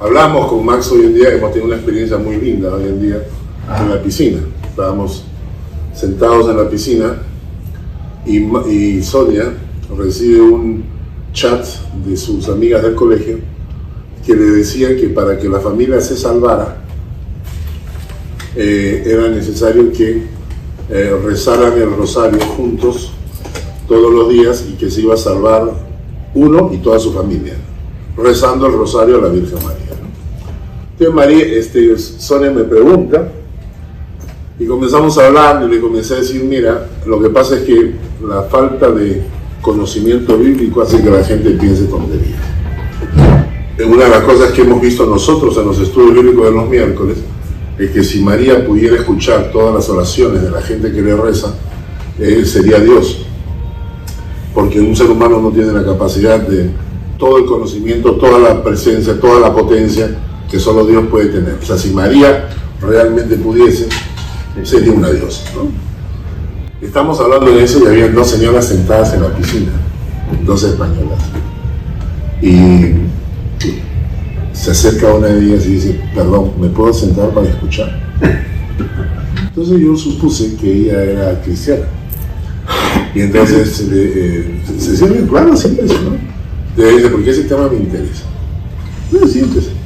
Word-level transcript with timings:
hablamos 0.00 0.48
con 0.48 0.64
Max 0.64 0.90
hoy 0.92 1.06
en 1.06 1.14
día, 1.14 1.34
hemos 1.34 1.50
tenido 1.50 1.66
una 1.66 1.76
experiencia 1.76 2.18
muy 2.18 2.36
linda 2.36 2.72
hoy 2.72 2.84
en 2.84 3.00
día 3.00 3.22
en 3.80 3.90
la 3.90 4.02
piscina. 4.02 4.40
Estábamos 4.68 5.24
sentados 5.94 6.48
en 6.48 6.56
la 6.56 6.68
piscina 6.68 7.22
y, 8.24 8.38
y 8.68 9.02
Sonia 9.02 9.54
recibe 9.96 10.40
un 10.40 10.84
chat 11.32 11.64
de 12.06 12.16
sus 12.16 12.48
amigas 12.48 12.82
del 12.82 12.94
colegio 12.94 13.38
que 14.24 14.34
le 14.34 14.44
decían 14.44 14.96
que 14.96 15.08
para 15.08 15.38
que 15.38 15.48
la 15.48 15.60
familia 15.60 16.00
se 16.00 16.16
salvara 16.16 16.82
eh, 18.54 19.02
era 19.06 19.28
necesario 19.28 19.92
que 19.92 20.24
eh, 20.90 21.20
rezaran 21.24 21.72
el 21.74 21.96
rosario 21.96 22.40
juntos 22.40 23.12
todos 23.86 24.12
los 24.12 24.28
días 24.28 24.64
y 24.68 24.74
que 24.74 24.90
se 24.90 25.02
iba 25.02 25.14
a 25.14 25.18
salvar 25.18 25.72
uno 26.34 26.70
y 26.72 26.78
toda 26.78 26.98
su 26.98 27.12
familia, 27.12 27.54
rezando 28.16 28.66
el 28.66 28.74
rosario 28.74 29.18
a 29.18 29.22
la 29.22 29.28
Virgen 29.28 29.58
María. 29.64 29.87
Entonces 30.98 31.14
María, 31.14 31.44
este, 31.46 31.96
Sonia 31.96 32.50
me 32.50 32.64
pregunta 32.64 33.28
y 34.58 34.66
comenzamos 34.66 35.16
a 35.16 35.28
hablar 35.28 35.62
y 35.64 35.72
le 35.72 35.80
comencé 35.80 36.14
a 36.14 36.16
decir, 36.16 36.42
mira, 36.42 36.88
lo 37.06 37.22
que 37.22 37.30
pasa 37.30 37.54
es 37.54 37.62
que 37.62 37.94
la 38.26 38.42
falta 38.42 38.90
de 38.90 39.22
conocimiento 39.62 40.36
bíblico 40.36 40.82
hace 40.82 41.00
que 41.00 41.08
la 41.08 41.22
gente 41.22 41.50
piense 41.50 41.84
tonterías. 41.84 42.40
Una 43.88 44.06
de 44.06 44.10
las 44.10 44.24
cosas 44.24 44.50
que 44.50 44.62
hemos 44.62 44.80
visto 44.80 45.06
nosotros 45.06 45.56
en 45.56 45.66
los 45.66 45.78
estudios 45.78 46.14
bíblicos 46.14 46.46
de 46.46 46.50
los 46.50 46.68
miércoles 46.68 47.18
es 47.78 47.90
que 47.92 48.02
si 48.02 48.20
María 48.20 48.66
pudiera 48.66 48.96
escuchar 48.96 49.52
todas 49.52 49.72
las 49.72 49.88
oraciones 49.88 50.42
de 50.42 50.50
la 50.50 50.60
gente 50.60 50.90
que 50.90 51.00
le 51.00 51.14
reza, 51.14 51.54
él 52.18 52.44
sería 52.44 52.80
Dios. 52.80 53.24
Porque 54.52 54.80
un 54.80 54.96
ser 54.96 55.08
humano 55.08 55.40
no 55.40 55.52
tiene 55.52 55.72
la 55.72 55.84
capacidad 55.84 56.40
de 56.40 56.70
todo 57.16 57.38
el 57.38 57.46
conocimiento, 57.46 58.16
toda 58.16 58.40
la 58.40 58.64
presencia, 58.64 59.20
toda 59.20 59.38
la 59.38 59.54
potencia 59.54 60.24
que 60.50 60.58
solo 60.58 60.86
Dios 60.86 61.04
puede 61.10 61.26
tener. 61.26 61.58
O 61.62 61.64
sea, 61.64 61.76
si 61.76 61.90
María 61.90 62.48
realmente 62.80 63.36
pudiese, 63.36 63.88
sería 64.62 64.92
una 64.92 65.10
diosa. 65.10 65.44
Estamos 66.80 67.20
hablando 67.20 67.50
de 67.50 67.64
eso 67.64 67.80
y 67.82 67.86
había 67.86 68.08
dos 68.08 68.30
señoras 68.30 68.66
sentadas 68.66 69.12
en 69.14 69.22
la 69.22 69.34
piscina, 69.34 69.72
dos 70.44 70.62
españolas. 70.62 71.18
Y 72.40 72.92
se 74.52 74.70
acerca 74.70 75.12
una 75.12 75.28
de 75.28 75.44
ellas 75.44 75.66
y 75.66 75.72
dice, 75.72 76.00
perdón, 76.14 76.52
¿me 76.60 76.68
puedo 76.68 76.92
sentar 76.92 77.30
para 77.30 77.48
escuchar? 77.48 78.00
Entonces 79.48 79.80
yo 79.80 79.96
supuse 79.96 80.54
que 80.56 80.72
ella 80.72 81.02
era 81.02 81.42
cristiana. 81.42 81.86
Y 83.14 83.22
entonces 83.22 83.88
eh, 83.90 84.60
se 84.78 84.96
siente, 84.96 85.26
claro, 85.28 85.56
siéntese, 85.56 85.94
¿no? 85.94 86.16
Le 86.76 86.92
dice, 86.92 87.08
porque 87.08 87.30
ese 87.30 87.44
tema 87.44 87.68
me 87.68 87.78
interesa. 87.78 88.24
No, 89.10 89.26
siéntese. 89.26 89.77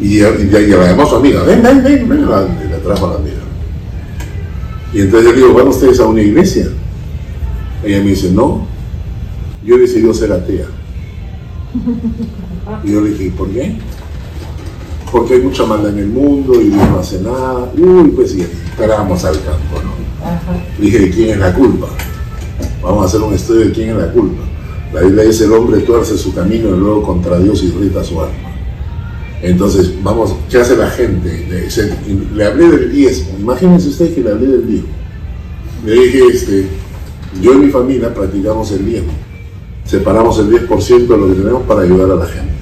Y, 0.00 0.18
y, 0.18 0.18
y, 0.18 0.22
la 0.50 0.86
llamó 0.86 1.02
a 1.02 1.06
su 1.06 1.16
amiga, 1.16 1.42
ven, 1.42 1.62
ven, 1.62 1.82
ven, 1.84 2.08
ven, 2.08 2.30
la, 2.30 2.40
la 2.42 2.78
trajo 2.82 3.06
a 3.06 3.10
la 3.10 3.16
amiga. 3.16 3.36
Y 4.92 5.00
entonces 5.02 5.28
yo 5.28 5.34
le 5.34 5.42
digo, 5.42 5.54
¿van 5.54 5.68
ustedes 5.68 6.00
a 6.00 6.06
una 6.06 6.22
iglesia? 6.22 6.68
Ella 7.84 7.98
me 8.02 8.10
dice, 8.10 8.30
no, 8.30 8.66
yo 9.64 9.76
he 9.76 9.80
decidido 9.80 10.12
ser 10.12 10.32
atea. 10.32 10.66
Y 12.84 12.92
yo 12.92 13.00
le 13.00 13.10
dije, 13.10 13.32
¿por 13.36 13.48
qué? 13.50 13.76
Porque 15.12 15.34
hay 15.34 15.40
mucha 15.42 15.64
maldad 15.64 15.92
en 15.92 15.98
el 15.98 16.08
mundo 16.08 16.60
y 16.60 16.68
Dios 16.68 16.88
no 16.88 16.98
hace 16.98 17.20
nada. 17.20 17.70
Uy, 17.76 18.10
pues 18.10 18.32
sí, 18.32 18.42
esperamos 18.42 19.24
al 19.24 19.34
campo, 19.36 19.82
¿no? 19.82 20.82
Dije, 20.82 20.98
¿de 20.98 21.10
quién 21.10 21.30
es 21.30 21.38
la 21.38 21.54
culpa? 21.54 21.86
Vamos 22.82 23.02
a 23.02 23.06
hacer 23.06 23.20
un 23.20 23.34
estudio 23.34 23.66
de 23.66 23.72
quién 23.72 23.90
es 23.90 23.96
la 23.96 24.12
culpa. 24.12 24.42
La 24.92 25.02
Biblia 25.02 25.24
dice, 25.24 25.44
el 25.44 25.52
hombre 25.52 25.80
tuerce 25.80 26.18
su 26.18 26.34
camino 26.34 26.68
y 26.74 26.78
luego 26.78 27.02
contra 27.02 27.38
Dios 27.38 27.62
irrita 27.62 28.02
su 28.02 28.20
alma. 28.20 28.49
Entonces, 29.42 29.94
vamos, 30.02 30.34
¿qué 30.50 30.58
hace 30.58 30.76
la 30.76 30.90
gente? 30.90 31.46
Le, 31.48 32.34
le 32.34 32.44
hablé 32.44 32.68
del 32.68 32.92
diezmo. 32.92 33.38
Imagínense 33.38 33.88
ustedes 33.88 34.14
que 34.14 34.20
le 34.22 34.30
hablé 34.30 34.46
del 34.46 34.66
diezmo. 34.66 34.88
Le 35.84 35.94
dije, 35.94 36.26
este, 36.30 36.66
yo 37.40 37.54
y 37.54 37.56
mi 37.56 37.70
familia 37.70 38.12
practicamos 38.12 38.70
el 38.72 38.84
diezmo. 38.84 39.12
Separamos 39.84 40.38
el 40.38 40.50
10% 40.50 41.06
de 41.06 41.16
lo 41.16 41.28
que 41.28 41.34
tenemos 41.34 41.62
para 41.62 41.82
ayudar 41.82 42.10
a 42.10 42.16
la 42.16 42.26
gente. 42.26 42.52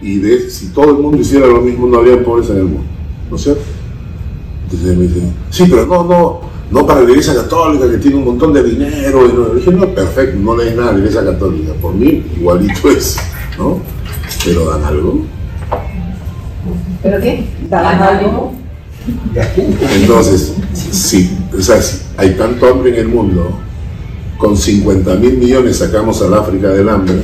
Y 0.00 0.18
de, 0.18 0.50
si 0.50 0.68
todo 0.68 0.90
el 0.90 1.02
mundo 1.02 1.18
hiciera 1.18 1.46
lo 1.46 1.60
mismo, 1.60 1.86
no 1.86 1.98
habría 1.98 2.22
pobres 2.24 2.48
en 2.50 2.56
el 2.56 2.64
mundo. 2.64 2.84
¿No 3.30 3.36
es 3.36 3.42
cierto? 3.42 3.62
Entonces 4.64 4.96
me 4.96 5.04
dicen, 5.04 5.34
sí, 5.50 5.64
pero 5.68 5.86
no, 5.86 6.04
no, 6.04 6.40
no 6.70 6.86
para 6.86 7.02
la 7.02 7.10
Iglesia 7.10 7.34
Católica 7.34 7.90
que 7.90 7.98
tiene 7.98 8.16
un 8.16 8.24
montón 8.24 8.52
de 8.52 8.62
dinero. 8.62 9.26
Y 9.26 9.32
no. 9.32 9.48
Le 9.48 9.60
dije, 9.60 9.72
no, 9.72 9.86
perfecto, 9.94 10.38
no 10.38 10.56
lees 10.56 10.74
nada 10.74 10.90
a 10.90 10.92
la 10.92 10.98
Iglesia 10.98 11.24
Católica. 11.24 11.72
Por 11.74 11.94
mí, 11.94 12.24
igualito 12.36 12.90
es, 12.90 13.16
¿no? 13.58 13.80
Pero 14.44 14.70
dan 14.70 14.84
algo. 14.84 15.22
¿Pero 17.02 17.20
qué? 17.20 17.46
¿Dan 17.68 18.02
algo? 18.02 18.54
Entonces, 19.94 20.54
sí, 20.72 21.36
o 21.56 21.60
sea, 21.60 21.78
hay 22.16 22.34
tanto 22.34 22.66
hambre 22.66 22.90
en 22.90 22.96
el 22.96 23.08
mundo, 23.08 23.58
con 24.38 24.56
50 24.56 25.14
mil 25.16 25.36
millones 25.36 25.78
sacamos 25.78 26.20
al 26.22 26.34
África 26.34 26.68
del 26.68 26.88
hambre 26.88 27.16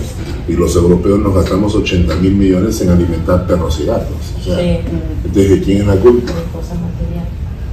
y 0.47 0.53
los 0.53 0.75
europeos 0.77 1.19
nos 1.21 1.35
gastamos 1.35 1.75
80 1.75 2.17
mil 2.17 2.35
millones 2.35 2.81
en 2.83 2.91
alimentar 2.91 3.47
perros 3.47 3.81
y 3.81 3.87
gatos. 3.87 4.17
O 4.39 4.45
sea, 4.45 4.57
Sí. 4.57 4.79
Entonces, 5.25 5.51
¿de 5.51 5.61
quién 5.63 5.79
es 5.83 5.87
la 5.87 5.97
culpa? 5.97 6.33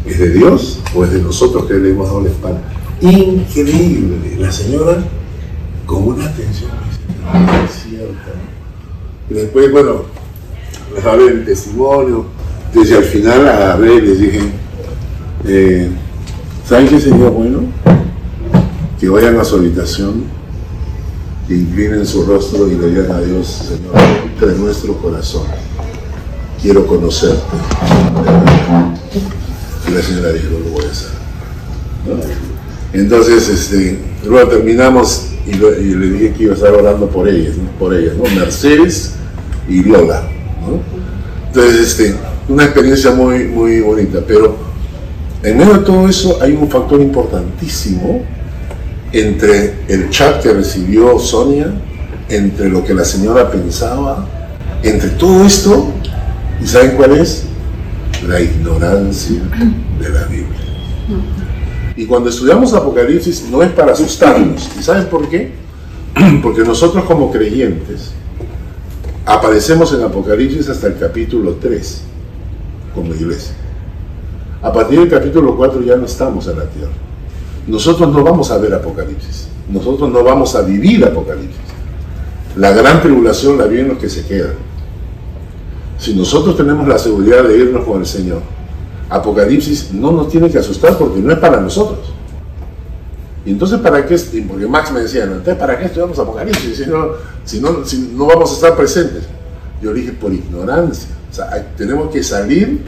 ¿Es 0.05 0.19
de 0.19 0.29
Dios 0.31 0.79
o 0.95 1.03
es 1.03 1.11
de 1.11 1.21
nosotros 1.21 1.65
que 1.65 1.73
le 1.73 1.89
hemos 1.89 2.07
dado 2.07 2.21
la 2.21 2.29
espalda? 2.29 2.61
Increíble. 3.01 4.37
La 4.39 4.51
señora 4.51 4.97
con 5.85 6.03
una 6.03 6.25
atención 6.25 6.71
es 7.65 7.83
cierto. 7.83 8.13
Y 9.29 9.33
después, 9.33 9.71
bueno, 9.71 10.03
les 10.95 11.05
hablé 11.05 11.27
el 11.27 11.45
testimonio. 11.45 12.25
Entonces 12.67 12.97
al 12.97 13.03
final 13.03 13.47
agarré 13.47 13.95
y 13.95 14.01
les 14.01 14.19
dije, 14.19 14.41
eh, 15.45 15.89
¿saben 16.67 16.87
qué 16.87 16.99
sería 16.99 17.29
bueno? 17.29 17.61
Que 18.99 19.09
vayan 19.09 19.39
a 19.39 19.43
su 19.43 19.55
habitación, 19.55 20.23
que 21.47 21.55
inclinen 21.55 22.05
su 22.05 22.25
rostro 22.25 22.67
y 22.67 22.75
le 22.75 22.89
digan 22.89 23.11
a 23.11 23.21
Dios, 23.21 23.47
Señor, 23.47 24.53
de 24.53 24.59
nuestro 24.59 24.93
corazón, 24.97 25.43
quiero 26.61 26.85
conocerte. 26.85 27.41
Y 29.87 29.91
la 29.91 30.01
señora 30.01 30.33
dijo, 30.33 30.49
lo 30.51 30.71
voy 30.71 30.85
a 30.85 30.91
hacer. 30.91 31.09
Entonces, 32.93 33.49
este, 33.49 33.99
luego 34.25 34.49
terminamos 34.49 35.27
y, 35.47 35.53
le 35.53 36.09
dije 36.09 36.33
que 36.33 36.43
iba 36.43 36.53
a 36.53 36.55
estar 36.55 36.73
orando 36.73 37.07
por 37.07 37.27
ellas, 37.27 37.55
¿no? 37.57 37.69
por 37.79 37.93
ellas, 37.95 38.15
¿no? 38.15 38.23
Mercedes 38.35 39.13
y 39.69 39.83
Lola. 39.83 40.23
¿no? 40.61 40.81
Entonces, 41.47 41.87
este, 41.87 42.15
una 42.49 42.65
experiencia 42.65 43.11
muy, 43.11 43.45
muy 43.45 43.79
bonita, 43.79 44.19
pero 44.27 44.57
en 45.43 45.57
medio 45.57 45.75
de 45.75 45.85
todo 45.85 46.07
eso 46.09 46.39
hay 46.41 46.51
un 46.53 46.69
factor 46.69 46.99
importantísimo 47.01 48.23
entre 49.11 49.75
el 49.87 50.09
chat 50.09 50.41
que 50.41 50.53
recibió 50.53 51.17
Sonia, 51.19 51.71
entre 52.29 52.69
lo 52.69 52.83
que 52.83 52.93
la 52.93 53.05
señora 53.05 53.49
pensaba, 53.49 54.27
entre 54.83 55.09
todo 55.11 55.45
esto, 55.45 55.93
¿y 56.61 56.67
saben 56.67 56.91
cuál 56.97 57.13
es? 57.17 57.45
La 58.27 58.41
ignorancia 58.41 59.39
de 59.99 60.09
la 60.09 60.23
Biblia. 60.25 60.59
Y 61.97 62.05
cuando 62.05 62.29
estudiamos 62.29 62.73
Apocalipsis 62.73 63.49
no 63.49 63.63
es 63.63 63.71
para 63.71 63.93
asustarnos. 63.93 64.69
¿Y 64.79 64.83
saben 64.83 65.07
por 65.07 65.27
qué? 65.27 65.51
Porque 66.43 66.61
nosotros 66.61 67.03
como 67.05 67.31
creyentes 67.31 68.11
aparecemos 69.25 69.91
en 69.93 70.03
Apocalipsis 70.03 70.69
hasta 70.69 70.87
el 70.87 70.97
capítulo 70.97 71.55
3 71.59 72.01
como 72.93 73.13
iglesia. 73.15 73.55
A 74.61 74.71
partir 74.71 74.99
del 74.99 75.09
capítulo 75.09 75.57
4 75.57 75.81
ya 75.81 75.95
no 75.95 76.05
estamos 76.05 76.47
en 76.47 76.59
la 76.59 76.65
tierra. 76.65 76.91
Nosotros 77.67 78.13
no 78.13 78.23
vamos 78.23 78.51
a 78.51 78.57
ver 78.59 78.75
Apocalipsis. 78.75 79.47
Nosotros 79.67 80.09
no 80.11 80.23
vamos 80.23 80.55
a 80.55 80.61
vivir 80.61 81.03
Apocalipsis. 81.03 81.57
La 82.55 82.71
gran 82.71 83.01
tribulación 83.01 83.57
la 83.57 83.65
viven 83.65 83.89
los 83.89 83.97
que 83.97 84.09
se 84.09 84.25
quedan. 84.25 84.53
Si 85.97 86.13
nosotros 86.13 86.55
tenemos 86.55 86.87
la 86.87 86.99
seguridad 86.99 87.43
de 87.43 87.57
irnos 87.57 87.85
con 87.85 87.99
el 87.99 88.05
Señor, 88.05 88.41
Apocalipsis 89.09 89.93
no 89.93 90.11
nos 90.11 90.29
tiene 90.29 90.49
que 90.49 90.57
asustar 90.59 90.97
porque 90.97 91.19
no 91.19 91.31
es 91.31 91.39
para 91.39 91.59
nosotros. 91.61 91.99
Y 93.45 93.51
entonces, 93.51 93.79
¿para 93.79 94.05
qué? 94.05 94.17
Porque 94.47 94.67
Max 94.67 94.91
me 94.91 94.99
decía, 95.01 95.25
"No, 95.25 95.33
entonces, 95.33 95.55
¿para 95.55 95.77
qué 95.79 95.85
estudiamos 95.85 96.19
Apocalipsis 96.19 96.77
si 96.77 96.85
no, 96.85 97.07
si 97.45 97.61
no, 97.61 97.85
si 97.85 98.11
no 98.13 98.25
vamos 98.25 98.51
a 98.51 98.53
estar 98.55 98.75
presentes? 98.75 99.23
Yo 99.81 99.93
le 99.93 100.01
dije, 100.01 100.11
por 100.13 100.33
ignorancia. 100.33 101.07
O 101.31 101.33
sea, 101.33 101.49
hay- 101.53 101.67
tenemos 101.77 102.11
que 102.11 102.21
salir 102.23 102.81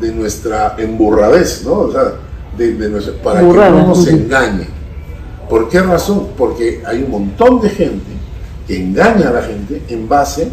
de 0.00 0.12
nuestra 0.12 0.74
emburradez, 0.76 1.62
¿no? 1.64 1.72
O 1.80 1.92
sea, 1.92 2.12
de, 2.58 2.74
de 2.74 2.88
nuestra- 2.90 3.14
para 3.22 3.40
Burrada, 3.42 3.70
que 3.70 3.72
no 3.78 3.86
nos 3.88 4.06
engañen. 4.24 4.68
¿Por 5.48 5.68
qué 5.70 5.80
razón? 5.80 6.28
Porque 6.36 6.82
hay 6.84 7.02
un 7.02 7.10
montón 7.10 7.60
de 7.62 7.70
gente 7.70 8.04
que 8.66 8.76
engaña 8.82 9.28
a 9.30 9.32
la 9.32 9.42
gente 9.42 9.82
en 9.88 10.08
base 10.08 10.48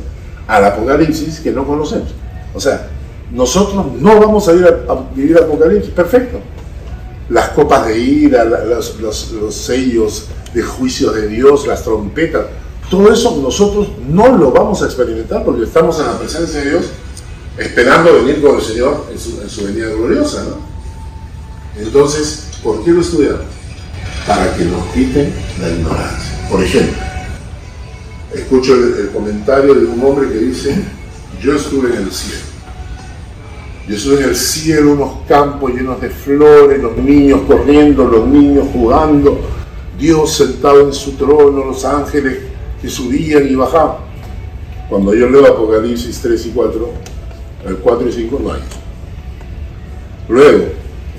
al 0.47 0.63
Apocalipsis 0.65 1.39
que 1.41 1.51
no 1.51 1.65
conocemos. 1.65 2.09
O 2.53 2.59
sea, 2.59 2.87
nosotros 3.31 3.85
no 3.99 4.19
vamos 4.19 4.47
a 4.47 4.53
ir 4.53 4.65
a, 4.65 4.91
a 4.91 5.09
vivir 5.15 5.37
Apocalipsis, 5.37 5.91
perfecto. 5.91 6.39
Las 7.29 7.49
copas 7.49 7.85
de 7.87 7.99
ira, 7.99 8.43
los, 8.43 8.99
los- 8.99 9.31
los 9.33 9.53
sellos 9.55 10.25
de 10.53 10.63
juicio 10.63 11.11
de 11.11 11.27
Dios, 11.27 11.67
las 11.67 11.83
trompetas, 11.83 12.45
Todo 12.89 13.13
eso 13.13 13.37
nosotros 13.41 13.89
no 14.09 14.35
lo 14.35 14.51
vamos 14.51 14.81
a 14.81 14.85
experimentar 14.85 15.43
porque 15.45 15.63
estamos 15.65 15.99
en 15.99 16.07
la 16.07 16.17
presencia 16.17 16.59
de 16.61 16.69
Dios 16.71 16.85
esperando 17.55 18.13
venir 18.15 18.41
con 18.41 18.55
el 18.55 18.61
Señor 18.63 19.05
en 19.11 19.19
su, 19.19 19.39
en 19.41 19.47
su 19.49 19.63
venida 19.65 19.89
gloriosa, 19.89 20.43
¿no? 20.45 20.57
Entonces, 21.79 22.45
¿por 22.63 22.83
qué 22.83 22.89
lo 22.91 23.01
estudiamos? 23.01 23.41
Para 24.25 24.55
que 24.55 24.65
nos 24.65 24.83
quiten 24.87 25.31
la 25.61 25.69
ignorancia. 25.69 26.47
Por 26.49 26.63
ejemplo, 26.63 26.97
escucho 28.33 28.73
el 28.73 29.09
comentario 29.13 29.75
de 29.75 29.85
un 29.85 30.03
hombre 30.03 30.29
que 30.29 30.39
dice, 30.39 30.75
yo 31.41 31.53
estuve 31.55 31.89
en 31.95 32.03
el 32.03 32.11
cielo. 32.11 32.41
Yo 33.89 33.95
estuve 33.95 34.17
en 34.21 34.29
el 34.29 34.35
cielo, 34.35 34.91
unos 34.93 35.09
campos 35.27 35.73
llenos 35.73 35.99
de 35.99 36.11
flores, 36.11 36.79
los 36.79 36.95
niños 36.97 37.41
corriendo, 37.47 38.05
los 38.05 38.27
niños 38.27 38.67
jugando, 38.71 39.39
Dios 39.99 40.31
sentado 40.31 40.81
en 40.81 40.93
su 40.93 41.13
trono, 41.13 41.65
los 41.65 41.83
ángeles 41.85 42.37
que 42.79 42.87
subían 42.87 43.47
y 43.49 43.55
bajaban. 43.55 43.97
Cuando 44.89 45.15
yo 45.15 45.27
leo 45.27 45.43
Apocalipsis 45.47 46.19
3 46.21 46.45
y 46.45 46.49
4, 46.51 46.89
el 47.67 47.75
4 47.77 48.07
y 48.09 48.11
5 48.11 48.39
no 48.43 48.53
hay. 48.53 48.59
Luego, 50.29 50.65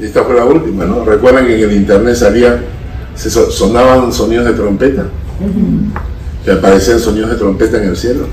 esta 0.00 0.22
fue 0.22 0.36
la 0.36 0.44
última, 0.44 0.84
¿no? 0.84 1.04
Recuerdan 1.04 1.46
que 1.48 1.56
en 1.56 1.70
el 1.70 1.76
internet 1.76 2.14
salía, 2.14 2.62
se 3.16 3.30
so- 3.30 3.50
sonaban 3.50 4.12
sonidos 4.12 4.46
de 4.46 4.52
trompeta, 4.52 5.06
que 6.44 6.52
aparecían 6.52 7.00
sonidos 7.00 7.30
de 7.30 7.36
trompeta 7.36 7.78
en 7.82 7.88
el 7.88 7.96
cielo. 7.96 8.26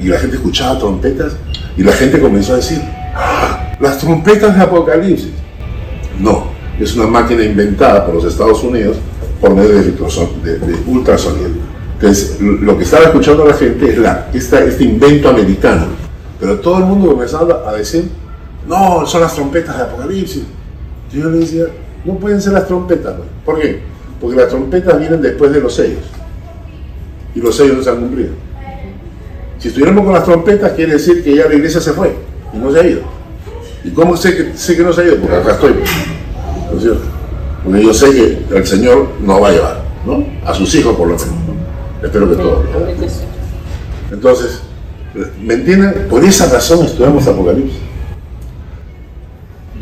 Y 0.00 0.06
la 0.06 0.20
gente 0.20 0.36
escuchaba 0.36 0.78
trompetas 0.78 1.32
y 1.76 1.82
la 1.82 1.92
gente 1.92 2.20
comenzó 2.20 2.54
a 2.54 2.56
decir, 2.56 2.80
"Ah, 3.14 3.74
las 3.80 3.98
trompetas 3.98 4.56
de 4.56 4.62
Apocalipsis. 4.62 5.30
No, 6.18 6.46
es 6.80 6.94
una 6.96 7.06
máquina 7.06 7.42
inventada 7.44 8.04
por 8.06 8.14
los 8.14 8.24
Estados 8.24 8.62
Unidos 8.62 8.96
por 9.40 9.54
medio 9.54 9.70
de, 9.70 9.82
de- 10.58 10.76
ultrasonido. 10.86 11.50
Entonces, 11.94 12.40
lo 12.40 12.76
que 12.76 12.84
estaba 12.84 13.04
escuchando 13.04 13.44
la 13.44 13.54
gente 13.54 13.90
es 13.90 13.98
la, 13.98 14.28
este 14.32 14.84
invento 14.84 15.28
americano. 15.28 15.86
Pero 16.40 16.58
todo 16.60 16.78
el 16.78 16.84
mundo 16.84 17.08
comenzaba 17.12 17.68
a 17.68 17.72
decir, 17.74 18.08
no, 18.68 19.06
son 19.06 19.20
las 19.22 19.34
trompetas 19.34 19.76
de 19.76 19.82
Apocalipsis. 19.84 20.42
Y 21.12 21.18
yo 21.20 21.30
le 21.30 21.38
decía, 21.38 21.64
no 22.04 22.14
pueden 22.14 22.40
ser 22.40 22.52
las 22.54 22.66
trompetas. 22.66 23.14
pues". 23.14 23.28
¿Por 23.44 23.60
qué? 23.60 23.80
Porque 24.20 24.36
las 24.36 24.48
trompetas 24.48 24.98
vienen 24.98 25.20
después 25.22 25.52
de 25.52 25.60
los 25.60 25.74
sellos. 25.74 26.04
Y 27.34 27.40
los 27.40 27.54
sellos 27.56 27.76
no 27.78 27.82
se 27.82 27.90
han 27.90 28.00
cumplido. 28.00 28.30
Si 29.58 29.68
estuviéramos 29.68 30.04
con 30.04 30.14
las 30.14 30.24
trompetas, 30.24 30.72
quiere 30.72 30.94
decir 30.94 31.24
que 31.24 31.34
ya 31.34 31.48
la 31.48 31.54
iglesia 31.54 31.80
se 31.80 31.92
fue 31.92 32.14
y 32.52 32.58
no 32.58 32.70
se 32.70 32.80
ha 32.80 32.86
ido. 32.86 33.00
¿Y 33.84 33.90
cómo 33.90 34.16
sé 34.16 34.36
que, 34.36 34.56
sé 34.56 34.76
que 34.76 34.82
no 34.82 34.92
se 34.92 35.00
ha 35.00 35.04
ido? 35.04 35.16
Porque 35.16 35.36
acá 35.36 35.52
estoy. 35.52 35.74
¿No 36.70 36.76
es 36.76 36.82
cierto? 36.82 37.02
Porque 37.64 37.82
yo 37.82 37.94
sé 37.94 38.10
que 38.12 38.56
el 38.56 38.66
Señor 38.66 39.08
nos 39.20 39.42
va 39.42 39.48
a 39.48 39.52
llevar, 39.52 39.82
¿no? 40.04 40.24
A 40.44 40.54
sus 40.54 40.74
hijos 40.74 40.94
por 40.96 41.08
lo 41.08 41.14
menos. 41.14 41.30
¿no? 41.30 42.06
Espero 42.06 42.28
que 42.28 42.36
todos. 42.36 42.64
Entonces, 44.12 44.60
¿me 45.42 45.54
entienden? 45.54 46.06
Por 46.08 46.22
esa 46.24 46.46
razón 46.46 46.84
estudiamos 46.84 47.26
Apocalipsis. 47.26 47.80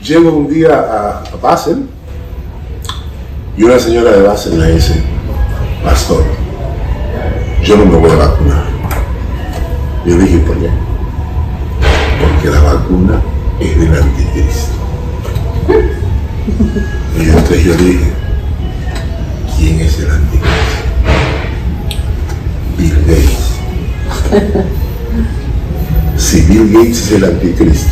Llego 0.02 0.36
un 0.36 0.48
día 0.48 0.78
a, 0.78 1.18
a 1.20 1.36
Basel 1.40 1.86
y 3.56 3.62
una 3.62 3.78
señora 3.78 4.10
de 4.12 4.22
Basel 4.22 4.54
me 4.54 4.70
dice, 4.72 5.02
pastor, 5.82 6.22
yo 7.62 7.76
no 7.76 7.86
me 7.86 7.96
voy 7.96 8.10
a 8.10 8.16
vacunar. 8.16 8.63
Yo 10.06 10.18
dije, 10.18 10.38
¿por 10.38 10.56
qué? 10.58 10.68
Porque 12.20 12.50
la 12.50 12.60
vacuna 12.60 13.22
es 13.58 13.80
del 13.80 13.94
anticristo. 13.94 14.74
Y 17.18 17.22
entonces 17.22 17.64
yo 17.64 17.74
dije, 17.74 18.12
¿quién 19.56 19.80
es 19.80 19.98
el 19.98 20.10
anticristo? 20.10 20.50
Bill 22.76 22.96
Gates. 23.06 23.54
Si 26.18 26.42
Bill 26.42 26.70
Gates 26.70 26.98
es 26.98 27.12
el 27.12 27.24
anticristo, 27.24 27.90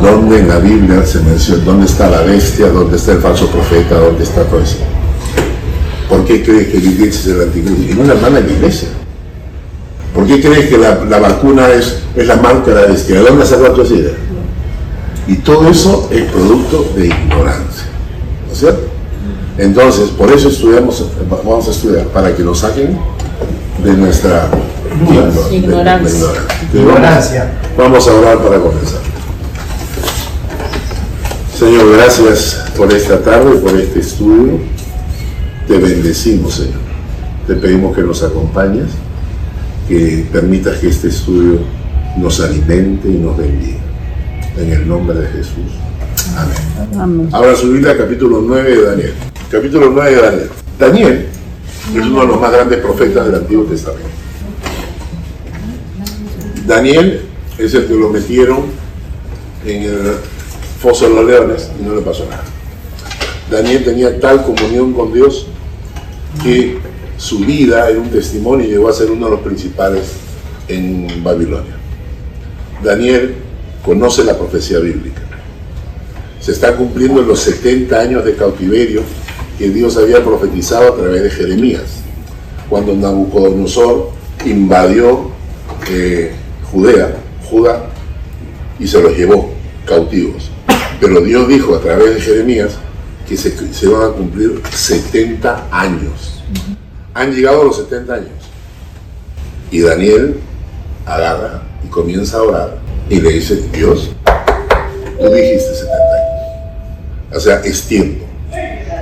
¿dónde 0.00 0.38
en 0.38 0.48
la 0.48 0.58
Biblia 0.58 1.04
se 1.04 1.20
menciona? 1.20 1.64
¿Dónde 1.64 1.84
está 1.84 2.08
la 2.08 2.22
bestia? 2.22 2.68
¿Dónde 2.68 2.96
está 2.96 3.12
el 3.12 3.20
falso 3.20 3.46
profeta? 3.48 3.96
¿Dónde 3.96 4.24
está 4.24 4.42
todo 4.44 4.62
eso? 4.62 4.78
¿Por 6.08 6.24
qué 6.24 6.42
crees 6.42 6.68
que 6.68 6.78
Bill 6.78 6.96
Gates 6.96 7.26
es 7.26 7.26
el 7.26 7.42
anticristo? 7.42 7.92
Y 7.92 7.94
no 7.94 8.04
una 8.04 8.14
hermana 8.14 8.40
de 8.40 8.46
la 8.46 8.52
iglesia. 8.52 8.88
¿Por 10.14 10.26
qué 10.26 10.40
crees 10.40 10.68
que 10.68 10.78
la, 10.78 11.04
la 11.08 11.18
vacuna 11.18 11.70
es, 11.70 11.98
es 12.14 12.26
la 12.26 12.36
marca 12.36 12.70
de 12.70 12.88
la? 12.88 12.94
¿De 12.94 13.18
dónde 13.18 13.46
sacó 13.46 13.70
tu 13.70 13.82
idea? 13.94 14.12
Y 15.26 15.36
todo 15.36 15.68
eso 15.68 16.08
es 16.10 16.24
producto 16.30 16.90
de 16.96 17.06
ignorancia. 17.06 17.86
¿No 18.46 18.52
es 18.52 18.58
cierto? 18.58 18.82
Entonces, 19.58 20.10
por 20.10 20.30
eso 20.32 20.48
estudiamos, 20.48 21.04
vamos 21.30 21.68
a 21.68 21.70
estudiar, 21.70 22.06
para 22.06 22.34
que 22.34 22.42
nos 22.42 22.58
saquen 22.58 22.98
de 23.84 23.92
nuestra 23.94 24.48
ignorancia. 25.50 26.28
Ignorancia. 26.72 27.52
Vamos 27.76 28.08
a 28.08 28.14
orar 28.14 28.38
para 28.38 28.58
comenzar. 28.58 29.00
Señor, 31.58 31.92
gracias 31.96 32.64
por 32.76 32.92
esta 32.92 33.22
tarde, 33.22 33.56
por 33.56 33.78
este 33.78 34.00
estudio. 34.00 34.58
Te 35.68 35.78
bendecimos, 35.78 36.54
Señor. 36.54 36.80
Te 37.46 37.54
pedimos 37.54 37.94
que 37.94 38.02
nos 38.02 38.22
acompañes, 38.22 38.86
que 39.92 40.24
permitas 40.32 40.78
que 40.78 40.88
este 40.88 41.08
estudio 41.08 41.58
nos 42.16 42.40
alimente 42.40 43.08
y 43.08 43.18
nos 43.18 43.36
bendiga. 43.36 43.78
En 44.56 44.72
el 44.72 44.88
nombre 44.88 45.18
de 45.18 45.26
Jesús. 45.26 45.70
Amén. 46.34 46.98
Amén. 46.98 47.28
Ahora 47.30 47.54
su 47.54 47.70
Biblia, 47.70 47.94
capítulo 47.98 48.40
9 48.40 48.70
de 48.70 48.82
Daniel. 48.82 49.12
Capítulo 49.50 49.90
9 49.90 50.10
de 50.10 50.22
Daniel. 50.22 50.50
Daniel 50.78 51.26
es 51.94 52.06
uno 52.06 52.20
de 52.22 52.26
los 52.26 52.40
más 52.40 52.52
grandes 52.52 52.78
profetas 52.80 53.26
del 53.26 53.34
Antiguo 53.34 53.64
Testamento. 53.64 54.08
Daniel 56.66 57.20
es 57.58 57.74
el 57.74 57.86
que 57.86 57.94
lo 57.94 58.08
metieron 58.08 58.60
en 59.66 59.82
el 59.82 60.14
foso 60.80 61.06
de 61.06 61.14
los 61.16 61.26
leones 61.26 61.70
y 61.78 61.84
no 61.84 61.94
le 61.94 62.00
pasó 62.00 62.24
nada. 62.30 62.44
Daniel 63.50 63.84
tenía 63.84 64.18
tal 64.18 64.42
comunión 64.42 64.94
con 64.94 65.12
Dios 65.12 65.48
que 66.42 66.78
su 67.22 67.38
vida 67.38 67.88
era 67.88 68.00
un 68.00 68.10
testimonio 68.10 68.66
y 68.66 68.70
llegó 68.70 68.88
a 68.88 68.92
ser 68.92 69.08
uno 69.08 69.26
de 69.26 69.30
los 69.30 69.40
principales 69.42 70.02
en 70.66 71.22
Babilonia. 71.22 71.76
Daniel 72.82 73.36
conoce 73.84 74.24
la 74.24 74.36
profecía 74.36 74.80
bíblica. 74.80 75.22
Se 76.40 76.50
está 76.50 76.74
cumpliendo 76.74 77.22
los 77.22 77.38
70 77.38 77.96
años 77.96 78.24
de 78.24 78.34
cautiverio 78.34 79.02
que 79.56 79.70
Dios 79.70 79.96
había 79.98 80.24
profetizado 80.24 80.94
a 80.94 80.96
través 80.96 81.22
de 81.22 81.30
Jeremías, 81.30 82.02
cuando 82.68 82.96
Nabucodonosor 82.96 84.10
invadió 84.44 85.30
eh, 85.88 86.32
Judea, 86.72 87.14
Judá, 87.48 87.88
y 88.80 88.88
se 88.88 89.00
los 89.00 89.16
llevó 89.16 89.52
cautivos. 89.86 90.50
Pero 91.00 91.20
Dios 91.20 91.46
dijo 91.46 91.76
a 91.76 91.80
través 91.80 92.16
de 92.16 92.20
Jeremías 92.20 92.72
que 93.28 93.36
se, 93.36 93.72
se 93.72 93.86
van 93.86 94.10
a 94.10 94.12
cumplir 94.12 94.60
70 94.72 95.68
años. 95.70 96.42
Han 97.14 97.34
llegado 97.34 97.64
los 97.64 97.76
70 97.76 98.14
años. 98.14 98.30
Y 99.70 99.80
Daniel 99.80 100.40
agarra 101.06 101.62
y 101.84 101.88
comienza 101.88 102.38
a 102.38 102.42
orar 102.42 102.78
y 103.08 103.20
le 103.20 103.30
dice, 103.30 103.56
Dios, 103.72 104.10
tú 105.20 105.28
dijiste 105.28 105.74
70 105.74 105.94
años. 105.94 107.34
O 107.34 107.40
sea, 107.40 107.60
es 107.64 107.82
tiempo. 107.82 108.24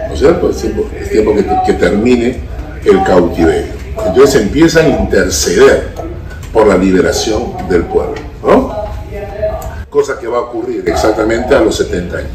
¿No 0.09 0.15
es 0.15 0.19
cierto? 0.19 0.51
Es 0.51 1.11
tiempo, 1.11 1.35
que, 1.67 1.73
termine 1.75 2.41
el 2.85 3.03
cautiverio. 3.05 3.73
Entonces 4.05 4.43
empieza 4.43 4.81
a 4.81 4.89
interceder 4.89 5.89
por 6.53 6.67
la 6.67 6.77
liberación 6.77 7.69
del 7.69 7.85
pueblo. 7.85 8.15
¿no? 8.43 8.75
Cosa 9.89 10.19
que 10.19 10.27
va 10.27 10.39
a 10.39 10.43
ocurrir 10.43 10.83
exactamente 10.89 11.55
a 11.55 11.61
los 11.61 11.77
70 11.77 12.17
años. 12.17 12.31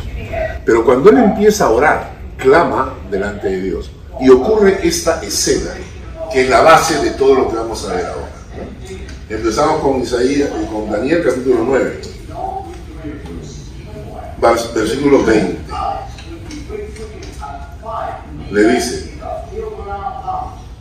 Pero 0.65 0.85
cuando 0.85 1.09
él 1.09 1.17
empieza 1.17 1.65
a 1.65 1.69
orar, 1.71 2.11
clama 2.37 2.93
delante 3.11 3.49
de 3.49 3.61
Dios. 3.61 3.91
Y 4.21 4.29
ocurre 4.29 4.79
esta 4.87 5.21
escena, 5.21 5.71
que 6.31 6.43
es 6.43 6.49
la 6.49 6.61
base 6.61 6.99
de 7.03 7.11
todo 7.11 7.35
lo 7.35 7.49
que 7.49 7.55
vamos 7.57 7.83
a 7.87 7.93
ver 7.93 8.05
ahora. 8.05 8.29
Empezamos 9.29 9.81
con 9.81 10.01
Isaías, 10.01 10.49
con 10.71 10.89
Daniel 10.89 11.23
capítulo 11.25 11.63
9, 11.65 12.01
vers- 14.39 14.73
versículo 14.73 15.23
20. 15.23 15.57
Le 18.51 18.63
dice, 18.73 19.13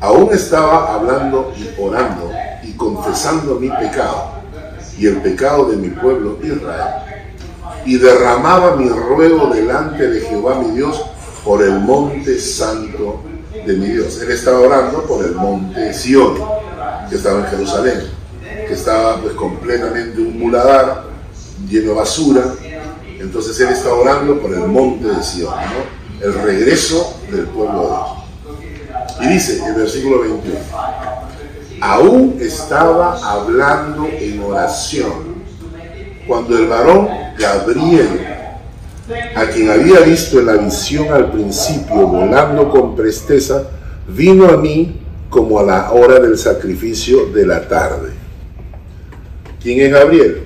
aún 0.01 0.29
estaba 0.33 0.95
hablando 0.95 1.53
y 1.57 1.81
orando 1.81 2.31
y 2.63 2.73
confesando 2.73 3.55
mi 3.59 3.69
pecado 3.71 4.33
y 4.99 5.07
el 5.07 5.17
pecado 5.23 5.65
de 5.71 5.77
mi 5.77 5.89
pueblo 5.89 6.39
Israel. 6.43 6.95
Y 7.87 7.97
derramaba 7.99 8.77
mi 8.77 8.89
ruego 8.89 9.47
delante 9.49 10.09
de 10.09 10.21
Jehová 10.21 10.57
mi 10.57 10.71
Dios 10.77 11.03
por 11.45 11.63
el 11.63 11.79
monte 11.81 12.39
santo 12.41 13.23
de 13.67 13.73
mi 13.75 13.87
Dios. 13.87 14.21
Él 14.21 14.31
estaba 14.31 14.61
orando 14.61 15.05
por 15.05 15.25
el 15.25 15.33
monte 15.33 15.93
Sión, 15.93 16.35
que 17.09 17.17
estaba 17.17 17.41
en 17.41 17.47
Jerusalén, 17.47 18.01
que 18.41 18.75
estaba 18.75 19.21
pues 19.21 19.35
completamente 19.35 20.21
un 20.21 20.39
muladar, 20.39 21.05
lleno 21.69 21.91
de 21.91 21.95
basura. 21.95 22.55
Entonces 23.19 23.59
él 23.61 23.69
estaba 23.69 23.97
orando 23.97 24.41
por 24.41 24.53
el 24.53 24.67
monte 24.67 25.09
de 25.09 25.23
Sión, 25.23 25.55
¿no? 25.55 26.27
el 26.27 26.35
regreso 26.35 27.21
del 27.31 27.47
pueblo 27.47 27.83
de 27.83 27.89
Dios. 27.89 28.25
Y 29.21 29.29
dice 29.29 29.65
el 29.67 29.75
versículo 29.75 30.21
21, 30.21 30.41
aún 31.81 32.39
estaba 32.41 33.19
hablando 33.23 34.07
en 34.07 34.43
oración 34.43 35.35
cuando 36.27 36.57
el 36.57 36.67
varón 36.67 37.09
Gabriel, 37.39 38.34
a 39.37 39.47
quien 39.47 39.71
había 39.71 40.01
visto 40.01 40.41
en 40.41 40.47
la 40.47 40.57
visión 40.57 41.13
al 41.13 41.31
principio 41.31 42.07
volando 42.07 42.71
con 42.71 42.97
presteza, 42.97 43.65
vino 44.09 44.49
a 44.49 44.57
mí 44.57 45.01
como 45.29 45.59
a 45.59 45.63
la 45.65 45.93
hora 45.93 46.21
del 46.21 46.39
sacrificio 46.39 47.27
de 47.27 47.47
la 47.47 47.67
tarde. 47.69 48.11
¿Quién 49.63 49.81
es 49.81 49.93
Gabriel? 49.93 50.45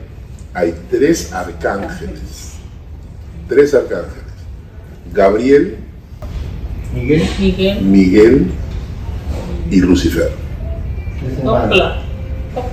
Hay 0.55 0.75
tres 0.91 1.33
arcángeles. 1.33 2.55
Tres 3.49 3.75
arcángeles. 3.75 4.25
Gabriel, 5.13 5.79
Miguel. 6.95 7.29
Miguel. 7.39 7.81
Miguel 7.83 8.47
y 9.71 9.81
Lucifer. 9.81 10.31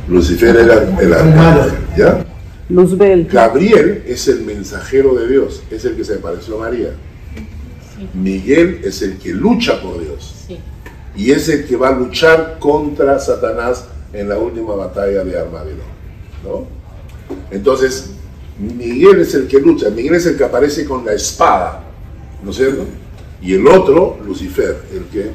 Lucifer 0.07 0.55
era 0.55 0.83
el 0.99 1.13
arcángel, 1.13 1.73
¿ya? 1.97 2.25
Luzbel. 2.69 3.27
Gabriel 3.31 4.03
es 4.07 4.27
el 4.27 4.41
mensajero 4.41 5.13
de 5.15 5.27
Dios, 5.27 5.61
es 5.69 5.85
el 5.85 5.95
que 5.95 6.03
se 6.03 6.15
pareció 6.17 6.55
a 6.57 6.59
María. 6.69 6.89
Miguel 8.13 8.81
es 8.83 9.01
el 9.01 9.17
que 9.17 9.29
lucha 9.33 9.81
por 9.81 9.99
Dios 10.01 10.43
Sí. 10.47 10.59
y 11.15 11.31
es 11.31 11.47
el 11.47 11.65
que 11.65 11.77
va 11.77 11.89
a 11.89 11.91
luchar 11.97 12.57
contra 12.59 13.19
Satanás 13.19 13.85
en 14.11 14.27
la 14.29 14.37
última 14.37 14.75
batalla 14.75 15.23
de 15.23 15.39
Armagedón. 15.39 15.95
¿no? 16.43 16.65
Entonces, 17.51 18.11
Miguel 18.59 19.19
es 19.21 19.33
el 19.33 19.47
que 19.47 19.59
lucha, 19.59 19.89
Miguel 19.89 20.15
es 20.15 20.25
el 20.25 20.37
que 20.37 20.43
aparece 20.43 20.85
con 20.85 21.05
la 21.05 21.13
espada, 21.13 21.83
¿no 22.43 22.51
es 22.51 22.57
cierto? 22.57 22.83
Y 23.41 23.53
el 23.53 23.65
otro, 23.67 24.17
Lucifer, 24.25 24.77
el 24.93 25.05
que 25.05 25.31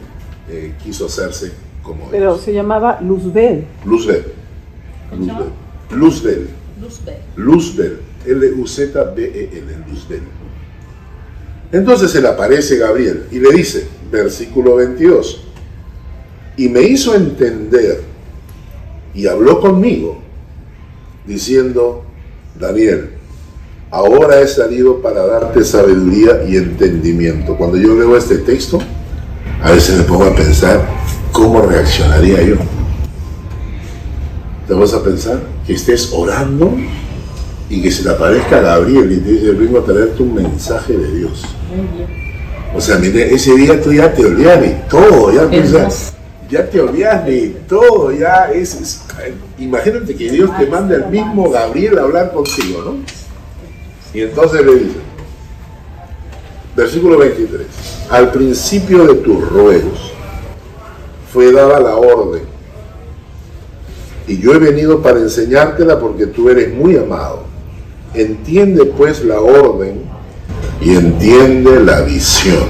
eh, 0.50 0.74
quiso 0.82 1.06
hacerse 1.06 1.52
como 1.82 2.08
Pero 2.10 2.32
Dios. 2.34 2.44
se 2.44 2.52
llamaba 2.52 3.00
Luzbel. 3.00 3.64
Luzbel. 3.84 4.24
Luzbel. 5.16 5.46
Luzbel. 5.90 6.48
Luzbel. 6.80 7.16
Luzbel, 7.36 8.00
L-U-Z-B-E-L, 8.26 9.84
Luzbel. 9.88 10.22
Entonces 11.72 12.10
se 12.10 12.20
le 12.20 12.28
aparece 12.28 12.78
Gabriel 12.78 13.26
y 13.30 13.38
le 13.38 13.52
dice, 13.52 13.86
versículo 14.10 14.76
22, 14.76 15.44
y 16.56 16.68
me 16.68 16.82
hizo 16.82 17.14
entender 17.14 18.02
y 19.14 19.26
habló 19.26 19.60
conmigo, 19.60 20.20
diciendo, 21.26 22.04
Daniel, 22.58 23.10
ahora 23.90 24.40
he 24.40 24.48
salido 24.48 25.00
para 25.00 25.26
darte 25.26 25.64
sabiduría 25.64 26.44
y 26.48 26.56
entendimiento. 26.56 27.56
Cuando 27.56 27.76
yo 27.76 27.94
leo 27.94 28.16
este 28.16 28.38
texto, 28.38 28.80
a 29.62 29.70
veces 29.72 29.96
me 29.96 30.04
pongo 30.04 30.24
a 30.24 30.34
pensar, 30.34 30.88
¿cómo 31.32 31.62
reaccionaría 31.62 32.42
yo? 32.42 32.56
te 34.70 34.76
vas 34.76 34.94
a 34.94 35.02
pensar 35.02 35.40
que 35.66 35.74
estés 35.74 36.12
orando 36.12 36.72
y 37.68 37.82
que 37.82 37.90
se 37.90 38.02
te 38.02 38.10
aparezca 38.10 38.60
Gabriel 38.60 39.12
y 39.12 39.16
te 39.18 39.30
dice, 39.30 39.50
vengo 39.52 39.78
a 39.78 39.84
traerte 39.84 40.22
un 40.22 40.34
mensaje 40.34 40.96
de 40.96 41.12
Dios. 41.18 41.44
O 42.74 42.80
sea, 42.80 42.98
mire, 42.98 43.32
ese 43.34 43.54
día 43.56 43.80
tú 43.80 43.92
ya 43.92 44.12
te 44.12 44.24
olvidas 44.24 44.60
de 44.60 44.68
todo, 44.88 45.32
ya, 45.32 45.46
más. 45.78 46.14
ya 46.50 46.68
te 46.68 46.80
olvidas 46.80 47.24
de 47.26 47.56
todo, 47.68 48.12
ya 48.12 48.50
es, 48.52 48.74
es- 48.74 49.02
Imagínate 49.58 50.14
que 50.16 50.30
Dios 50.30 50.50
te 50.58 50.66
manda 50.66 50.96
el 50.96 51.06
mismo 51.06 51.50
Gabriel 51.50 51.98
a 51.98 52.02
hablar 52.02 52.32
contigo, 52.32 52.82
¿no? 52.84 52.96
Y 54.14 54.22
entonces 54.22 54.64
le 54.64 54.74
dice, 54.74 54.96
versículo 56.74 57.18
23, 57.18 57.66
al 58.10 58.32
principio 58.32 59.04
de 59.06 59.14
tus 59.16 59.48
ruegos 59.48 60.12
fue 61.32 61.52
dada 61.52 61.78
la 61.80 61.94
orden 61.96 62.42
y 64.30 64.38
yo 64.38 64.54
he 64.54 64.60
venido 64.60 65.02
para 65.02 65.18
enseñártela 65.18 65.98
porque 65.98 66.26
tú 66.26 66.48
eres 66.48 66.72
muy 66.72 66.96
amado. 66.96 67.42
Entiende 68.14 68.84
pues 68.84 69.24
la 69.24 69.40
orden 69.40 70.02
y 70.80 70.94
entiende 70.94 71.80
la 71.80 72.02
visión. 72.02 72.62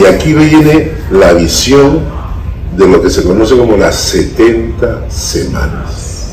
Y 0.00 0.04
aquí 0.04 0.32
viene 0.32 0.92
la 1.10 1.32
visión 1.32 2.02
de 2.76 2.86
lo 2.86 3.02
que 3.02 3.10
se 3.10 3.24
conoce 3.24 3.56
como 3.56 3.76
las 3.76 3.96
70 3.96 5.10
semanas. 5.10 6.30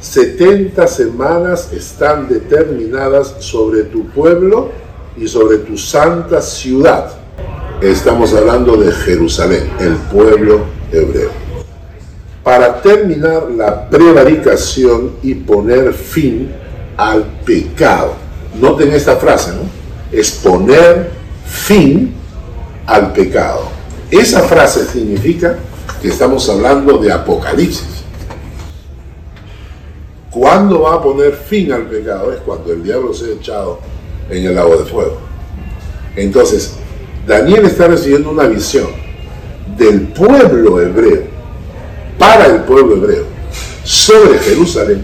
70 0.00 0.86
semanas 0.86 1.70
están 1.70 2.30
determinadas 2.30 3.34
sobre 3.40 3.82
tu 3.82 4.06
pueblo 4.06 4.70
y 5.18 5.28
sobre 5.28 5.58
tu 5.58 5.76
santa 5.76 6.40
ciudad. 6.40 7.12
Estamos 7.82 8.32
hablando 8.32 8.78
de 8.78 8.90
Jerusalén, 8.90 9.64
el 9.80 9.96
pueblo 9.96 10.60
hebreo 10.90 11.49
para 12.50 12.82
terminar 12.82 13.48
la 13.56 13.88
prevaricación 13.88 15.12
y 15.22 15.34
poner 15.36 15.94
fin 15.94 16.50
al 16.96 17.22
pecado. 17.44 18.14
Noten 18.60 18.92
esta 18.92 19.14
frase, 19.14 19.52
¿no? 19.52 19.70
Es 20.10 20.32
poner 20.32 21.12
fin 21.46 22.12
al 22.86 23.12
pecado. 23.12 23.68
Esa 24.10 24.40
frase 24.40 24.84
significa 24.84 25.60
que 26.02 26.08
estamos 26.08 26.48
hablando 26.48 26.98
de 26.98 27.12
Apocalipsis. 27.12 28.02
¿Cuándo 30.32 30.80
va 30.80 30.94
a 30.94 31.02
poner 31.04 31.34
fin 31.34 31.70
al 31.70 31.86
pecado? 31.86 32.32
Es 32.32 32.40
cuando 32.40 32.72
el 32.72 32.82
diablo 32.82 33.14
sea 33.14 33.32
echado 33.32 33.78
en 34.28 34.44
el 34.44 34.58
agua 34.58 34.78
de 34.78 34.86
fuego. 34.86 35.18
Entonces, 36.16 36.74
Daniel 37.28 37.66
está 37.66 37.86
recibiendo 37.86 38.28
una 38.28 38.48
visión 38.48 38.88
del 39.78 40.08
pueblo 40.08 40.80
hebreo 40.80 41.29
para 42.20 42.44
el 42.46 42.56
pueblo 42.64 42.96
hebreo 42.96 43.24
sobre 43.82 44.38
Jerusalén, 44.40 45.02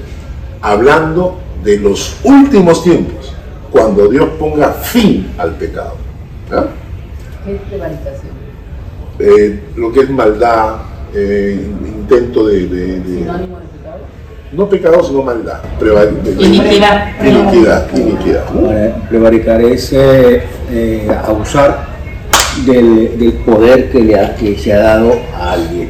hablando 0.60 1.38
de 1.64 1.78
los 1.78 2.14
últimos 2.22 2.84
tiempos, 2.84 3.32
cuando 3.70 4.06
Dios 4.08 4.28
ponga 4.38 4.68
fin 4.70 5.32
al 5.38 5.52
pecado. 5.56 5.94
¿Ah? 6.52 6.66
¿Qué 7.44 7.54
es 7.54 7.60
prevaricación? 7.62 8.36
Eh, 9.18 9.60
lo 9.76 9.90
que 9.92 10.00
es 10.00 10.10
maldad, 10.10 10.76
eh, 11.14 11.58
intento 11.86 12.46
de, 12.48 12.66
de- 12.68 13.00
de- 13.00 13.18
Sinónimo 13.20 13.58
de 13.60 13.66
pecado. 13.78 13.98
no 14.52 14.68
pecado, 14.68 15.02
sino 15.02 15.22
maldad, 15.22 15.60
preva- 15.80 16.04
de- 16.04 16.32
Iniquidad. 16.44 17.08
iniquidad, 17.24 17.88
iniquidad. 17.96 18.44
Prevaricar 19.08 19.62
es 19.62 19.90
eh, 19.94 20.42
eh, 20.70 21.08
abusar 21.26 21.86
del, 22.66 23.18
del 23.18 23.32
poder 23.44 23.90
que, 23.90 24.00
le 24.00 24.20
ha- 24.20 24.36
que 24.36 24.56
se 24.58 24.72
ha 24.74 24.80
dado 24.80 25.14
a 25.34 25.52
alguien. 25.52 25.88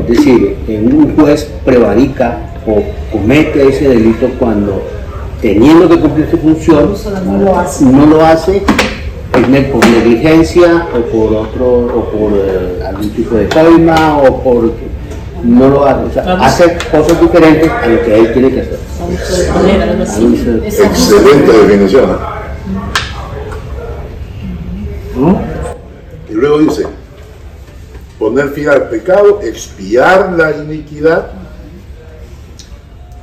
Es 0.00 0.08
decir, 0.08 0.56
un 0.68 1.14
juez 1.16 1.50
prevarica 1.64 2.38
o 2.66 2.82
comete 3.12 3.68
ese 3.68 3.88
delito 3.88 4.28
cuando 4.38 4.82
teniendo 5.40 5.88
que 5.88 6.00
cumplir 6.00 6.28
su 6.30 6.38
función 6.38 6.94
No 7.26 7.38
lo 7.38 7.58
hace. 7.58 7.84
no 7.84 8.06
lo 8.06 8.24
hace 8.24 8.62
por 9.70 9.86
negligencia 9.86 10.86
o 10.94 11.00
por 11.10 11.34
otro 11.34 11.66
o 11.66 12.04
por 12.10 12.32
eh, 12.34 12.82
algún 12.86 13.10
tipo 13.10 13.34
de 13.34 13.48
coima 13.48 14.18
o 14.18 14.42
por 14.42 14.72
no 15.42 15.68
lo 15.68 15.84
hace, 15.84 16.04
o 16.04 16.12
sea, 16.12 16.22
hace 16.40 16.78
cosas 16.90 17.20
diferentes 17.20 17.70
a 17.70 17.86
lo 17.86 18.02
que 18.02 18.18
él 18.18 18.32
tiene 18.32 18.50
que 18.50 18.60
hacer. 18.62 18.78
Excelente 20.64 21.52
definición. 21.52 22.10
¿eh? 22.10 22.14
¿Mm? 25.16 25.34
Y 26.30 26.34
luego 26.34 26.58
dice, 26.60 26.86
poner 28.18 28.50
fin 28.50 28.68
al 28.68 28.88
pecado, 28.88 29.40
expiar 29.42 30.32
la 30.32 30.56
iniquidad, 30.56 31.30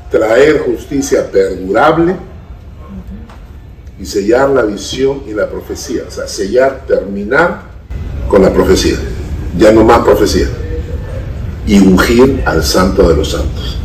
traer 0.09 0.59
justicia 0.59 1.31
perdurable 1.31 2.15
y 3.99 4.05
sellar 4.05 4.49
la 4.49 4.63
visión 4.63 5.23
y 5.27 5.33
la 5.33 5.49
profecía. 5.49 6.03
O 6.07 6.11
sea, 6.11 6.27
sellar, 6.27 6.85
terminar 6.87 7.61
con 8.27 8.41
la 8.41 8.51
profecía. 8.51 8.95
Ya 9.57 9.71
no 9.71 9.83
más 9.83 9.99
profecía. 9.99 10.47
Y 11.67 11.79
ungir 11.79 12.41
al 12.45 12.63
santo 12.63 13.07
de 13.07 13.15
los 13.15 13.31
santos. 13.31 13.77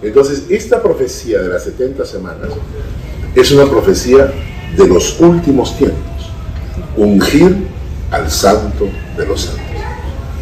Entonces, 0.00 0.44
esta 0.48 0.82
profecía 0.82 1.40
de 1.40 1.48
las 1.48 1.64
70 1.64 2.04
semanas 2.04 2.48
es 3.34 3.50
una 3.52 3.66
profecía 3.66 4.32
de 4.76 4.86
los 4.86 5.20
últimos 5.20 5.76
tiempos. 5.76 6.30
Ungir 6.96 7.66
al 8.10 8.30
santo 8.30 8.88
de 9.16 9.26
los 9.26 9.42
santos. 9.42 9.71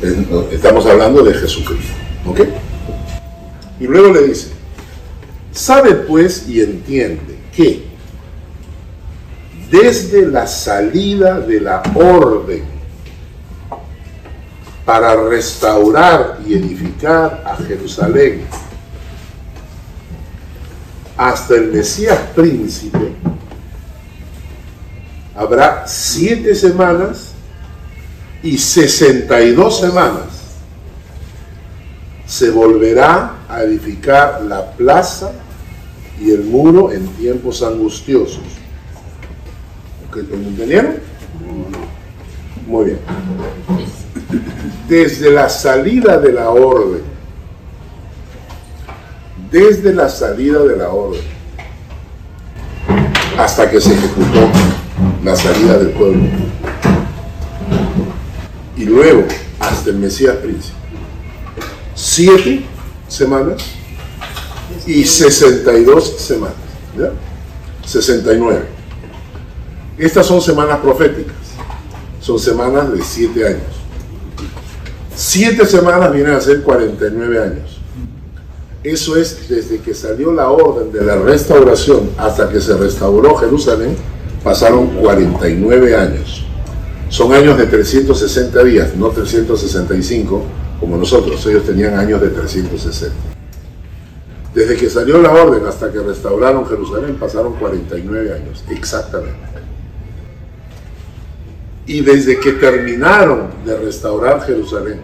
Es- 0.03 0.53
Estamos 0.53 0.87
hablando 0.87 1.23
de 1.23 1.35
Jesucristo. 1.35 1.93
¿Ok? 2.27 2.41
Y 3.81 3.85
luego 3.87 4.13
le 4.13 4.29
dice, 4.29 4.49
sabe 5.53 5.95
pues 5.95 6.49
y 6.49 6.61
entiende 6.61 7.39
que 7.55 7.85
desde 9.71 10.27
la 10.27 10.47
salida 10.47 11.41
de 11.41 11.61
la 11.61 11.83
orden 11.95 12.65
para 14.85 15.15
restaurar 15.29 16.41
y 16.47 16.55
edificar 16.55 17.43
a 17.47 17.57
Jerusalén 17.57 18.43
hasta 21.17 21.55
el 21.55 21.71
Mesías 21.73 22.19
príncipe, 22.35 23.13
habrá 25.37 25.85
siete 25.87 26.55
semanas 26.55 27.30
y 28.43 28.57
62 28.57 29.81
semanas 29.81 30.41
se 32.27 32.51
volverá 32.51 33.35
a 33.49 33.63
edificar 33.63 34.43
la 34.43 34.71
plaza 34.71 35.33
y 36.21 36.31
el 36.31 36.45
muro 36.45 36.93
en 36.93 37.07
tiempos 37.09 37.63
angustiosos. 37.63 38.43
¿Ok? 40.09 40.17
¿Lo 40.17 40.37
entendieron? 40.37 40.97
Muy 42.67 42.85
bien. 42.85 42.99
Desde 44.89 45.33
la 45.33 45.49
salida 45.49 46.19
de 46.19 46.33
la 46.33 46.51
orden, 46.51 47.03
desde 49.51 49.93
la 49.93 50.09
salida 50.09 50.61
de 50.61 50.77
la 50.77 50.91
orden, 50.91 51.23
hasta 53.37 53.69
que 53.71 53.81
se 53.81 53.95
ejecutó 53.95 54.49
la 55.25 55.35
salida 55.35 55.79
del 55.79 55.91
pueblo, 55.91 56.23
luego 58.91 59.25
hasta 59.59 59.91
el 59.91 59.97
Mesías 59.97 60.37
Príncipe, 60.37 60.77
siete 61.95 62.65
semanas 63.09 63.63
y 64.87 65.05
62 65.05 66.17
semanas. 66.19 66.55
¿ya? 66.99 67.13
69. 67.87 68.61
Estas 69.99 70.27
son 70.27 70.41
semanas 70.41 70.79
proféticas. 70.79 71.35
Son 72.21 72.39
semanas 72.39 72.93
de 72.93 73.03
7 73.03 73.47
años. 73.47 73.63
7 75.15 75.67
semanas 75.67 76.13
vienen 76.13 76.35
a 76.35 76.41
ser 76.41 76.63
49 76.63 77.43
años. 77.43 77.81
Eso 78.83 79.17
es 79.17 79.49
desde 79.49 79.79
que 79.79 79.95
salió 79.95 80.33
la 80.33 80.49
orden 80.49 80.91
de 80.91 81.05
la 81.05 81.17
restauración 81.17 82.11
hasta 82.17 82.49
que 82.49 82.61
se 82.61 82.75
restauró 82.77 83.35
Jerusalén, 83.37 83.95
pasaron 84.43 84.87
49 84.89 85.97
años. 85.97 86.47
Son 87.11 87.33
años 87.33 87.59
de 87.59 87.67
360 87.67 88.63
días, 88.63 88.95
no 88.95 89.09
365 89.09 90.45
como 90.79 90.97
nosotros. 90.97 91.45
Ellos 91.47 91.65
tenían 91.65 91.99
años 91.99 92.21
de 92.21 92.29
360. 92.29 93.15
Desde 94.55 94.77
que 94.77 94.89
salió 94.89 95.21
la 95.21 95.31
orden 95.31 95.67
hasta 95.67 95.91
que 95.91 95.99
restauraron 95.99 96.67
Jerusalén 96.67 97.17
pasaron 97.17 97.55
49 97.55 98.33
años, 98.33 98.65
exactamente. 98.69 99.37
Y 101.87 102.01
desde 102.01 102.39
que 102.39 102.53
terminaron 102.53 103.49
de 103.65 103.77
restaurar 103.77 104.47
Jerusalén 104.47 105.01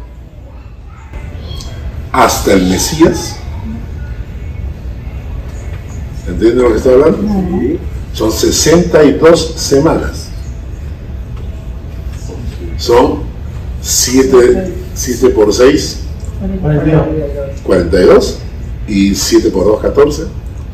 hasta 2.13 2.53
el 2.53 2.67
Mesías, 2.67 3.37
¿entienden 6.29 6.63
lo 6.63 6.71
que 6.71 6.77
estoy 6.77 6.93
hablando? 6.95 7.19
Son 8.13 8.31
62 8.31 9.55
semanas. 9.57 10.26
Son 12.79 13.21
7, 13.83 14.73
7 14.95 15.29
por 15.31 15.53
6, 15.53 16.01
42 17.65 18.39
y 18.89 19.15
7 19.15 19.51
por 19.51 19.65
2, 19.65 19.81
14, 19.83 20.23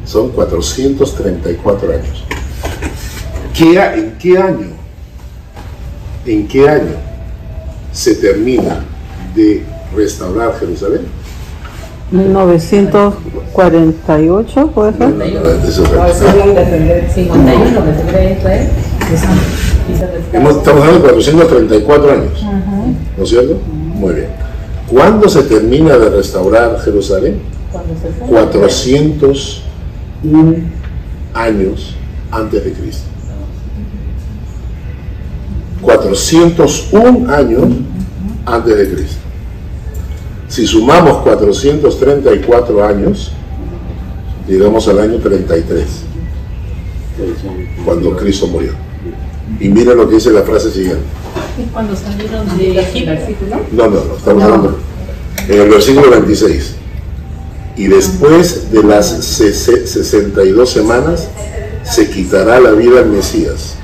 son 0.05 0.29
434 0.31 1.93
años. 1.93 2.25
¿Qué, 3.55 3.79
a- 3.81 3.95
¿En 3.95 4.13
qué 4.19 4.37
año? 4.39 4.67
¿En 6.27 6.49
qué 6.49 6.69
año 6.69 6.95
se 7.93 8.15
termina 8.17 8.81
de 9.35 9.63
restaurar 9.95 10.59
Jerusalén? 10.59 11.03
1948, 12.11 14.67
¿puede 14.75 14.93
No, 14.93 14.99
ser? 14.99 15.09
no, 15.11 15.17
no, 15.17 15.25
eso 15.51 15.69
es 15.69 15.79
No, 15.79 15.85
otra. 15.85 16.09
ese 16.11 16.33
día 16.33 16.47
de 16.47 16.55
defender 16.55 17.11
51, 17.15 17.85
que 17.85 17.95
se 17.95 18.03
cree 18.03 18.33
y 18.33 18.37
se 18.43 18.49
restaura. 19.11 19.41
Hemos- 20.33 20.57
Estamos 20.57 20.81
hablando 20.83 20.99
de 20.99 21.05
434 21.13 22.13
años, 22.13 22.43
¿no 23.17 23.23
es 23.25 23.29
cierto? 23.29 23.59
Muy 23.95 24.15
bien. 24.15 24.29
¿Cuándo 24.89 25.29
se 25.29 25.43
termina 25.43 25.97
de 25.99 26.09
restaurar 26.11 26.79
Jerusalén? 26.81 27.41
Cuando 27.71 27.95
se 27.95 28.09
fue. 28.13 28.29
401 28.29 30.57
años 31.35 31.95
antes 32.31 32.65
de 32.65 32.73
Cristo. 32.73 33.05
401 35.81 37.31
años 37.33 37.65
antes 38.47 38.77
de 38.77 38.95
Cristo. 38.95 39.17
Si 40.49 40.67
sumamos 40.67 41.19
434 41.23 42.85
años, 42.85 43.33
llegamos 44.47 44.87
al 44.89 45.01
año 45.01 45.19
33, 45.19 45.87
cuando 47.85 48.17
Cristo 48.17 48.47
murió. 48.47 48.73
Y 49.63 49.69
mira 49.69 49.95
lo 49.95 50.09
que 50.09 50.17
dice 50.17 50.31
la 50.33 50.43
frase 50.43 50.73
siguiente. 50.73 51.03
Cuando 51.73 51.95
salieron 51.95 52.59
de 52.59 52.81
Egipto. 52.81 53.57
No, 53.71 53.85
no, 53.89 54.05
no, 54.05 54.17
estamos 54.17 54.43
hablando 54.43 54.79
en 55.49 55.61
el 55.61 55.69
versículo 55.69 56.11
26. 56.11 56.75
Y 57.77 57.87
después 57.87 58.73
de 58.73 58.83
las 58.83 59.07
sese- 59.39 59.87
62 59.87 60.69
semanas 60.69 61.29
se 61.85 62.11
quitará 62.11 62.59
la 62.59 62.73
vida 62.73 62.99
al 63.01 63.07
Mesías, 63.11 63.77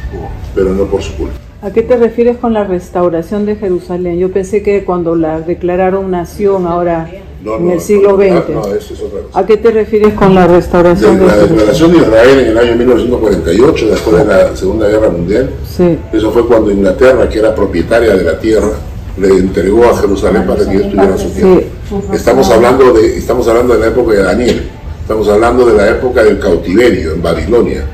pero 0.53 0.75
no 0.75 0.85
por 0.87 1.01
su 1.03 1.15
culpa. 1.15 1.35
¿A 1.63 1.71
qué 1.71 1.83
te 1.83 1.97
refieres 1.97 2.39
con 2.39 2.53
la 2.55 2.65
restauración 2.65 3.47
de 3.47 3.55
Jerusalén? 3.55 4.19
Yo 4.19 4.33
pensé 4.33 4.63
que 4.65 4.85
cuando 4.85 5.15
la 5.15 5.41
declararon 5.41 6.11
nación 6.11 6.67
ahora 6.67 7.09
No, 7.45 7.57
en 7.57 7.67
no, 7.69 7.73
el 7.75 7.81
siglo 7.81 8.17
XX. 8.17 8.49
No, 8.51 8.67
eso 8.75 8.95
es 8.95 9.01
otra 9.01 9.21
cosa. 9.23 9.39
¿A 9.39 9.47
qué 9.47 9.57
te 9.57 9.71
refieres 9.71 10.15
con 10.15 10.35
la 10.35 10.47
restauración 10.47 11.15
De 11.15 11.21
de 11.21 11.27
la 11.27 11.33
Jerusalén? 11.33 11.57
declaración 11.57 11.93
de 11.93 11.99
Israel 11.99 12.39
en 12.41 12.47
el 12.49 12.59
año 12.59 12.77
1948, 12.77 13.87
después 13.89 14.17
de 14.19 14.25
la 14.25 14.57
Segunda 14.57 14.89
Guerra 14.89 15.09
Mundial, 15.11 15.51
Sí. 15.77 15.99
eso 16.13 16.31
fue 16.33 16.47
cuando 16.47 16.71
Inglaterra, 16.71 17.29
que 17.29 17.39
era 17.39 17.55
propietaria 17.55 18.17
de 18.17 18.25
la 18.25 18.39
tierra, 18.39 18.71
le 19.19 19.29
entregó 19.29 19.85
a 19.85 19.97
Jerusalén 19.97 20.47
para 20.47 20.65
que 20.65 20.77
ellos 20.77 20.91
tuvieran 20.91 21.19
su 21.19 21.29
tierra. 21.31 21.61
Sí. 21.89 21.97
Estamos 22.13 22.51
hablando, 22.51 22.93
de, 22.93 23.17
estamos 23.19 23.47
hablando 23.49 23.75
de 23.75 23.81
la 23.81 23.87
época 23.87 24.13
de 24.15 24.23
Daniel, 24.23 24.63
estamos 25.03 25.29
hablando 25.29 25.65
de 25.65 25.75
la 25.77 25.89
época 25.91 26.23
del 26.25 26.39
cautiverio 26.39 27.13
en 27.15 27.23
Babilonia. 27.23 27.85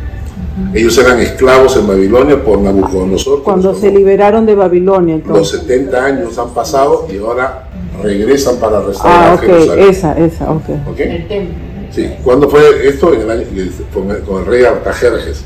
Ellos 0.73 0.97
eran 0.99 1.19
esclavos 1.21 1.77
en 1.77 1.87
Babilonia 1.89 2.43
por 2.43 2.59
Nabucodonosor. 2.59 3.43
Cuando 3.43 3.73
los 3.73 3.81
se 3.81 3.91
liberaron 3.91 4.47
de 4.47 4.55
Babilonia, 4.55 5.17
Los 5.17 5.25
entonces. 5.53 5.61
70 5.63 6.05
años 6.05 6.39
han 6.39 6.51
pasado 6.51 7.09
y 7.13 7.19
ahora 7.19 7.69
regresan 8.03 8.57
para 8.57 8.81
restaurar 8.81 9.31
Ah, 9.31 9.35
ok, 9.35 9.41
Jerusalén. 9.41 9.89
esa, 9.89 10.19
esa, 10.19 10.51
ok. 10.53 10.63
¿Ok? 10.93 11.01
El 11.01 11.29
templo. 11.29 11.55
Sí. 11.91 12.09
¿Cuándo 12.23 12.49
fue 12.49 12.89
esto? 12.89 13.13
En 13.15 13.21
el 13.23 13.31
año, 13.31 13.45
con, 13.93 14.11
el, 14.11 14.21
con 14.23 14.41
el 14.43 14.47
rey 14.47 14.65
Artajerjes. 14.65 15.45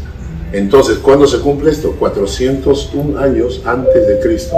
Entonces, 0.53 0.99
¿cuándo 0.99 1.27
se 1.27 1.39
cumple 1.41 1.71
esto? 1.71 1.93
401 1.99 3.19
años 3.19 3.63
antes 3.65 4.07
de 4.07 4.19
Cristo. 4.21 4.57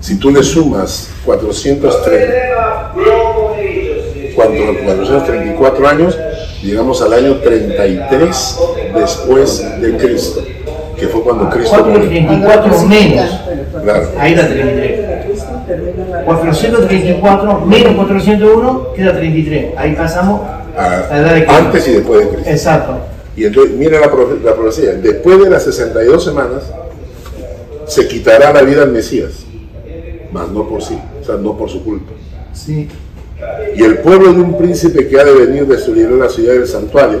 Si 0.00 0.18
tú 0.18 0.30
le 0.30 0.42
sumas 0.42 1.10
430, 1.24 2.92
cuando- 4.36 4.62
434 4.84 5.88
años, 5.88 6.16
llegamos 6.62 7.00
al 7.02 7.12
año 7.12 7.36
33 7.36 8.58
después 8.94 9.80
de 9.80 9.96
Cristo, 9.96 10.42
que 10.96 11.06
fue 11.08 11.22
cuando 11.22 11.48
Cristo 11.50 11.84
murió. 11.84 12.08
434 12.08 12.88
menos. 12.88 13.40
Claro. 13.82 14.08
Ahí 14.18 14.34
da 14.34 14.46
33. 14.48 15.08
434 16.24 17.60
menos 17.66 17.94
401 17.96 18.92
queda 18.94 19.12
33. 19.16 19.66
Ahí 19.76 19.94
pasamos 19.94 20.40
Ah, 20.80 21.02
a 21.10 21.14
la 21.16 21.20
edad 21.20 21.34
de 21.34 21.44
Cristo. 21.44 21.54
antes 21.64 21.88
y 21.88 21.92
después 21.92 22.20
de 22.20 22.28
Cristo. 22.28 22.50
Exacto. 22.50 22.98
Y 23.36 23.44
entonces, 23.46 23.74
mira 23.76 23.98
la 24.00 24.10
profecía. 24.10 24.92
Después 24.92 25.42
de 25.42 25.50
las 25.50 25.64
62 25.64 26.24
semanas, 26.24 26.62
se 27.86 28.06
quitará 28.06 28.52
la 28.52 28.62
vida 28.62 28.82
al 28.82 28.92
Mesías, 28.92 29.44
mas 30.32 30.48
no 30.50 30.68
por 30.68 30.82
sí, 30.82 30.96
o 31.20 31.24
sea, 31.24 31.34
no 31.36 31.56
por 31.56 31.68
su 31.68 31.82
culpa. 31.84 32.12
Sí. 32.52 32.88
Y 33.76 33.82
el 33.84 33.98
pueblo 33.98 34.32
de 34.32 34.40
un 34.40 34.58
príncipe 34.58 35.06
que 35.08 35.20
ha 35.20 35.24
de 35.24 35.32
venir 35.32 35.66
destruirá 35.66 36.10
la 36.10 36.28
ciudad 36.28 36.54
del 36.54 36.66
santuario, 36.66 37.20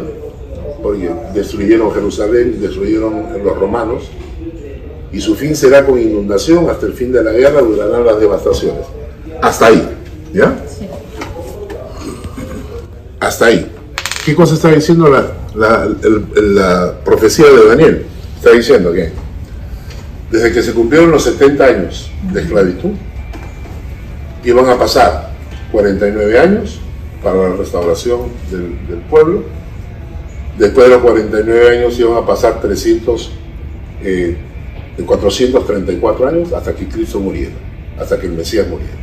porque 0.82 1.10
destruyeron 1.34 1.92
Jerusalén, 1.92 2.60
destruyeron 2.60 3.26
los 3.44 3.58
romanos, 3.58 4.04
y 5.12 5.20
su 5.20 5.34
fin 5.36 5.54
será 5.56 5.86
con 5.86 5.98
inundación, 6.00 6.68
hasta 6.68 6.86
el 6.86 6.92
fin 6.92 7.12
de 7.12 7.22
la 7.22 7.32
guerra 7.32 7.60
durarán 7.60 8.04
las 8.04 8.18
devastaciones. 8.20 8.84
Hasta 9.40 9.66
ahí, 9.66 9.88
¿ya? 10.34 10.56
Hasta 13.20 13.46
ahí. 13.46 13.70
¿Qué 14.24 14.34
cosa 14.34 14.54
está 14.54 14.70
diciendo 14.70 15.08
la, 15.08 15.26
la- 15.54 15.84
el- 15.84 16.54
la 16.54 16.94
profecía 17.04 17.46
de 17.46 17.66
Daniel? 17.68 18.06
Está 18.36 18.50
diciendo 18.52 18.92
que 18.92 19.10
desde 20.30 20.52
que 20.52 20.62
se 20.62 20.72
cumplieron 20.72 21.10
los 21.10 21.24
70 21.24 21.64
años 21.64 22.10
de 22.32 22.42
esclavitud, 22.42 22.90
iban 24.44 24.68
a 24.68 24.78
pasar 24.78 25.27
49 25.72 26.38
años 26.38 26.80
para 27.22 27.48
la 27.48 27.56
restauración 27.56 28.20
del, 28.50 28.86
del 28.88 29.00
pueblo. 29.08 29.44
Después 30.58 30.88
de 30.88 30.94
los 30.94 31.02
49 31.02 31.78
años 31.78 31.98
iban 31.98 32.16
a 32.16 32.26
pasar 32.26 32.60
300, 32.60 33.30
eh, 34.02 34.36
434 35.04 36.28
años 36.28 36.52
hasta 36.52 36.74
que 36.74 36.88
Cristo 36.88 37.20
muriera, 37.20 37.54
hasta 37.98 38.18
que 38.18 38.26
el 38.26 38.32
Mesías 38.32 38.66
muriera. 38.68 38.94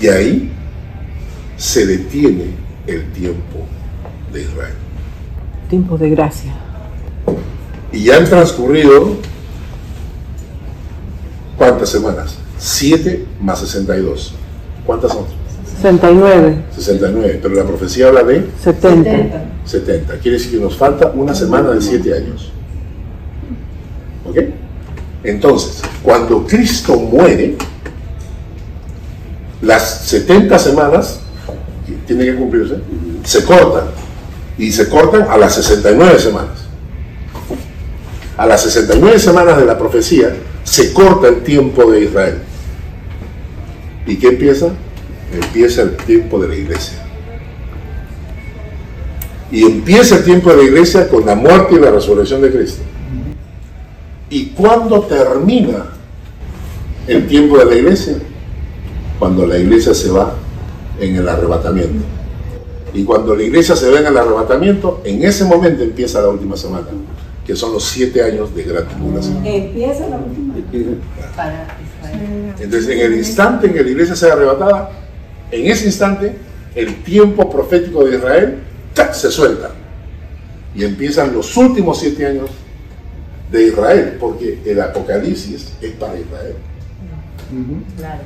Y 0.00 0.08
ahí 0.08 0.52
se 1.56 1.86
detiene 1.86 2.54
el 2.86 3.12
tiempo 3.12 3.66
de 4.32 4.42
Israel. 4.42 4.74
Tiempo 5.68 5.98
de 5.98 6.10
gracia. 6.10 6.54
Y 7.92 8.04
ya 8.04 8.16
han 8.16 8.24
transcurrido 8.24 9.16
cuántas 11.56 11.90
semanas? 11.90 12.38
7 12.58 13.26
más 13.40 13.60
62. 13.60 14.34
¿Cuántas 14.88 15.12
son? 15.12 15.26
69, 15.82 16.64
69. 16.74 17.40
Pero 17.42 17.54
la 17.56 17.64
profecía 17.64 18.08
habla 18.08 18.22
de 18.22 18.46
70. 18.64 19.44
70. 19.66 20.14
Quiere 20.14 20.38
decir 20.38 20.52
que 20.52 20.64
nos 20.64 20.78
falta 20.78 21.12
una 21.14 21.34
semana 21.34 21.72
de 21.72 21.82
7 21.82 22.14
años. 22.14 22.50
¿Ok? 24.26 24.38
Entonces, 25.24 25.82
cuando 26.02 26.46
Cristo 26.46 26.96
muere, 26.96 27.58
las 29.60 30.06
70 30.06 30.58
semanas 30.58 31.20
que 31.86 31.92
tienen 32.06 32.24
que 32.24 32.36
cumplirse, 32.36 32.76
se 33.24 33.44
cortan. 33.44 33.88
Y 34.56 34.72
se 34.72 34.88
cortan 34.88 35.26
a 35.28 35.36
las 35.36 35.54
69 35.54 36.18
semanas. 36.18 36.60
A 38.38 38.46
las 38.46 38.62
69 38.62 39.18
semanas 39.18 39.58
de 39.58 39.66
la 39.66 39.76
profecía 39.76 40.34
se 40.64 40.94
corta 40.94 41.28
el 41.28 41.42
tiempo 41.42 41.90
de 41.90 42.04
Israel. 42.04 42.47
¿Y 44.08 44.16
qué 44.16 44.28
empieza? 44.28 44.70
Empieza 45.32 45.82
el 45.82 45.96
tiempo 45.98 46.40
de 46.40 46.48
la 46.48 46.56
iglesia. 46.56 46.98
Y 49.52 49.64
empieza 49.64 50.16
el 50.16 50.24
tiempo 50.24 50.50
de 50.50 50.56
la 50.56 50.62
iglesia 50.62 51.08
con 51.08 51.26
la 51.26 51.34
muerte 51.34 51.74
y 51.74 51.78
la 51.78 51.90
resurrección 51.90 52.40
de 52.40 52.50
Cristo. 52.50 52.82
¿Y 54.30 54.46
cuándo 54.46 55.02
termina 55.02 55.90
el 57.06 57.26
tiempo 57.26 57.58
de 57.58 57.66
la 57.66 57.74
iglesia? 57.74 58.16
Cuando 59.18 59.46
la 59.46 59.58
iglesia 59.58 59.92
se 59.92 60.10
va 60.10 60.34
en 60.98 61.16
el 61.16 61.28
arrebatamiento. 61.28 62.04
Y 62.94 63.04
cuando 63.04 63.36
la 63.36 63.42
iglesia 63.42 63.76
se 63.76 63.90
va 63.90 64.00
en 64.00 64.06
el 64.06 64.16
arrebatamiento, 64.16 65.02
en 65.04 65.22
ese 65.22 65.44
momento 65.44 65.82
empieza 65.82 66.22
la 66.22 66.28
última 66.28 66.56
semana, 66.56 66.86
que 67.48 67.56
son 67.56 67.72
los 67.72 67.82
siete 67.82 68.22
años 68.22 68.54
de 68.54 68.62
gran 68.62 68.86
tribulación. 68.86 69.38
Empieza 69.42 70.06
la 70.06 70.18
última 70.18 70.54
para 71.34 71.78
Israel. 71.82 72.52
Entonces, 72.60 72.90
en 72.90 73.00
el 73.00 73.16
instante 73.16 73.68
en 73.68 73.72
que 73.72 73.82
la 73.82 73.88
iglesia 73.88 74.14
sea 74.14 74.34
arrebatada, 74.34 74.90
en 75.50 75.66
ese 75.66 75.86
instante, 75.86 76.36
el 76.74 77.02
tiempo 77.02 77.48
profético 77.48 78.04
de 78.04 78.16
Israel 78.16 78.58
¡tac! 78.92 79.14
se 79.14 79.30
suelta. 79.30 79.70
Y 80.74 80.84
empiezan 80.84 81.32
los 81.32 81.56
últimos 81.56 81.98
siete 81.98 82.26
años 82.26 82.50
de 83.50 83.68
Israel, 83.68 84.18
porque 84.20 84.60
el 84.66 84.78
Apocalipsis 84.82 85.72
es 85.80 85.92
para 85.92 86.20
Israel. 86.20 86.56
Claro. 87.96 88.20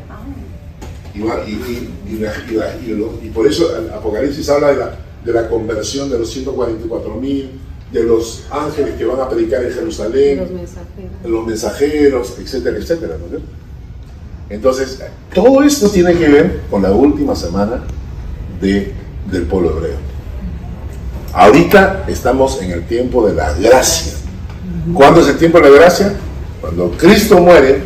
Y, 1.15 3.27
y 3.27 3.31
por 3.31 3.47
eso 3.47 3.79
el 3.79 3.89
Apocalipsis 3.89 4.51
habla 4.51 4.73
de 4.73 4.77
la, 4.79 4.99
de 5.25 5.33
la 5.33 5.49
conversión 5.49 6.11
de 6.11 6.19
los 6.19 6.29
144 6.29 7.15
mil, 7.15 7.53
de 7.93 8.03
los 8.05 8.45
ángeles 8.51 8.95
que 8.97 9.05
van 9.05 9.21
a 9.21 9.29
predicar 9.29 9.63
en 9.65 9.73
Jerusalén, 9.73 10.39
Los 10.39 10.51
mensajeros. 10.51 11.11
los 11.25 11.47
mensajeros, 11.47 12.35
etcétera, 12.41 12.77
etcétera. 12.79 13.17
Entonces, 14.49 14.99
todo 15.35 15.63
esto 15.63 15.89
tiene 15.91 16.15
que 16.15 16.29
ver 16.29 16.61
con 16.71 16.83
la 16.83 16.93
última 16.93 17.35
semana 17.37 17.83
de- 18.61 18.93
del 19.31 19.43
pueblo 19.45 19.77
hebreo. 19.77 19.97
Ahorita 21.35 22.05
estamos 22.09 22.61
en 22.63 22.71
el 22.73 22.83
tiempo 22.87 23.27
de 23.27 23.35
la 23.35 23.53
gracia. 23.55 24.13
¿Cuándo 24.95 25.21
es 25.21 25.29
el 25.29 25.39
tiempo 25.39 25.59
de 25.61 25.71
la 25.71 25.77
gracia? 25.77 26.15
Cuando 26.61 26.91
Cristo 26.93 27.39
muere 27.41 27.83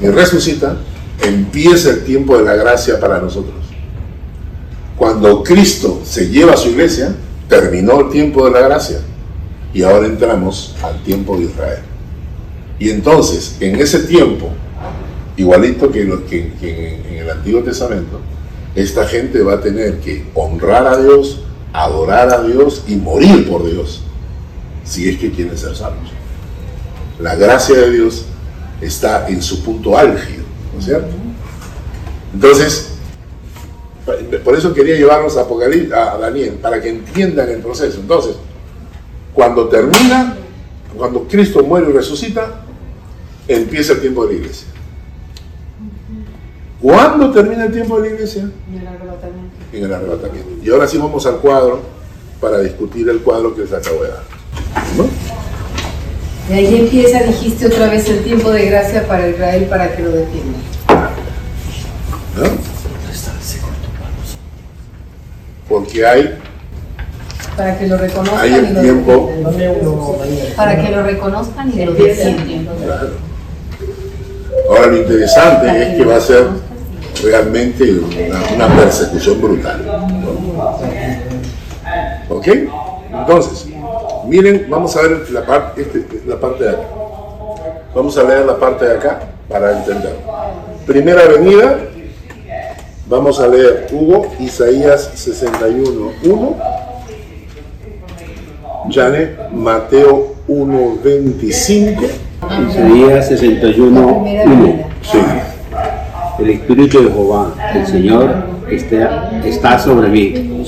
y 0.00 0.06
resucita, 0.08 0.76
empieza 1.22 1.90
el 1.90 2.04
tiempo 2.04 2.36
de 2.38 2.44
la 2.44 2.54
gracia 2.54 2.98
para 3.00 3.18
nosotros. 3.20 3.54
Cuando 4.96 5.42
Cristo 5.42 6.00
se 6.04 6.28
lleva 6.28 6.54
a 6.54 6.56
su 6.56 6.70
iglesia, 6.70 7.14
terminó 7.48 8.00
el 8.00 8.10
tiempo 8.10 8.44
de 8.46 8.50
la 8.52 8.60
gracia 8.60 8.98
y 9.76 9.82
ahora 9.82 10.06
entramos 10.06 10.74
al 10.82 11.02
tiempo 11.02 11.36
de 11.36 11.44
Israel. 11.44 11.80
Y 12.78 12.88
entonces, 12.88 13.58
en 13.60 13.76
ese 13.76 14.04
tiempo, 14.04 14.48
igualito 15.36 15.92
que, 15.92 16.00
en 16.00 17.14
el 17.14 17.28
Antiguo 17.28 17.62
Testamento, 17.62 18.18
esta 18.74 19.06
gente 19.06 19.42
va 19.42 19.52
a 19.52 19.60
tener 19.60 20.00
que 20.00 20.24
honrar 20.32 20.86
a 20.86 20.96
Dios, 20.96 21.42
adorar 21.74 22.32
a 22.32 22.42
Dios 22.42 22.84
y 22.88 22.96
morir 22.96 23.46
por 23.50 23.70
Dios, 23.70 24.00
si 24.82 25.10
es 25.10 25.18
que 25.18 25.30
quieren 25.30 25.58
ser 25.58 25.76
salvos. 25.76 26.08
La 27.20 27.34
gracia 27.34 27.76
de 27.76 27.90
Dios 27.90 28.24
está 28.80 29.28
en 29.28 29.42
su 29.42 29.62
punto 29.62 29.98
álgido, 29.98 30.44
¿no 30.72 30.78
es 30.78 30.86
cierto? 30.86 31.14
Entonces, 32.32 32.92
por 34.42 34.56
eso 34.56 34.72
quería 34.72 34.96
llevarnos 34.96 35.36
a, 35.36 35.42
Apocalipsis, 35.42 35.92
a 35.92 36.16
Daniel, 36.16 36.54
para 36.62 36.80
que 36.80 36.88
entiendan 36.88 37.50
el 37.50 37.58
proceso. 37.58 38.00
Entonces, 38.00 38.36
cuando 39.36 39.68
termina, 39.68 40.34
cuando 40.96 41.28
Cristo 41.28 41.62
muere 41.62 41.90
y 41.90 41.92
resucita, 41.92 42.62
empieza 43.46 43.92
el 43.92 44.00
tiempo 44.00 44.26
de 44.26 44.32
la 44.32 44.40
iglesia. 44.40 44.66
¿Cuándo 46.80 47.30
termina 47.30 47.66
el 47.66 47.72
tiempo 47.72 48.00
de 48.00 48.08
la 48.08 48.14
iglesia? 48.14 48.50
En 48.72 48.80
el 48.80 48.86
arrebatamiento. 48.86 49.56
En 49.74 49.84
el 49.84 49.92
arrebatamiento. 49.92 50.64
Y 50.64 50.70
ahora 50.70 50.88
sí 50.88 50.96
vamos 50.96 51.26
al 51.26 51.36
cuadro 51.36 51.82
para 52.40 52.60
discutir 52.60 53.06
el 53.10 53.20
cuadro 53.20 53.54
que 53.54 53.60
les 53.60 53.72
acabo 53.74 54.02
de 54.02 54.08
dar. 54.08 54.22
¿no? 54.96 55.06
Y 56.48 56.52
ahí 56.58 56.76
empieza, 56.76 57.22
dijiste 57.22 57.66
otra 57.66 57.90
vez, 57.90 58.08
el 58.08 58.24
tiempo 58.24 58.50
de 58.50 58.64
gracia 58.64 59.06
para 59.06 59.28
Israel 59.28 59.66
para 59.68 59.94
que 59.94 60.02
lo 60.02 60.12
defienda. 60.12 60.58
¿No? 62.38 62.76
Porque 65.68 66.06
hay, 66.06 66.38
Para 67.56 67.78
que 67.78 67.86
lo 67.86 67.96
reconozcan 67.96 68.40
hay 68.40 68.50
y 68.50 68.54
el 68.54 68.74
lo 68.74 68.80
tiempo, 68.80 69.12
defiendan. 69.12 69.42
¿Dónde 69.42 69.78
uno, 69.80 70.16
Daniel? 70.18 70.52
Para 70.56 70.82
que 70.82 70.90
lo 70.90 71.02
reconozcan 71.02 71.72
y 71.72 71.84
lo 71.84 71.92
defiendan. 71.94 72.76
claro. 72.84 73.08
Ahora 74.68 74.86
lo 74.88 74.96
interesante 74.96 75.82
es 75.82 75.96
que 75.96 76.04
va 76.04 76.16
a 76.16 76.20
ser 76.20 76.46
realmente 77.22 77.84
una, 77.92 78.66
una 78.66 78.76
persecución 78.76 79.40
brutal. 79.40 79.86
¿no? 79.86 79.96
¿Ok? 82.28 82.48
Entonces, 83.12 83.66
miren, 84.26 84.66
vamos 84.68 84.96
a 84.96 85.02
ver 85.02 85.30
la, 85.30 85.46
parte 85.46 85.82
este, 85.82 86.04
la 86.26 86.38
parte 86.38 86.64
de 86.64 86.70
acá. 86.70 86.82
Vamos 87.94 88.18
a 88.18 88.24
leer 88.24 88.44
la 88.44 88.58
parte 88.58 88.84
de 88.84 88.94
acá 88.94 89.20
para 89.48 89.78
entender. 89.78 90.16
Primera 90.86 91.24
venida, 91.26 91.78
vamos 93.06 93.40
a 93.40 93.46
leer 93.46 93.86
Hugo, 93.92 94.26
Isaías 94.40 95.10
61, 95.14 96.12
1. 96.22 96.56
Janet, 98.90 99.50
Mateo 99.52 100.34
1, 100.48 100.98
25. 101.02 102.02
Isaías 102.68 103.28
61, 103.28 104.00
La 104.00 104.22
primera 104.22 104.44
1. 104.44 104.56
venida. 104.56 104.86
Sí. 105.02 105.18
El 106.38 106.50
Espíritu 106.50 107.02
de 107.02 107.10
Jehová, 107.10 107.54
el 107.74 107.86
Señor, 107.86 108.34
está, 108.70 109.30
está 109.44 109.78
sobre 109.78 110.08
mí, 110.08 110.64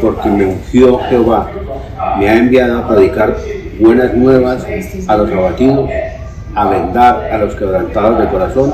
porque 0.00 0.28
me 0.28 0.46
ungió 0.46 0.98
Jehová, 1.08 1.50
me 2.18 2.28
ha 2.28 2.38
enviado 2.38 2.78
a 2.78 2.88
predicar 2.88 3.36
buenas 3.80 4.14
nuevas 4.14 4.64
a 5.08 5.16
los 5.16 5.30
abatidos, 5.30 5.90
a 6.54 6.68
vendar 6.68 7.28
a 7.32 7.38
los 7.38 7.54
quebrantados 7.56 8.20
de 8.20 8.28
corazón, 8.28 8.72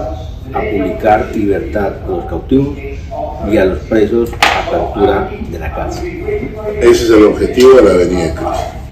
a 0.52 0.60
publicar 0.60 1.30
libertad 1.34 1.92
a 2.06 2.10
los 2.10 2.24
cautivos 2.26 2.76
y 3.50 3.56
a 3.56 3.64
los 3.64 3.78
presos 3.80 4.30
apertura 4.62 5.30
de 5.50 5.58
la 5.58 5.74
cárcel. 5.74 6.22
Ese 6.80 7.04
es 7.04 7.10
el 7.10 7.24
objetivo 7.24 7.72
de 7.74 7.82
la 7.82 7.92
venida 7.94 8.22
de 8.22 8.34
Cristo. 8.34 8.82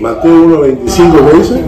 Mateo 0.00 0.44
1, 0.44 0.60
25, 0.60 1.30
¿qué 1.30 1.36
dice? 1.36 1.64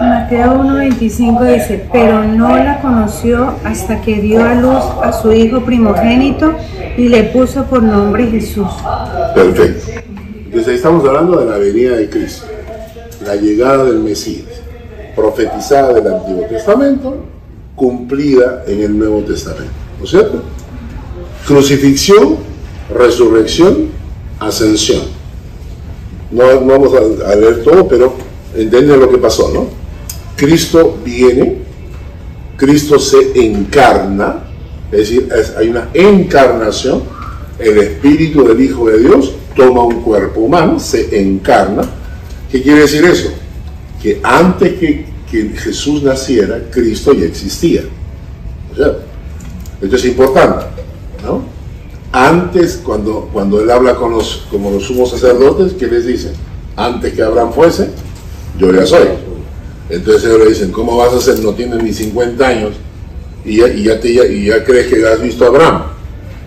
Mateo 0.00 0.54
1.25 0.54 1.54
dice, 1.54 1.86
pero 1.92 2.24
no 2.24 2.56
la 2.56 2.80
conoció 2.80 3.54
hasta 3.64 4.00
que 4.00 4.20
dio 4.20 4.42
a 4.44 4.54
luz 4.54 4.82
a 5.02 5.12
su 5.12 5.32
hijo 5.32 5.60
primogénito 5.60 6.54
y 6.96 7.08
le 7.08 7.24
puso 7.24 7.64
por 7.64 7.82
nombre 7.82 8.26
Jesús. 8.26 8.66
Perfecto. 9.34 10.00
Entonces 10.46 10.68
ahí 10.68 10.74
estamos 10.74 11.06
hablando 11.06 11.38
de 11.38 11.46
la 11.46 11.58
venida 11.58 11.96
de 11.96 12.10
Cristo, 12.10 12.46
la 13.24 13.36
llegada 13.36 13.84
del 13.84 14.00
Mesías, 14.00 14.48
profetizada 15.14 15.92
del 15.92 16.12
Antiguo 16.12 16.44
Testamento, 16.46 17.24
cumplida 17.76 18.64
en 18.66 18.82
el 18.82 18.98
Nuevo 18.98 19.20
Testamento. 19.20 19.70
¿No 19.98 20.04
es 20.04 20.10
cierto? 20.10 20.42
Crucifixión, 21.50 22.36
resurrección, 22.94 23.88
ascensión. 24.38 25.02
No, 26.30 26.60
no 26.60 26.66
vamos 26.66 26.92
a, 26.94 27.32
a 27.32 27.34
leer 27.34 27.64
todo, 27.64 27.88
pero 27.88 28.14
entienden 28.54 29.00
lo 29.00 29.10
que 29.10 29.18
pasó, 29.18 29.50
¿no? 29.52 29.66
Cristo 30.36 30.96
viene, 31.04 31.56
Cristo 32.56 33.00
se 33.00 33.32
encarna, 33.34 34.44
es 34.92 34.98
decir, 34.98 35.28
hay 35.58 35.68
una 35.70 35.88
encarnación, 35.92 37.02
el 37.58 37.78
Espíritu 37.78 38.46
del 38.46 38.60
Hijo 38.60 38.88
de 38.88 39.00
Dios 39.00 39.32
toma 39.56 39.82
un 39.82 40.02
cuerpo 40.02 40.42
humano, 40.42 40.78
se 40.78 41.20
encarna. 41.20 41.82
¿Qué 42.48 42.62
quiere 42.62 42.82
decir 42.82 43.04
eso? 43.04 43.32
Que 44.00 44.20
antes 44.22 44.74
que, 44.74 45.10
Jesús 45.56 46.04
naciera, 46.04 46.60
Cristo 46.70 47.12
ya 47.12 47.24
existía. 47.24 47.82
¿No 47.82 48.70
es 48.70 48.76
cierto? 48.76 49.00
Esto 49.82 49.96
es 49.96 50.04
importante, 50.04 50.79
¿no? 51.22 51.42
Antes, 52.12 52.80
cuando, 52.84 53.28
cuando 53.32 53.60
él 53.60 53.70
habla 53.70 53.94
con 53.94 54.10
los, 54.12 54.46
como 54.50 54.70
los 54.70 54.84
sumos 54.84 55.10
sacerdotes, 55.10 55.74
¿qué 55.74 55.86
les 55.86 56.06
dice? 56.06 56.32
Antes 56.76 57.12
que 57.14 57.22
Abraham 57.22 57.52
fuese, 57.52 57.90
yo 58.58 58.72
ya 58.72 58.84
soy. 58.84 59.06
Entonces 59.88 60.24
ellos 60.24 60.38
le 60.40 60.48
dicen, 60.48 60.72
¿cómo 60.72 60.96
vas 60.96 61.12
a 61.12 61.16
hacer? 61.18 61.38
No 61.40 61.52
tienes 61.52 61.82
ni 61.82 61.92
50 61.92 62.46
años 62.46 62.72
y 63.44 63.58
ya, 63.58 63.68
y 63.68 63.84
ya, 63.84 64.00
te- 64.00 64.12
ya- 64.12 64.26
y 64.26 64.46
ya 64.46 64.64
crees 64.64 64.86
que 64.88 65.06
has 65.06 65.20
visto 65.22 65.44
a 65.44 65.48
Abraham. 65.48 65.82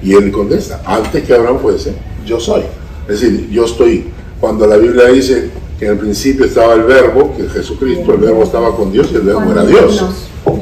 Y 0.01 0.13
él 0.13 0.31
contesta, 0.31 0.81
antes 0.85 1.23
que 1.23 1.33
Abraham 1.33 1.59
fuese, 1.61 1.93
yo 2.25 2.39
soy. 2.39 2.63
Es 3.07 3.21
decir, 3.21 3.49
yo 3.49 3.65
estoy. 3.65 4.05
Cuando 4.41 4.67
la 4.67 4.75
Biblia 4.77 5.07
dice 5.07 5.49
que 5.79 5.85
en 5.85 5.91
el 5.93 5.97
principio 5.97 6.45
estaba 6.45 6.73
el 6.73 6.83
verbo, 6.83 7.33
que 7.37 7.47
Jesucristo, 7.47 8.13
el 8.13 8.19
verbo 8.19 8.43
estaba 8.43 8.75
con 8.75 8.91
Dios 8.91 9.07
y 9.13 9.15
el 9.15 9.21
verbo 9.21 9.49
era 9.51 9.65
Dios. 9.65 10.03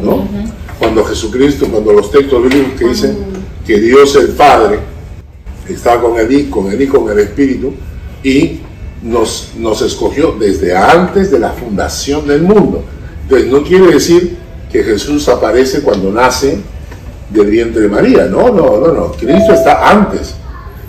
¿no? 0.04 0.28
Cuando 0.78 1.04
Jesucristo, 1.06 1.68
cuando 1.72 1.94
los 1.94 2.12
textos 2.12 2.42
bíblicos 2.44 2.80
que 2.80 2.88
dicen 2.88 3.18
que 3.72 3.80
Dios 3.80 4.14
el 4.18 4.28
Padre 4.32 4.80
estaba 5.70 6.02
con 6.02 6.20
el 6.20 6.30
Hijo, 6.30 6.62
con 6.62 6.70
el 6.70 6.82
Hijo, 6.82 7.04
con 7.04 7.12
el 7.14 7.20
Espíritu, 7.20 7.74
y 8.22 8.60
nos, 9.02 9.52
nos 9.58 9.82
escogió 9.82 10.36
desde 10.38 10.76
antes 10.76 11.32
de 11.32 11.40
la 11.40 11.52
fundación 11.52 12.28
del 12.28 12.42
mundo. 12.42 12.84
Entonces, 13.24 13.50
no 13.50 13.64
quiere 13.64 13.94
decir 13.94 14.36
que 14.70 14.84
Jesús 14.84 15.30
aparece 15.30 15.84
cuando 15.84 16.12
nace 16.12 16.60
del 17.30 17.50
vientre 17.50 17.84
de 17.84 17.88
María. 17.88 18.26
No, 18.26 18.50
no, 18.50 18.78
no, 18.78 18.92
no. 18.92 19.12
Cristo 19.14 19.54
está 19.54 19.90
antes. 19.90 20.36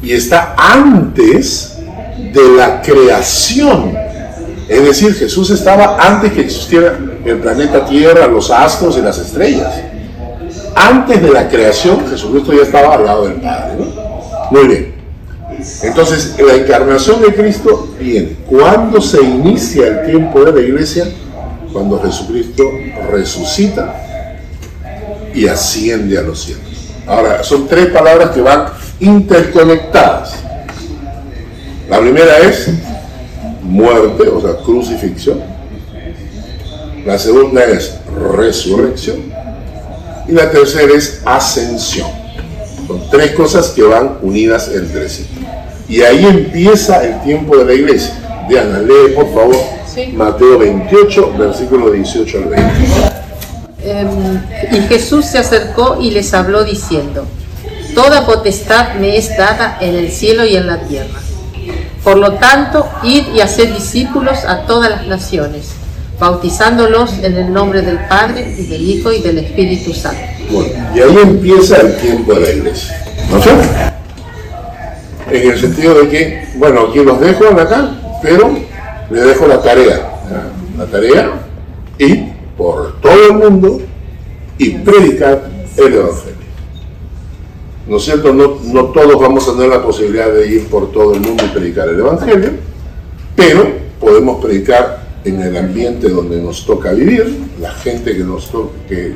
Y 0.03 0.11
está 0.11 0.57
antes 0.59 1.77
de 2.35 2.57
la 2.57 2.83
creación. 2.83 3.97
Es 4.69 4.83
decir, 4.83 5.15
Jesús 5.15 5.51
estaba 5.51 5.99
antes 6.05 6.33
que 6.33 6.41
existiera 6.41 6.99
el 7.25 7.39
planeta 7.39 7.87
Tierra, 7.87 8.27
los 8.27 8.51
astros 8.51 8.99
y 8.99 9.03
las 9.03 9.19
estrellas. 9.19 9.73
Antes 10.75 11.23
de 11.23 11.31
la 11.31 11.49
creación, 11.49 12.07
Jesucristo 12.09 12.53
ya 12.53 12.63
estaba 12.63 12.95
al 12.95 13.05
lado 13.05 13.29
del 13.29 13.41
Padre. 13.41 13.75
¿no? 13.79 14.51
Muy 14.51 14.69
bien. 14.69 14.95
Entonces, 15.83 16.37
la 16.45 16.55
encarnación 16.55 17.23
de 17.23 17.35
Cristo 17.35 17.89
viene. 17.99 18.37
¿Cuándo 18.49 19.01
se 19.01 19.23
inicia 19.23 19.87
el 19.87 20.07
tiempo 20.07 20.45
de 20.45 20.53
la 20.53 20.61
iglesia? 20.61 21.07
Cuando 21.73 22.01
Jesucristo 22.01 22.65
resucita 23.11 23.95
y 25.35 25.47
asciende 25.47 26.19
a 26.19 26.23
los 26.23 26.43
cielos. 26.43 26.65
Ahora, 27.07 27.43
son 27.43 27.67
tres 27.67 27.87
palabras 27.87 28.31
que 28.31 28.41
van 28.41 28.67
interconectadas. 29.01 30.35
La 31.89 32.01
primera 32.01 32.39
es 32.39 32.71
muerte, 33.63 34.29
o 34.29 34.41
sea, 34.41 34.57
crucifixión. 34.65 35.41
La 37.05 37.19
segunda 37.19 37.65
es 37.65 37.99
resurrección. 38.37 39.32
Y 40.29 40.33
la 40.33 40.51
tercera 40.51 40.93
es 40.95 41.21
ascensión. 41.25 42.09
Son 42.87 43.01
tres 43.11 43.33
cosas 43.33 43.71
que 43.71 43.83
van 43.83 44.19
unidas 44.23 44.71
entre 44.75 45.09
sí. 45.09 45.27
Y 45.89 46.03
ahí 46.03 46.25
empieza 46.25 47.05
el 47.05 47.23
tiempo 47.23 47.57
de 47.57 47.65
la 47.65 47.75
iglesia. 47.75 48.45
Diana, 48.49 48.79
lee 48.79 49.15
por 49.15 49.33
favor 49.33 49.57
Mateo 50.15 50.59
28, 50.59 51.35
versículo 51.39 51.91
18 51.91 52.39
al 52.39 52.45
20. 52.45 53.23
Em, 53.85 54.43
y 54.73 54.81
Jesús 54.89 55.27
se 55.27 55.39
acercó 55.39 55.99
y 56.01 56.11
les 56.11 56.33
habló 56.33 56.65
diciendo, 56.65 57.27
Toda 57.95 58.25
potestad 58.25 58.95
me 58.95 59.19
es 59.19 59.37
dada 59.37 59.77
en 59.81 59.95
el 59.95 60.11
cielo 60.11 60.47
y 60.47 60.57
en 60.57 60.67
la 60.67 60.81
tierra. 60.81 61.21
Por 62.03 62.17
lo 62.17 62.33
tanto, 62.35 62.89
id 63.03 63.35
y 63.35 63.41
haced 63.41 63.75
discípulos 63.75 64.45
a 64.47 64.67
todas 64.67 64.91
las 64.91 65.07
naciones, 65.07 65.73
bautizándolos 66.19 67.19
en 67.23 67.37
el 67.37 67.53
nombre 67.53 67.83
del 67.83 67.99
Padre 68.09 68.55
y 68.59 68.67
del 68.67 68.83
Hijo 68.83 69.13
y 69.13 69.21
del 69.21 69.39
Espíritu 69.39 69.93
Santo. 69.93 70.21
Bueno, 70.51 70.73
y 70.95 71.01
ahí 71.01 71.17
empieza 71.23 71.81
el 71.81 71.97
tiempo 71.97 72.35
de 72.35 72.41
la 72.41 72.51
iglesia. 72.51 73.05
¿No 73.31 73.39
es 73.39 73.45
cierto? 73.45 73.63
En 75.31 75.51
el 75.51 75.59
sentido 75.59 75.95
de 76.03 76.09
que, 76.09 76.49
bueno, 76.57 76.89
aquí 76.89 77.01
los 77.01 77.19
dejo 77.21 77.47
acá, 77.47 78.19
pero 78.23 78.55
le 79.11 79.21
dejo 79.21 79.47
la 79.47 79.63
tarea. 79.63 80.09
La 80.77 80.87
tarea 80.87 81.33
ir 81.99 82.33
por 82.57 83.01
todo 83.01 83.27
el 83.27 83.35
mundo 83.35 83.81
y 84.59 84.71
predicar 84.71 85.49
el 85.77 85.95
Evangelio. 85.95 86.33
¿No 87.87 87.97
es 87.97 88.05
cierto? 88.05 88.33
No, 88.33 88.59
no 88.65 88.85
todos 88.87 89.21
vamos 89.21 89.49
a 89.49 89.53
tener 89.53 89.69
la 89.69 89.83
posibilidad 89.83 90.33
de 90.33 90.47
ir 90.47 90.67
por 90.69 90.93
todo 90.93 91.15
el 91.15 91.21
mundo 91.21 91.45
y 91.45 91.49
predicar 91.49 91.89
el 91.89 91.99
Evangelio, 91.99 92.51
pero 93.35 93.67
podemos 93.99 94.43
predicar 94.43 95.02
en 95.25 95.41
el 95.41 95.57
ambiente 95.57 96.09
donde 96.09 96.41
nos 96.41 96.67
toca 96.67 96.93
vivir, 96.93 97.39
la 97.61 97.71
gente 97.73 98.17
que 98.17 98.25
nos, 98.25 98.51
to- 98.51 98.73
que 98.89 99.15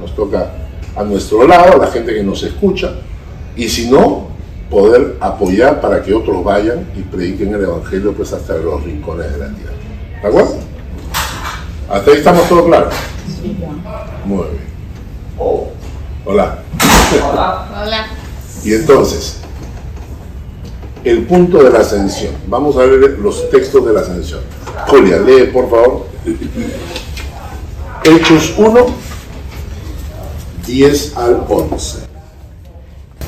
nos 0.00 0.14
toca 0.16 0.52
a 0.96 1.02
nuestro 1.04 1.46
lado, 1.46 1.78
la 1.78 1.88
gente 1.88 2.14
que 2.14 2.22
nos 2.22 2.42
escucha, 2.42 2.94
y 3.56 3.68
si 3.68 3.88
no, 3.90 4.28
poder 4.70 5.16
apoyar 5.20 5.80
para 5.80 6.02
que 6.02 6.12
otros 6.12 6.42
vayan 6.42 6.86
y 6.96 7.02
prediquen 7.02 7.54
el 7.54 7.62
Evangelio 7.62 8.12
pues 8.12 8.32
hasta 8.32 8.54
los 8.56 8.82
rincones 8.82 9.30
de 9.32 9.38
la 9.38 9.48
tierra. 9.48 9.72
¿De 10.22 10.28
acuerdo? 10.28 10.56
Hasta 11.88 12.10
ahí 12.10 12.16
estamos 12.16 12.48
todos 12.48 12.64
claros. 12.66 12.94
Muy 14.24 14.38
bien. 14.44 14.74
Hola. 16.24 16.58
Hola. 17.82 18.06
Y 18.64 18.72
entonces, 18.72 19.38
el 21.04 21.24
punto 21.26 21.62
de 21.62 21.70
la 21.70 21.80
ascensión. 21.80 22.32
Vamos 22.48 22.76
a 22.76 22.80
ver 22.80 23.18
los 23.18 23.50
textos 23.50 23.84
de 23.86 23.92
la 23.92 24.00
ascensión. 24.00 24.40
Julia, 24.86 25.18
lee 25.18 25.46
por 25.52 25.70
favor. 25.70 26.06
Hechos 28.04 28.54
1, 28.58 28.86
10 30.66 31.16
al 31.16 31.44
11. 31.48 31.98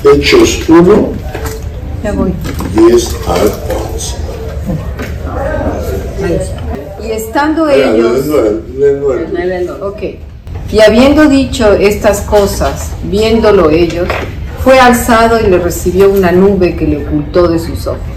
Hechos 0.03 0.69
1, 0.69 1.09
Ya 2.03 2.11
voy. 2.11 2.33
10 2.75 3.15
al 3.27 3.51
11. 3.93 4.15
Y 7.03 7.11
estando 7.11 7.69
ellos... 7.69 8.25
nueve, 8.25 8.61
lee 8.77 8.99
nueve. 8.99 9.69
Ok. 9.81 10.01
Y 10.71 10.79
habiendo 10.81 11.27
dicho 11.27 11.73
estas 11.73 12.21
cosas, 12.21 12.91
viéndolo 13.03 13.69
ellos, 13.69 14.07
fue 14.63 14.79
alzado 14.79 15.39
y 15.39 15.49
le 15.49 15.59
recibió 15.59 16.09
una 16.09 16.31
nube 16.31 16.75
que 16.75 16.85
le 16.85 17.05
ocultó 17.05 17.47
de 17.47 17.57
sus 17.59 17.87
ojos. 17.87 18.16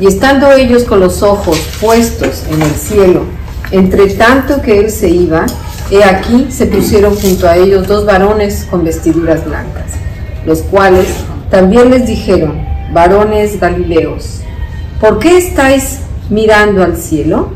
Y 0.00 0.06
estando 0.06 0.50
ellos 0.52 0.84
con 0.84 1.00
los 1.00 1.22
ojos 1.22 1.58
puestos 1.80 2.44
en 2.50 2.62
el 2.62 2.74
cielo, 2.74 3.24
entre 3.70 4.08
tanto 4.14 4.60
que 4.60 4.78
él 4.78 4.90
se 4.90 5.08
iba, 5.08 5.46
he 5.90 6.02
aquí 6.04 6.48
se 6.50 6.66
pusieron 6.66 7.14
junto 7.16 7.48
a 7.48 7.56
ellos 7.56 7.86
dos 7.86 8.06
varones 8.06 8.66
con 8.70 8.84
vestiduras 8.84 9.44
blancas, 9.44 9.92
los 10.46 10.62
cuales 10.62 11.06
también 11.50 11.90
les 11.90 12.06
dijeron, 12.06 12.66
varones 12.92 13.60
galileos, 13.60 14.40
¿por 15.00 15.18
qué 15.18 15.36
estáis 15.36 15.98
mirando 16.30 16.82
al 16.82 16.96
cielo? 16.96 17.50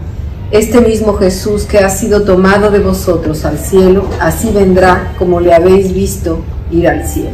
Este 0.50 0.80
mismo 0.80 1.14
Jesús 1.14 1.64
que 1.64 1.78
ha 1.78 1.88
sido 1.88 2.22
tomado 2.22 2.70
de 2.70 2.78
vosotros 2.78 3.44
al 3.44 3.58
cielo, 3.58 4.08
así 4.20 4.50
vendrá 4.50 5.12
como 5.18 5.40
le 5.40 5.52
habéis 5.52 5.92
visto 5.92 6.44
ir 6.70 6.88
al 6.88 7.06
cielo. 7.06 7.30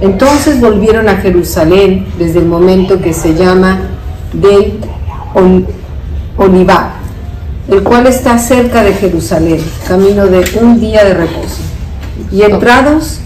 Entonces 0.00 0.60
volvieron 0.60 1.08
a 1.08 1.16
Jerusalén 1.16 2.06
desde 2.18 2.40
el 2.40 2.46
momento 2.46 3.00
que 3.00 3.12
se 3.12 3.34
llama 3.34 3.93
del 4.40 4.78
Ol- 5.34 5.66
Olivar, 6.36 6.94
el 7.68 7.82
cual 7.82 8.06
está 8.06 8.38
cerca 8.38 8.82
de 8.82 8.92
Jerusalén, 8.94 9.60
camino 9.86 10.26
de 10.26 10.44
un 10.60 10.80
día 10.80 11.04
de 11.04 11.14
reposo. 11.14 11.60
Y 12.30 12.42
entrados, 12.42 13.18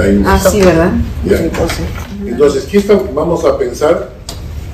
ahí 0.00 0.22
ah 0.26 0.38
¿verdad? 0.64 0.90
Ya. 1.24 1.36
Reposo. 1.38 1.82
Entonces, 2.26 2.64
¿qué 2.70 2.78
está- 2.78 2.98
vamos 3.14 3.44
a 3.44 3.56
pensar 3.58 4.10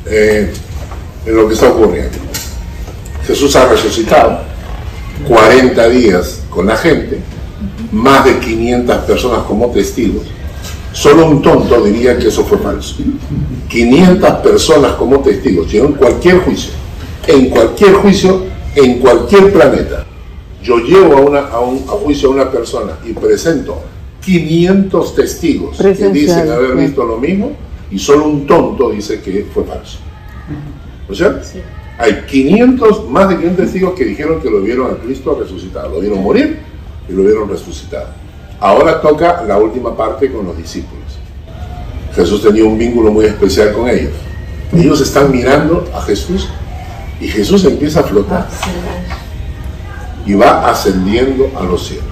eh, 0.06 0.52
en 1.26 1.36
lo 1.36 1.48
que 1.48 1.54
está 1.54 1.68
ocurriendo? 1.68 2.16
Jesús 3.26 3.56
ha 3.56 3.66
resucitado, 3.68 4.40
40 5.26 5.88
días 5.88 6.40
con 6.50 6.66
la 6.66 6.76
gente, 6.76 7.18
más 7.90 8.24
de 8.24 8.38
500 8.38 8.96
personas 8.98 9.40
como 9.48 9.66
testigos. 9.70 10.22
Solo 10.96 11.26
un 11.26 11.42
tonto 11.42 11.84
diría 11.84 12.16
que 12.16 12.28
eso 12.28 12.42
fue 12.42 12.56
falso. 12.56 12.96
500 13.68 14.30
personas 14.36 14.92
como 14.92 15.20
testigos, 15.20 15.72
en 15.74 15.92
cualquier 15.92 16.38
juicio, 16.38 16.72
en 17.26 17.50
cualquier 17.50 17.92
juicio, 17.96 18.44
en 18.74 18.98
cualquier 19.00 19.52
planeta. 19.52 20.06
Yo 20.62 20.78
llevo 20.78 21.18
a, 21.18 21.20
una, 21.20 21.40
a, 21.48 21.60
un, 21.60 21.84
a 21.86 21.92
juicio 22.02 22.30
a 22.30 22.32
una 22.32 22.50
persona 22.50 22.92
y 23.04 23.12
presento 23.12 23.78
500 24.24 25.14
testigos 25.14 25.76
que 25.76 26.08
dicen 26.08 26.50
haber 26.50 26.72
sí. 26.72 26.86
visto 26.86 27.04
lo 27.04 27.18
mismo 27.18 27.52
y 27.90 27.98
solo 27.98 28.26
un 28.26 28.46
tonto 28.46 28.88
dice 28.90 29.20
que 29.20 29.46
fue 29.52 29.64
falso. 29.64 29.98
¿No 31.06 31.12
es 31.12 31.18
cierto? 31.18 31.46
Hay 31.98 32.22
500, 32.26 33.10
más 33.10 33.28
de 33.28 33.36
500 33.36 33.64
testigos 33.66 33.92
que 33.92 34.04
dijeron 34.06 34.40
que 34.40 34.48
lo 34.48 34.62
vieron 34.62 34.90
a 34.90 34.96
Cristo 34.96 35.38
resucitado. 35.38 35.90
Lo 35.90 36.00
vieron 36.00 36.22
morir 36.22 36.58
y 37.06 37.12
lo 37.12 37.22
vieron 37.22 37.50
resucitado. 37.50 38.24
Ahora 38.60 39.00
toca 39.00 39.42
la 39.46 39.58
última 39.58 39.96
parte 39.96 40.30
con 40.32 40.46
los 40.46 40.56
discípulos. 40.56 41.04
Jesús 42.14 42.42
tenía 42.42 42.64
un 42.64 42.78
vínculo 42.78 43.10
muy 43.10 43.26
especial 43.26 43.72
con 43.72 43.88
ellos. 43.88 44.14
Ellos 44.72 45.00
están 45.00 45.30
mirando 45.30 45.88
a 45.94 46.00
Jesús 46.02 46.48
y 47.20 47.28
Jesús 47.28 47.64
empieza 47.64 48.00
a 48.00 48.02
flotar 48.04 48.48
y 50.24 50.34
va 50.34 50.68
ascendiendo 50.68 51.50
a 51.56 51.62
los 51.62 51.86
cielos. 51.86 52.06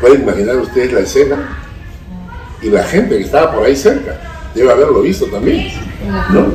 ¿Pueden 0.00 0.22
imaginar 0.22 0.56
ustedes 0.56 0.92
la 0.92 1.00
escena? 1.00 1.58
Y 2.60 2.68
la 2.68 2.84
gente 2.84 3.16
que 3.16 3.24
estaba 3.24 3.52
por 3.52 3.64
ahí 3.64 3.74
cerca 3.74 4.20
debe 4.54 4.70
haberlo 4.70 5.00
visto 5.00 5.26
también. 5.26 5.68
¿No? 6.30 6.46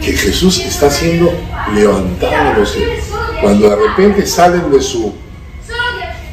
Que 0.00 0.12
Jesús 0.12 0.58
está 0.60 0.90
siendo 0.90 1.30
levantado 1.74 2.50
a 2.50 2.58
los 2.58 2.72
cielos. 2.72 3.04
cuando 3.40 3.68
de 3.68 3.76
repente 3.76 4.26
salen 4.26 4.70
de 4.70 4.80
su, 4.80 5.12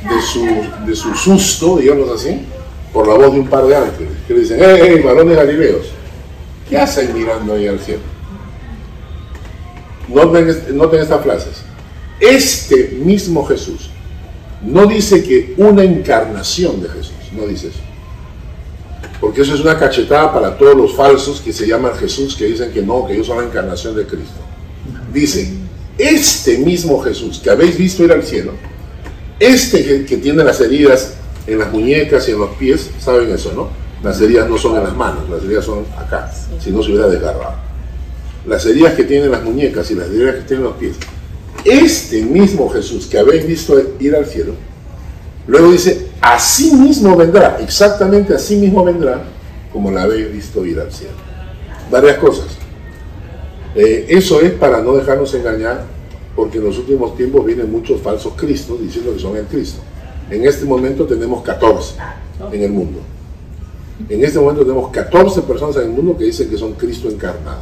de 0.09 0.21
su, 0.21 0.45
de 0.85 0.95
su 0.95 1.13
susto, 1.15 1.77
digamos 1.77 2.09
así, 2.09 2.45
por 2.93 3.07
la 3.07 3.15
voz 3.15 3.33
de 3.33 3.39
un 3.39 3.47
par 3.47 3.65
de 3.65 3.75
ángeles, 3.75 4.13
que 4.27 4.33
le 4.33 4.39
dicen, 4.41 4.59
¡eh, 4.61 4.79
eh, 4.79 5.01
varones 5.03 5.35
galileos! 5.35 5.87
¿Qué 6.69 6.77
hacen 6.77 7.13
mirando 7.13 7.53
ahí 7.53 7.67
al 7.67 7.79
cielo? 7.79 8.01
Noten, 10.07 10.77
noten 10.77 11.01
estas 11.01 11.21
frases. 11.23 11.61
Este 12.19 12.97
mismo 13.03 13.45
Jesús 13.45 13.89
no 14.63 14.85
dice 14.85 15.23
que 15.23 15.53
una 15.57 15.83
encarnación 15.83 16.81
de 16.81 16.89
Jesús, 16.89 17.13
no 17.35 17.45
dice 17.45 17.67
eso. 17.67 17.79
Porque 19.19 19.41
eso 19.41 19.55
es 19.55 19.61
una 19.61 19.77
cachetada 19.77 20.33
para 20.33 20.57
todos 20.57 20.75
los 20.75 20.95
falsos 20.95 21.41
que 21.41 21.51
se 21.53 21.67
llaman 21.67 21.93
Jesús, 21.95 22.35
que 22.35 22.45
dicen 22.45 22.71
que 22.71 22.81
no, 22.81 23.05
que 23.05 23.13
ellos 23.13 23.27
son 23.27 23.37
la 23.37 23.45
encarnación 23.45 23.95
de 23.95 24.05
Cristo. 24.05 24.39
Dice, 25.13 25.51
este 25.97 26.57
mismo 26.57 26.99
Jesús 26.99 27.39
que 27.39 27.49
habéis 27.49 27.77
visto 27.77 28.03
ir 28.03 28.11
al 28.11 28.23
cielo, 28.23 28.53
este 29.39 29.83
que, 29.83 30.05
que 30.05 30.17
tiene 30.17 30.43
las 30.43 30.61
heridas 30.61 31.13
en 31.47 31.59
las 31.59 31.71
muñecas 31.71 32.27
y 32.27 32.31
en 32.31 32.39
los 32.39 32.51
pies, 32.51 32.89
saben 32.99 33.31
eso, 33.31 33.51
¿no? 33.53 33.69
Las 34.03 34.19
heridas 34.21 34.49
no 34.49 34.57
son 34.57 34.77
en 34.77 34.83
las 34.83 34.95
manos, 34.95 35.29
las 35.29 35.43
heridas 35.43 35.65
son 35.65 35.85
acá, 35.97 36.31
si 36.59 36.71
no 36.71 36.83
se 36.83 36.91
hubiera 36.91 37.07
desgarrado. 37.07 37.55
Las 38.45 38.65
heridas 38.65 38.93
que 38.93 39.03
tienen 39.03 39.31
las 39.31 39.43
muñecas 39.43 39.89
y 39.91 39.95
las 39.95 40.07
heridas 40.09 40.35
que 40.35 40.41
tienen 40.41 40.65
los 40.65 40.75
pies. 40.75 40.95
Este 41.63 42.21
mismo 42.21 42.69
Jesús 42.69 43.07
que 43.07 43.17
habéis 43.17 43.47
visto 43.47 43.81
ir 43.99 44.15
al 44.15 44.25
cielo, 44.25 44.53
luego 45.47 45.71
dice, 45.71 46.07
así 46.21 46.73
mismo 46.75 47.15
vendrá, 47.15 47.57
exactamente 47.59 48.35
así 48.35 48.57
mismo 48.57 48.83
vendrá, 48.83 49.23
como 49.71 49.91
la 49.91 50.03
habéis 50.03 50.31
visto 50.31 50.65
ir 50.65 50.79
al 50.79 50.91
cielo. 50.91 51.13
Varias 51.89 52.17
cosas. 52.17 52.45
Eh, 53.75 54.05
eso 54.09 54.39
es 54.41 54.51
para 54.53 54.81
no 54.81 54.95
dejarnos 54.95 55.33
engañar, 55.33 55.83
porque 56.35 56.57
en 56.57 56.65
los 56.65 56.77
últimos 56.77 57.15
tiempos 57.15 57.45
vienen 57.45 57.71
muchos 57.71 58.01
falsos 58.01 58.33
cristos 58.35 58.81
diciendo 58.81 59.13
que 59.13 59.19
son 59.19 59.37
el 59.37 59.45
Cristo. 59.45 59.81
En 60.29 60.45
este 60.45 60.65
momento 60.65 61.05
tenemos 61.05 61.43
14 61.43 61.95
en 62.51 62.63
el 62.63 62.71
mundo. 62.71 62.99
En 64.09 64.23
este 64.23 64.39
momento 64.39 64.63
tenemos 64.63 64.91
14 64.91 65.41
personas 65.43 65.77
en 65.77 65.83
el 65.83 65.89
mundo 65.89 66.17
que 66.17 66.25
dicen 66.25 66.49
que 66.49 66.57
son 66.57 66.73
Cristo 66.73 67.09
encarnado. 67.09 67.61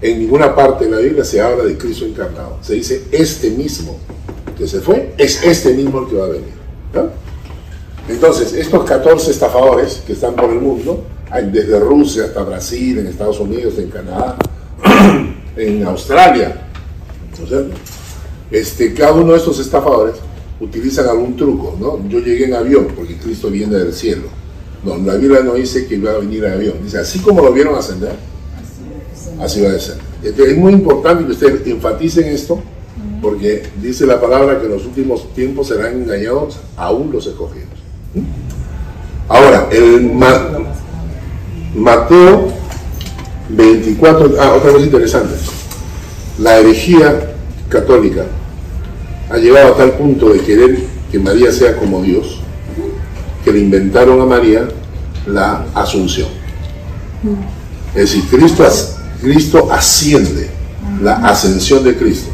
En 0.00 0.18
ninguna 0.18 0.54
parte 0.54 0.84
de 0.84 0.90
la 0.90 0.98
Biblia 0.98 1.24
se 1.24 1.40
habla 1.40 1.64
de 1.64 1.76
Cristo 1.76 2.04
encarnado. 2.04 2.58
Se 2.60 2.74
dice 2.74 3.04
este 3.10 3.50
mismo 3.50 3.96
que 4.56 4.68
se 4.68 4.80
fue, 4.80 5.14
es 5.18 5.42
este 5.42 5.74
mismo 5.74 6.00
el 6.00 6.06
que 6.06 6.16
va 6.16 6.26
a 6.26 6.28
venir. 6.28 6.54
Entonces, 8.08 8.52
estos 8.52 8.84
14 8.84 9.30
estafadores 9.30 10.02
que 10.06 10.12
están 10.12 10.34
por 10.34 10.50
el 10.50 10.60
mundo, 10.60 11.04
desde 11.50 11.80
Rusia 11.80 12.24
hasta 12.24 12.42
Brasil, 12.42 12.98
en 12.98 13.06
Estados 13.06 13.40
Unidos, 13.40 13.78
en 13.78 13.88
Canadá, 13.88 14.36
en 15.56 15.84
Australia, 15.84 16.68
¿no 17.38 17.44
es 17.44 17.48
cierto? 17.48 17.74
Este, 18.50 18.92
cada 18.94 19.12
uno 19.12 19.32
de 19.32 19.38
estos 19.38 19.58
estafadores 19.58 20.16
utilizan 20.60 21.08
algún 21.08 21.36
truco, 21.36 21.76
¿no? 21.80 22.08
Yo 22.08 22.20
llegué 22.20 22.44
en 22.46 22.54
avión 22.54 22.88
porque 22.94 23.16
Cristo 23.16 23.48
viene 23.50 23.76
del 23.76 23.92
cielo. 23.92 24.24
No, 24.84 24.96
la 24.98 25.16
Biblia 25.16 25.40
no 25.42 25.54
dice 25.54 25.86
que 25.86 25.94
iba 25.96 26.12
a 26.12 26.18
venir 26.18 26.44
en 26.44 26.52
avión. 26.52 26.74
Dice, 26.82 26.98
así 26.98 27.18
como 27.20 27.42
lo 27.42 27.52
vieron 27.52 27.74
ascender, 27.74 28.12
así 29.40 29.60
va 29.62 29.70
a 29.70 29.78
ser. 29.78 29.96
Entonces, 30.22 30.52
es 30.54 30.58
muy 30.58 30.72
importante 30.72 31.24
que 31.24 31.32
ustedes 31.32 31.66
enfaticen 31.66 32.26
esto, 32.28 32.60
porque 33.20 33.62
dice 33.82 34.06
la 34.06 34.20
palabra 34.20 34.60
que 34.60 34.66
en 34.66 34.72
los 34.72 34.84
últimos 34.84 35.32
tiempos 35.34 35.68
serán 35.68 36.02
engañados 36.02 36.58
aún 36.76 37.10
los 37.12 37.26
escogidos. 37.26 37.68
¿Mm? 38.14 38.20
Ahora, 39.28 39.68
el 39.72 40.12
Ma- 40.12 40.58
Mateo 41.74 42.48
24, 43.48 44.34
ah, 44.40 44.54
otra 44.56 44.72
cosa 44.72 44.84
interesante. 44.84 45.34
La 46.38 46.58
herejía 46.58 47.33
católica 47.84 48.24
ha 49.30 49.36
llegado 49.36 49.74
a 49.74 49.76
tal 49.76 49.92
punto 49.92 50.32
de 50.32 50.38
querer 50.40 50.78
que 51.10 51.18
María 51.18 51.50
sea 51.50 51.76
como 51.76 52.00
Dios, 52.02 52.40
que 53.44 53.52
le 53.52 53.58
inventaron 53.60 54.20
a 54.20 54.24
María 54.26 54.68
la 55.26 55.64
asunción. 55.74 56.28
Es 57.94 58.12
decir, 58.12 58.22
Cristo, 58.30 58.64
as- 58.64 58.96
Cristo 59.20 59.68
asciende, 59.72 60.48
la 61.02 61.14
ascensión 61.16 61.82
de 61.82 61.96
Cristo. 61.96 62.30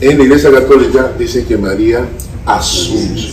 En 0.00 0.18
la 0.18 0.24
Iglesia 0.24 0.50
Católica 0.50 1.12
dice 1.18 1.44
que 1.44 1.56
María 1.56 2.04
asume, 2.46 3.30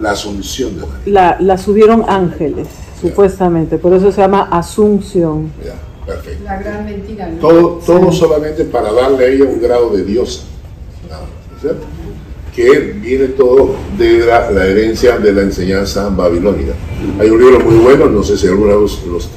la 0.00 0.10
asunción 0.10 0.74
de 0.74 0.80
María. 0.86 1.02
La, 1.06 1.36
la 1.40 1.56
subieron 1.58 2.04
ángeles, 2.08 2.66
supuestamente, 3.00 3.78
por 3.78 3.92
eso 3.94 4.10
se 4.12 4.20
llama 4.20 4.48
Asunción. 4.50 5.52
Ya, 5.64 5.74
perfecto. 6.06 6.44
La 6.44 6.56
gran 6.60 6.84
mentira. 6.84 7.28
¿no? 7.28 7.38
Todo, 7.38 7.80
todo 7.86 8.10
solamente 8.12 8.64
para 8.64 8.92
darle 8.92 9.24
a 9.24 9.28
ella 9.28 9.44
un 9.44 9.60
grado 9.60 9.90
de 9.90 10.04
diosa. 10.04 10.42
Nada 11.12 11.24
más, 11.24 11.30
¿no 11.50 11.56
es 11.56 11.60
cierto? 11.60 11.84
Que 12.54 12.92
viene 13.00 13.28
todo 13.28 13.76
de 13.98 14.26
la, 14.26 14.50
la 14.50 14.66
herencia 14.66 15.18
de 15.18 15.32
la 15.32 15.42
enseñanza 15.42 16.08
babilónica. 16.08 16.72
Hay 17.20 17.28
un 17.30 17.40
libro 17.40 17.60
muy 17.60 17.76
bueno, 17.76 18.06
no 18.06 18.22
sé 18.22 18.36
si 18.36 18.46
alguno 18.46 18.72
de 18.72 18.80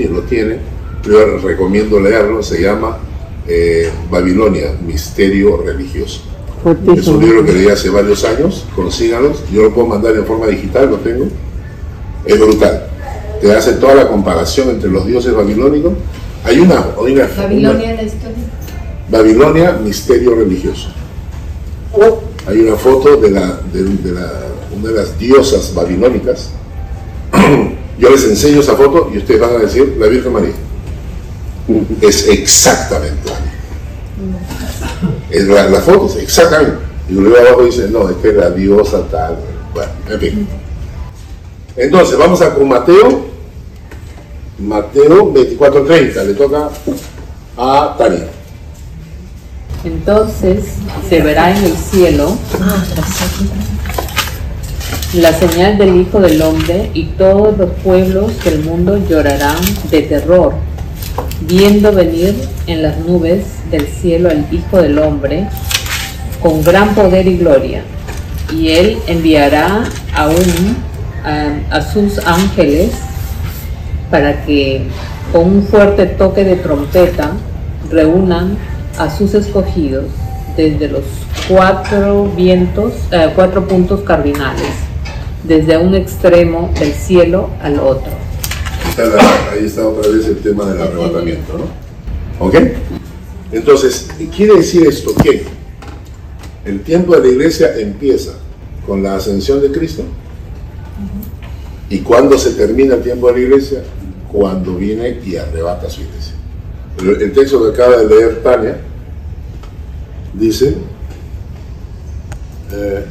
lo 0.10 0.22
tiene, 0.22 0.58
pero 1.04 1.38
yo 1.40 1.48
recomiendo 1.48 2.00
leerlo, 2.00 2.42
se 2.44 2.62
llama 2.62 2.98
eh, 3.48 3.90
Babilonia, 4.10 4.72
Misterio 4.86 5.58
Religioso. 5.58 6.22
Es 6.98 7.08
un 7.08 7.24
libro 7.24 7.46
que 7.46 7.54
leí 7.54 7.68
hace 7.68 7.90
varios 7.90 8.24
años, 8.24 8.66
consíganlos, 8.76 9.44
yo 9.52 9.64
lo 9.64 9.74
puedo 9.74 9.88
mandar 9.88 10.16
en 10.16 10.26
forma 10.26 10.48
digital, 10.48 10.90
lo 10.90 10.98
tengo. 10.98 11.28
Es 12.26 12.40
brutal. 12.40 12.88
Te 13.40 13.54
hace 13.54 13.74
toda 13.74 13.96
la 13.96 14.08
comparación 14.08 14.70
entre 14.70 14.90
los 14.90 15.06
dioses 15.06 15.34
babilónicos. 15.34 15.94
Hay 16.44 16.60
una, 16.60 16.86
hay 17.06 17.14
una- 17.14 17.28
Babilonia 17.38 17.92
en 17.92 17.98
la 17.98 18.04
historia. 18.04 18.44
Babilonia, 19.10 19.80
misterio 19.84 20.36
religioso. 20.36 20.90
Hay 22.48 22.60
una 22.60 22.76
foto 22.76 23.18
de, 23.18 23.32
la, 23.32 23.60
de, 23.74 23.84
de 23.84 24.12
la- 24.12 24.42
una 24.76 24.90
de 24.90 24.96
las 24.96 25.18
diosas 25.18 25.74
babilónicas. 25.74 26.50
Yo 27.98 28.10
les 28.10 28.24
enseño 28.26 28.60
esa 28.60 28.76
foto 28.76 29.10
y 29.14 29.18
ustedes 29.20 29.40
van 29.40 29.52
a 29.56 29.60
decir 29.60 29.96
la 30.00 30.08
Virgen 30.08 30.34
María. 30.34 30.54
Es 32.02 32.28
exactamente 32.28 33.30
la 33.30 33.40
misma. 35.40 35.56
La, 35.56 35.70
la 35.70 35.80
foto 35.80 36.06
es 36.08 36.16
exactamente. 36.24 36.78
Y 37.10 37.14
luego 37.14 37.38
abajo 37.38 37.64
dice, 37.64 37.88
no, 37.90 38.10
es 38.10 38.16
que 38.18 38.30
es 38.30 38.36
la 38.36 38.50
diosa 38.52 39.02
tal. 39.10 39.38
Bueno, 39.74 39.92
en 40.10 40.20
fin. 40.20 40.48
Entonces, 41.76 42.18
vamos 42.18 42.42
a 42.42 42.54
con 42.54 42.68
Mateo. 42.68 43.26
Mateo 44.60 45.34
24:30. 45.34 46.24
Le 46.24 46.34
toca 46.36 46.70
a 47.58 47.96
Tania. 47.98 48.28
Entonces 49.86 50.64
se 51.08 51.22
verá 51.22 51.56
en 51.56 51.64
el 51.64 51.78
cielo 51.78 52.36
la 55.14 55.32
señal 55.32 55.78
del 55.78 56.02
Hijo 56.02 56.20
del 56.20 56.42
Hombre 56.42 56.90
y 56.96 57.04
todos 57.18 57.56
los 57.56 57.70
pueblos 57.84 58.32
del 58.44 58.64
mundo 58.64 58.98
llorarán 59.08 59.56
de 59.92 60.02
terror, 60.02 60.56
viendo 61.42 61.94
venir 61.94 62.36
en 62.66 62.82
las 62.82 62.98
nubes 62.98 63.46
del 63.70 63.88
cielo 63.88 64.30
al 64.30 64.48
Hijo 64.52 64.82
del 64.82 64.98
Hombre 64.98 65.48
con 66.42 66.64
gran 66.64 66.96
poder 66.96 67.28
y 67.28 67.38
gloria. 67.38 67.84
Y 68.52 68.70
él 68.70 68.98
enviará 69.06 69.84
aún 70.16 70.78
a, 71.24 71.78
a 71.78 71.82
sus 71.82 72.18
ángeles 72.26 72.90
para 74.10 74.46
que 74.46 74.88
con 75.32 75.44
un 75.44 75.64
fuerte 75.64 76.08
toque 76.08 76.44
de 76.44 76.56
trompeta 76.56 77.34
reúnan 77.92 78.58
a 78.98 79.16
sus 79.16 79.34
escogidos 79.34 80.06
desde 80.58 80.88
los 80.88 81.04
cuatro 81.50 82.32
vientos, 82.36 82.94
eh, 83.12 83.30
cuatro 83.36 83.68
puntos 83.68 84.02
cardinales, 84.02 84.70
desde 85.44 85.78
un 85.78 85.94
extremo 85.96 86.72
del 86.80 86.94
cielo 86.94 87.50
al 87.62 87.80
otro. 87.80 88.12
Está 88.90 89.06
la- 89.06 89.52
ahí 89.52 89.66
está 89.66 89.88
otra 89.88 90.10
vez 90.12 90.26
el 90.28 90.38
tema 90.38 90.66
del 90.66 90.82
arrebatamiento, 90.82 91.58
¿no? 91.58 92.46
¿Ok? 92.46 92.56
Entonces, 93.52 94.08
quiere 94.36 94.56
decir 94.56 94.88
esto 94.88 95.14
que 95.22 95.44
el 96.66 96.82
tiempo 96.82 97.14
de 97.16 97.22
la 97.22 97.28
iglesia 97.28 97.76
empieza 97.78 98.32
con 98.88 99.04
la 99.04 99.16
ascensión 99.16 99.62
de 99.62 99.72
Cristo 99.72 100.04
y 101.90 102.00
cuando 102.00 102.38
se 102.38 102.52
termina 102.52 102.96
el 102.96 103.02
tiempo 103.04 103.28
de 103.28 103.34
la 103.34 103.40
iglesia, 103.40 103.84
cuando 104.32 104.76
viene 104.76 105.20
y 105.26 105.36
arrebata 105.36 105.90
su 105.90 106.02
iglesia. 106.02 106.34
El, 107.00 107.22
el 107.22 107.34
texto 107.34 107.62
que 107.64 107.82
acaba 107.82 107.98
de 107.98 108.08
leer 108.08 108.42
Tania 108.44 108.78
dice, 110.34 110.76
eh, 112.72 113.06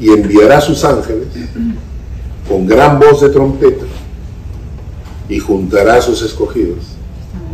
y 0.00 0.10
enviará 0.10 0.60
sus 0.60 0.84
ángeles 0.84 1.26
con 2.48 2.66
gran 2.66 2.98
voz 2.98 3.20
de 3.20 3.30
trompeta 3.30 3.84
y 5.28 5.38
juntará 5.38 5.96
a 5.96 6.00
sus 6.02 6.22
escogidos 6.22 6.78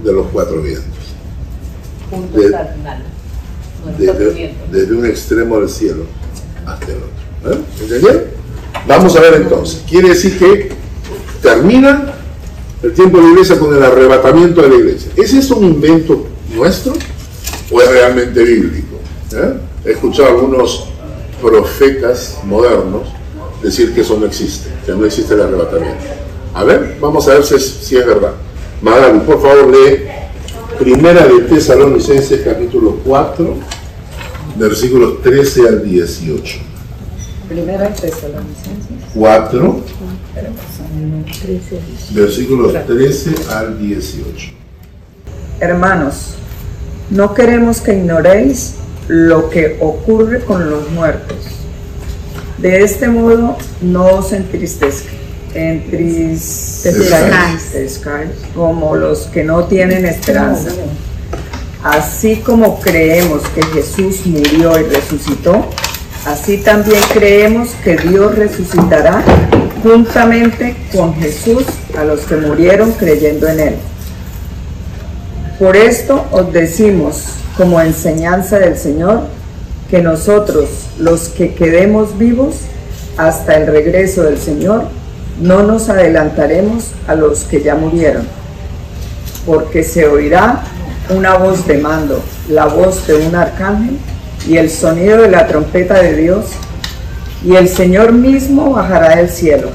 de 0.05 0.12
los 0.12 0.26
cuatro 0.28 0.61
vientos, 0.62 0.85
De- 2.32 2.51
desde, 3.99 4.55
desde 4.70 4.95
un 4.95 5.05
extremo 5.07 5.59
del 5.61 5.68
cielo 5.68 6.05
hasta 6.66 6.87
el 6.87 6.99
otro. 6.99 7.53
¿Eh? 7.53 7.61
¿Entendieron? 7.82 8.22
Vamos 8.87 9.16
a 9.16 9.20
ver 9.20 9.35
entonces. 9.35 9.82
Quiere 9.89 10.11
decir 10.11 10.39
que 10.39 10.70
termina 11.43 12.14
el 12.85 12.93
tiempo 12.93 13.16
de 13.16 13.24
la 13.24 13.30
iglesia 13.30 13.59
con 13.59 13.74
el 13.74 13.82
arrebatamiento 13.82 14.61
de 14.61 14.68
la 14.68 14.74
iglesia. 14.74 15.11
¿Es 15.16 15.32
eso 15.32 15.57
un 15.57 15.64
invento 15.64 16.26
nuestro? 16.55 16.93
¿O 17.70 17.80
es 17.80 17.91
realmente 17.91 18.45
bíblico. 18.45 18.97
¿eh? 19.32 19.55
He 19.87 19.93
escuchado 19.93 20.28
a 20.28 20.32
algunos 20.32 20.89
profetas 21.41 22.41
modernos 22.45 23.09
decir 23.62 23.95
que 23.95 24.03
eso 24.03 24.18
no 24.18 24.26
existe, 24.26 24.68
que 24.85 24.93
no 24.93 25.07
existe 25.07 25.32
el 25.32 25.41
arrebatamiento. 25.41 26.05
A 26.53 26.62
ver, 26.64 26.99
vamos 27.01 27.26
a 27.26 27.32
ver 27.35 27.45
si 27.45 27.55
es, 27.55 27.64
si 27.64 27.97
es 27.97 28.07
verdad. 28.07 28.32
Magali, 28.82 29.20
por 29.20 29.41
favor, 29.41 29.66
lee 29.70 30.05
Primera 30.78 31.26
de 31.26 31.41
Tesalonicenses, 31.41 32.43
capítulo 32.43 32.99
4, 33.03 33.55
versículos 34.57 35.22
13 35.22 35.68
al 35.68 35.89
18. 35.89 36.59
Primera 37.49 37.89
de 37.89 37.95
Tesalonicenses. 37.95 39.11
4, 39.14 39.80
versículos 42.11 42.74
13 42.86 43.34
al 43.51 43.78
18. 43.78 44.53
Hermanos, 45.61 46.34
no 47.11 47.34
queremos 47.34 47.80
que 47.80 47.95
ignoréis 47.95 48.74
lo 49.09 49.51
que 49.51 49.76
ocurre 49.80 50.40
con 50.40 50.70
los 50.70 50.90
muertos. 50.90 51.36
De 52.59 52.82
este 52.82 53.09
modo 53.09 53.57
no 53.82 54.07
os 54.07 54.32
entristezca, 54.32 55.11
entristezcáis 55.55 58.40
como 58.55 58.97
los 58.97 59.26
que 59.26 59.45
no 59.45 59.64
tienen 59.64 60.07
esperanza. 60.07 60.70
Así 61.82 62.36
como 62.36 62.80
creemos 62.80 63.42
que 63.55 63.62
Jesús 63.62 64.24
murió 64.24 64.80
y 64.80 64.84
resucitó, 64.84 65.66
así 66.24 66.57
también 66.59 67.03
creemos 67.12 67.68
que 67.84 67.97
Dios 67.97 68.34
resucitará 68.34 69.22
juntamente 69.85 70.74
con 70.97 71.14
Jesús 71.14 71.62
a 71.97 72.05
los 72.05 72.20
que 72.20 72.37
murieron 72.37 72.93
creyendo 72.93 73.47
en 73.47 73.61
Él. 73.61 73.74
Por 75.59 75.76
esto 75.76 76.24
os 76.32 76.51
decimos, 76.53 77.24
como 77.59 77.80
enseñanza 77.80 78.59
del 78.59 78.78
Señor, 78.78 79.20
que 79.91 80.01
nosotros, 80.01 80.70
los 80.99 81.28
que 81.28 81.55
quedemos 81.55 82.16
vivos 82.16 82.57
hasta 83.18 83.57
el 83.57 83.66
regreso 83.66 84.22
del 84.22 84.39
Señor, 84.39 84.85
no 85.41 85.62
nos 85.62 85.91
adelantaremos 85.91 86.93
a 87.07 87.14
los 87.14 87.45
que 87.45 87.62
ya 87.62 87.74
murieron, 87.74 88.26
porque 89.45 89.85
se 89.85 90.09
oirá 90.09 90.62
una 91.11 91.37
voz 91.37 91.66
de 91.66 91.76
mando, 91.76 92.22
la 92.49 92.64
voz 92.64 93.07
de 93.07 93.16
un 93.16 93.35
arcángel 93.35 93.99
y 94.49 94.57
el 94.57 94.70
sonido 94.70 95.18
de 95.18 95.30
la 95.30 95.47
trompeta 95.47 96.01
de 96.01 96.16
Dios, 96.16 96.47
y 97.45 97.57
el 97.57 97.68
Señor 97.68 98.12
mismo 98.12 98.70
bajará 98.70 99.16
del 99.16 99.28
cielo. 99.28 99.70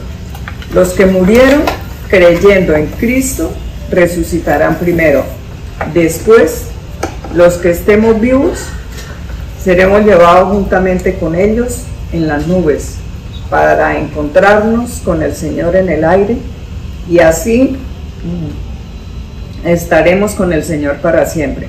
Los 0.73 0.89
que 0.89 1.05
murieron 1.05 1.61
creyendo 2.09 2.75
en 2.75 2.87
Cristo 2.87 3.51
resucitarán 3.91 4.75
primero. 4.75 5.23
Después, 5.93 6.65
los 7.33 7.55
que 7.55 7.71
estemos 7.71 8.19
vivos 8.19 8.65
seremos 9.63 10.03
llevados 10.03 10.49
juntamente 10.49 11.15
con 11.15 11.35
ellos 11.35 11.83
en 12.11 12.27
las 12.27 12.47
nubes 12.47 12.95
para 13.49 13.97
encontrarnos 13.97 15.01
con 15.03 15.21
el 15.21 15.35
Señor 15.35 15.75
en 15.75 15.89
el 15.89 16.03
aire 16.03 16.37
y 17.09 17.19
así 17.19 17.77
estaremos 19.63 20.33
con 20.33 20.53
el 20.53 20.63
Señor 20.63 20.97
para 20.97 21.25
siempre. 21.25 21.67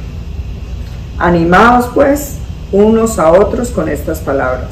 Animaos 1.19 1.87
pues 1.95 2.37
unos 2.73 3.19
a 3.19 3.33
otros 3.33 3.71
con 3.71 3.89
estas 3.89 4.21
palabras. 4.21 4.69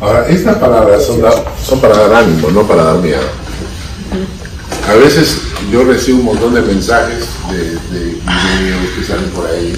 Ahora, 0.00 0.28
estas 0.28 0.56
palabras 0.56 1.04
son, 1.04 1.20
son 1.62 1.80
para 1.80 1.96
dar 1.96 2.14
ánimo, 2.14 2.50
no 2.50 2.66
para 2.66 2.84
dar 2.84 2.98
miedo. 2.98 3.22
A 4.88 4.94
veces 4.94 5.38
yo 5.72 5.84
recibo 5.84 6.18
un 6.18 6.24
montón 6.26 6.54
de 6.54 6.60
mensajes 6.60 7.26
de, 7.50 7.98
de 7.98 8.18
que 8.96 9.04
salen 9.04 9.30
por 9.30 9.46
ahí, 9.46 9.74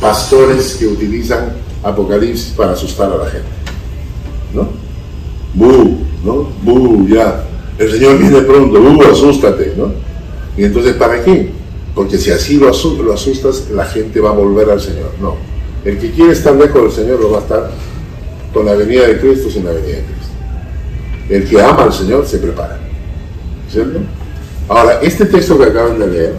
pastores 0.00 0.74
que 0.74 0.86
utilizan 0.86 1.52
Apocalipsis 1.82 2.52
para 2.56 2.72
asustar 2.72 3.10
a 3.12 3.16
la 3.16 3.26
gente. 3.26 3.48
¿No? 4.52 4.68
¡Bu! 5.54 5.98
¿No? 6.24 6.48
¡Bu! 6.62 7.08
Ya. 7.08 7.44
El 7.78 7.90
Señor 7.90 8.18
viene 8.18 8.42
pronto, 8.42 8.80
¡bu! 8.80 9.02
Asústate, 9.02 9.74
¿no? 9.76 9.92
Y 10.56 10.64
entonces, 10.64 10.94
¿para 10.94 11.22
qué? 11.24 11.50
Porque 11.94 12.18
si 12.18 12.30
así 12.30 12.56
lo 12.56 12.70
asustas, 12.70 13.70
la 13.70 13.84
gente 13.84 14.20
va 14.20 14.30
a 14.30 14.34
volver 14.34 14.70
al 14.70 14.80
Señor. 14.80 15.12
No. 15.20 15.36
El 15.84 15.98
que 15.98 16.12
quiere 16.12 16.32
estar 16.32 16.54
lejos 16.54 16.82
del 16.82 16.92
Señor 16.92 17.20
lo 17.20 17.32
va 17.32 17.38
a 17.38 17.42
estar 17.42 17.70
con 18.52 18.66
la 18.66 18.74
venida 18.74 19.06
de 19.06 19.18
Cristo 19.18 19.50
sin 19.50 19.64
la 19.64 19.72
venida 19.72 19.96
de 19.96 20.04
Cristo. 20.04 20.32
El 21.28 21.48
que 21.48 21.60
ama 21.60 21.84
al 21.84 21.92
Señor 21.92 22.26
se 22.26 22.38
prepara. 22.38 22.78
¿Cierto? 23.70 24.00
Ahora, 24.68 25.00
este 25.02 25.26
texto 25.26 25.58
que 25.58 25.64
acaban 25.64 25.98
de 25.98 26.06
leer, 26.06 26.34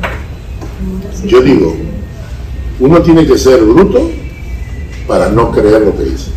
yo 1.26 1.42
digo, 1.42 1.76
uno 2.80 3.02
tiene 3.02 3.26
que 3.26 3.38
ser 3.38 3.62
bruto 3.62 4.10
para 5.08 5.30
no 5.30 5.52
creer 5.52 5.82
lo 5.82 5.96
que 5.98 6.04
dice. 6.04 6.32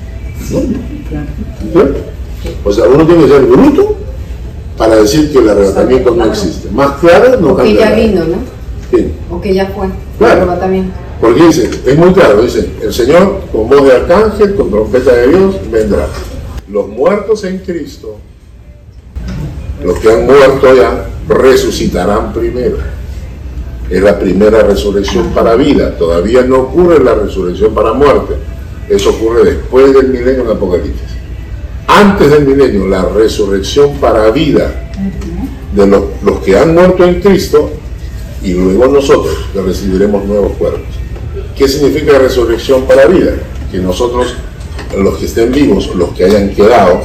¿no? 0.50 0.60
¿Cierto? 1.72 2.00
O 2.64 2.72
sea, 2.72 2.84
uno 2.84 3.06
tiene 3.06 3.24
que 3.24 3.28
ser 3.28 3.42
bruto 3.42 3.96
para 4.76 4.96
decir 4.96 5.32
que 5.32 5.38
el 5.38 5.48
arrebatamiento 5.48 6.14
no 6.14 6.24
existe. 6.26 6.70
Más 6.70 6.92
claro, 6.98 7.40
no 7.40 7.52
O 7.52 7.56
que 7.56 7.74
ya 7.74 7.92
vino, 7.92 8.24
¿no? 8.24 8.36
Sí. 8.90 9.12
O 9.30 9.40
que 9.40 9.54
ya 9.54 9.66
fue. 9.66 9.88
Claro. 10.18 10.34
El 10.34 10.40
arrebatamiento. 10.42 11.05
Porque 11.20 11.46
dice, 11.46 11.70
es 11.86 11.96
muy 11.96 12.12
claro, 12.12 12.42
dice, 12.42 12.68
el 12.82 12.92
Señor 12.92 13.42
con 13.50 13.68
voz 13.68 13.84
de 13.84 13.92
arcángel, 13.92 14.54
con 14.54 14.70
trompeta 14.70 15.12
de 15.12 15.28
Dios, 15.28 15.54
vendrá. 15.70 16.08
Los 16.68 16.88
muertos 16.88 17.44
en 17.44 17.58
Cristo, 17.58 18.16
los 19.82 19.98
que 19.98 20.12
han 20.12 20.26
muerto 20.26 20.74
ya, 20.74 21.06
resucitarán 21.28 22.32
primero. 22.32 22.76
Es 23.88 24.02
la 24.02 24.18
primera 24.18 24.62
resurrección 24.62 25.30
para 25.30 25.54
vida. 25.54 25.96
Todavía 25.96 26.42
no 26.42 26.62
ocurre 26.62 27.02
la 27.02 27.14
resurrección 27.14 27.72
para 27.72 27.92
muerte. 27.92 28.34
Eso 28.88 29.10
ocurre 29.10 29.44
después 29.44 29.94
del 29.94 30.08
milenio 30.08 30.42
en 30.42 30.50
Apocalipsis. 30.50 31.16
Antes 31.86 32.30
del 32.30 32.46
milenio, 32.46 32.88
la 32.88 33.04
resurrección 33.04 33.94
para 33.98 34.30
vida 34.30 34.90
de 35.74 35.86
los, 35.86 36.02
los 36.24 36.38
que 36.40 36.58
han 36.58 36.74
muerto 36.74 37.04
en 37.04 37.20
Cristo 37.20 37.70
y 38.42 38.54
luego 38.54 38.88
nosotros 38.88 39.34
que 39.52 39.62
recibiremos 39.62 40.24
nuevos 40.24 40.52
cuerpos. 40.52 40.95
¿Qué 41.56 41.66
significa 41.66 42.18
resurrección 42.18 42.84
para 42.84 43.06
vida? 43.06 43.32
Que 43.72 43.78
nosotros, 43.78 44.34
los 44.94 45.16
que 45.16 45.24
estén 45.24 45.50
vivos, 45.50 45.94
los 45.94 46.10
que 46.10 46.24
hayan 46.24 46.50
quedado 46.50 47.00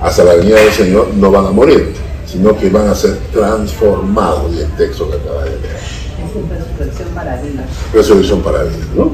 hasta 0.00 0.24
la 0.24 0.34
venida 0.34 0.56
del 0.56 0.72
Señor, 0.72 1.08
no 1.14 1.30
van 1.30 1.46
a 1.46 1.50
morir, 1.50 1.92
sino 2.26 2.58
que 2.58 2.68
van 2.68 2.88
a 2.88 2.94
ser 2.96 3.16
transformados, 3.32 4.52
y 4.54 4.58
el 4.58 4.70
texto 4.72 5.08
que 5.08 5.16
acaba 5.16 5.44
de 5.44 5.50
leer. 5.50 5.76
Es 6.18 6.34
resurrección 6.50 7.08
para 7.14 7.40
vida. 7.40 7.66
Resurrección 7.92 8.42
para 8.42 8.62
vida, 8.64 8.86
¿no? 8.96 9.12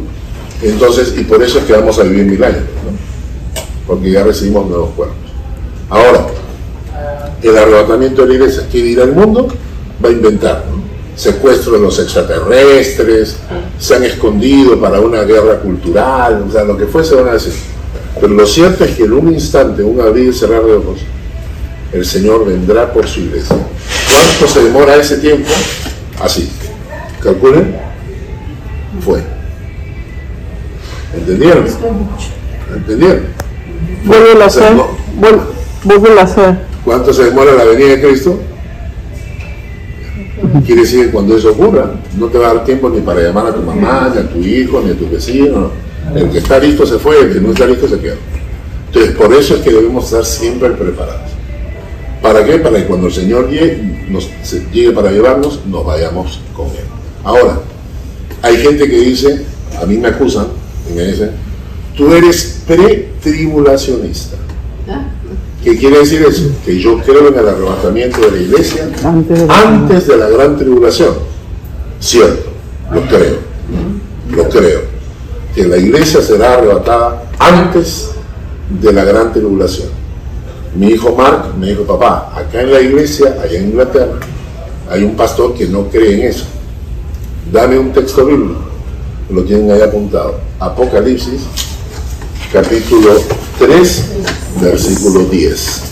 Entonces, 0.63 1.15
y 1.19 1.25
por 1.25 1.43
eso 1.43 1.59
es 1.59 1.65
que 1.65 1.73
vamos 1.75 1.99
a 1.99 2.03
vivir 2.05 2.25
mil 2.25 2.43
años, 2.43 2.63
¿no? 2.63 2.97
Porque 3.87 4.11
ya 4.11 4.25
recibimos 4.25 4.69
nuevos 4.69 4.91
cuerpos. 4.97 5.17
Ahora, 5.91 6.27
el 7.43 7.59
arrebatamiento 7.59 8.23
de 8.23 8.29
la 8.29 8.35
iglesia, 8.35 8.67
¿qué 8.73 8.83
dirá 8.83 9.05
el 9.05 9.13
mundo? 9.13 9.49
Va 10.03 10.09
a 10.09 10.13
inventar, 10.13 10.65
¿no? 10.71 10.80
Secuestro 11.21 11.73
de 11.75 11.81
los 11.81 11.99
extraterrestres, 11.99 13.37
se 13.79 13.95
han 13.95 14.05
escondido 14.05 14.81
para 14.81 15.01
una 15.01 15.23
guerra 15.25 15.59
cultural, 15.59 16.47
o 16.49 16.51
sea, 16.51 16.65
lo 16.65 16.79
que 16.79 16.87
fuese 16.87 17.15
van 17.15 17.29
a 17.29 17.33
decir. 17.35 17.53
Pero 18.19 18.33
lo 18.33 18.47
cierto 18.47 18.85
es 18.85 18.97
que 18.97 19.05
en 19.05 19.13
un 19.13 19.31
instante, 19.35 19.83
un 19.83 20.01
abrir 20.01 20.31
y 20.31 20.33
cerrar 20.33 20.65
de 20.65 20.73
ojos, 20.77 21.01
el 21.93 22.07
Señor 22.07 22.47
vendrá 22.47 22.91
por 22.91 23.07
su 23.07 23.21
iglesia. 23.21 23.55
¿Cuánto 24.11 24.49
se 24.49 24.65
demora 24.65 24.97
ese 24.97 25.19
tiempo? 25.19 25.47
Así. 26.23 26.49
Calculen. 27.23 27.77
Fue. 29.05 29.23
¿Entendieron? 31.15 31.67
¿Entendieron? 32.75 33.21
Vuelve 34.07 34.43
a 34.43 34.47
O 34.47 34.51
sea, 34.51 34.69
hacer. 34.69 34.75
no. 34.75 34.89
Vuelve 35.85 36.19
a 36.19 36.23
hacer. 36.23 36.59
¿Cuánto 36.83 37.13
se 37.13 37.25
demora 37.25 37.53
la 37.53 37.65
venida 37.65 37.89
de 37.89 38.01
Cristo? 38.01 38.41
Quiere 40.67 40.83
decir 40.83 41.07
que 41.07 41.11
cuando 41.13 41.37
eso 41.37 41.51
ocurra, 41.53 41.93
no 42.19 42.27
te 42.27 42.39
va 42.39 42.51
a 42.51 42.55
dar 42.55 42.65
tiempo 42.65 42.89
ni 42.91 43.01
para 43.01 43.21
llamar 43.23 43.47
a 43.47 43.55
tu 43.55 43.63
mamá, 43.63 44.11
ni 44.15 44.21
a 44.21 44.29
tu 44.29 44.39
hijo, 44.41 44.81
ni 44.85 44.91
a 44.91 44.95
tu 44.99 45.09
vecino. 45.09 45.71
El 46.15 46.29
que 46.31 46.39
está 46.39 46.59
listo 46.59 46.85
se 46.87 46.99
fue, 46.99 47.21
el 47.21 47.33
que 47.33 47.41
no 47.41 47.51
está 47.53 47.67
listo 47.67 47.87
se 47.89 47.99
quedó. 48.01 48.17
Entonces, 48.89 49.15
por 49.15 49.33
eso 49.33 49.55
es 49.57 49.61
que 49.63 49.71
debemos 49.71 50.07
estar 50.07 50.25
siempre 50.25 50.71
preparados. 50.71 51.31
¿Para 52.21 52.45
qué? 52.45 52.59
Para 52.59 52.79
que 52.79 52.85
cuando 52.87 53.07
el 53.07 53.13
Señor 53.13 53.49
llegue, 53.49 53.81
nos, 54.11 54.29
se- 54.43 54.67
llegue 54.73 54.91
para 54.91 55.11
llevarnos, 55.13 55.61
nos 55.67 55.87
vayamos 55.87 56.41
con 56.55 56.67
Él. 56.67 56.85
Ahora, 57.23 57.61
hay 58.43 58.57
gente 58.57 58.89
que 58.91 58.99
dice, 58.99 59.45
a 59.81 59.87
mí 59.87 59.97
me 59.99 60.09
acusan, 60.09 60.47
y 60.91 60.95
me 60.97 61.05
dicen, 61.05 61.31
tú 61.97 62.13
eres 62.13 62.63
pretribulacionista. 62.67 64.37
¿Ah? 64.89 65.05
¿Qué 65.63 65.77
quiere 65.77 65.99
decir 65.99 66.23
eso? 66.27 66.51
Que 66.65 66.79
yo 66.81 66.99
creo 67.01 67.29
en 67.29 67.39
el 67.39 67.49
arrebatamiento 67.49 68.19
de 68.21 68.31
la 68.31 68.39
iglesia 68.39 68.89
Antes 69.05 69.39
de 69.41 69.47
la- 69.47 69.61
antes 69.63 70.07
de 70.07 70.17
la 70.17 70.29
gran 70.29 70.57
tribulación. 70.57 71.15
Cierto, 72.01 72.51
lo 72.93 73.03
creo, 73.03 73.37
lo 74.35 74.49
creo. 74.49 74.81
Que 75.55 75.67
la 75.67 75.77
iglesia 75.77 76.23
será 76.23 76.55
arrebatada 76.55 77.25
antes 77.39 78.13
de 78.81 78.93
la 78.93 79.05
gran 79.05 79.33
tribulación. 79.33 79.89
Mi 80.75 80.89
hijo 80.93 81.15
Mark 81.15 81.55
me 81.59 81.67
dijo, 81.69 81.83
papá, 81.83 82.33
acá 82.35 82.63
en 82.63 82.71
la 82.73 82.81
iglesia, 82.81 83.37
allá 83.43 83.59
en 83.59 83.71
Inglaterra, 83.71 84.19
hay 84.89 85.03
un 85.03 85.15
pastor 85.17 85.53
que 85.55 85.67
no 85.67 85.89
cree 85.89 86.15
en 86.15 86.29
eso. 86.29 86.45
Dame 87.53 87.79
un 87.79 87.93
texto 87.93 88.25
bíblico. 88.25 88.61
lo 89.31 89.45
tienen 89.45 89.71
ahí 89.71 89.81
apuntado. 89.83 90.41
Apocalipsis, 90.59 91.43
capítulo 92.53 93.13
3, 93.59 94.05
versículo 94.61 95.21
10. 95.27 95.83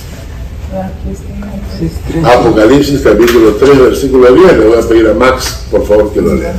Apocalipsis, 2.25 3.01
capítulo 3.01 3.53
3, 3.55 3.79
versículo 3.79 4.33
10. 4.35 4.59
Le 4.59 4.67
voy 4.67 4.79
a 4.79 4.89
pedir 4.89 5.09
a 5.09 5.15
Max, 5.15 5.61
por 5.71 5.87
favor, 5.87 6.13
que 6.13 6.21
lo 6.21 6.35
lea. 6.35 6.55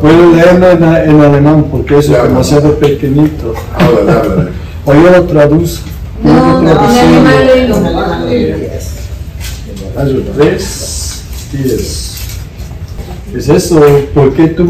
Puedo 0.00 0.32
leerlo 0.32 0.70
en, 0.70 0.82
en 0.84 1.20
alemán 1.20 1.66
porque 1.70 1.98
eso 1.98 2.08
Claro. 2.08 2.24
es 2.24 2.28
demasiado 2.30 2.74
pequeñito. 2.78 3.54
Habla, 3.74 4.18
habla. 4.20 4.50
O 4.84 4.94
yo 4.94 5.10
lo 5.10 5.22
traduzco. 5.24 5.88
No, 6.24 6.62
no, 6.62 6.70
en 6.70 6.76
alemán 6.76 7.46
léelo. 7.46 7.76
Also 9.96 10.16
3, 10.36 11.22
10. 11.52 12.08
Es 13.36 13.48
eso, 13.48 13.80
¿por 14.14 14.32
qué 14.34 14.48
tú 14.48 14.64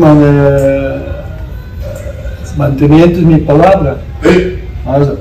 man, 2.56 2.70
manteniendo 2.70 3.22
mi 3.22 3.38
palabra? 3.38 3.98
Also, 4.84 5.18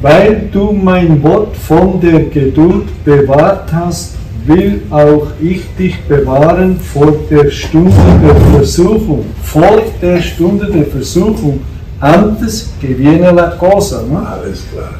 weil 0.00 0.48
du 0.52 0.72
mein 0.72 1.22
Wort 1.22 1.56
von 1.56 2.00
der 2.00 2.24
Geduld 2.24 3.04
bewahrt 3.04 3.72
hast, 3.72 4.16
will 4.46 4.82
auch 4.90 5.28
ich 5.40 5.62
dich 5.78 6.00
bewahren 6.02 6.80
vor 6.80 7.14
der 7.30 7.50
Stunde 7.50 7.92
der 8.22 8.34
Versuchung. 8.34 9.24
Vor 9.42 9.82
der 10.00 10.20
Stunde 10.20 10.66
der 10.66 10.86
Versuchung. 10.86 11.60
Antes 12.00 12.72
que 12.80 12.88
viene 12.98 13.30
la 13.30 13.50
cosa. 13.50 14.02
¿no? 14.10 14.18
Alles 14.18 14.64
klar. 14.72 14.94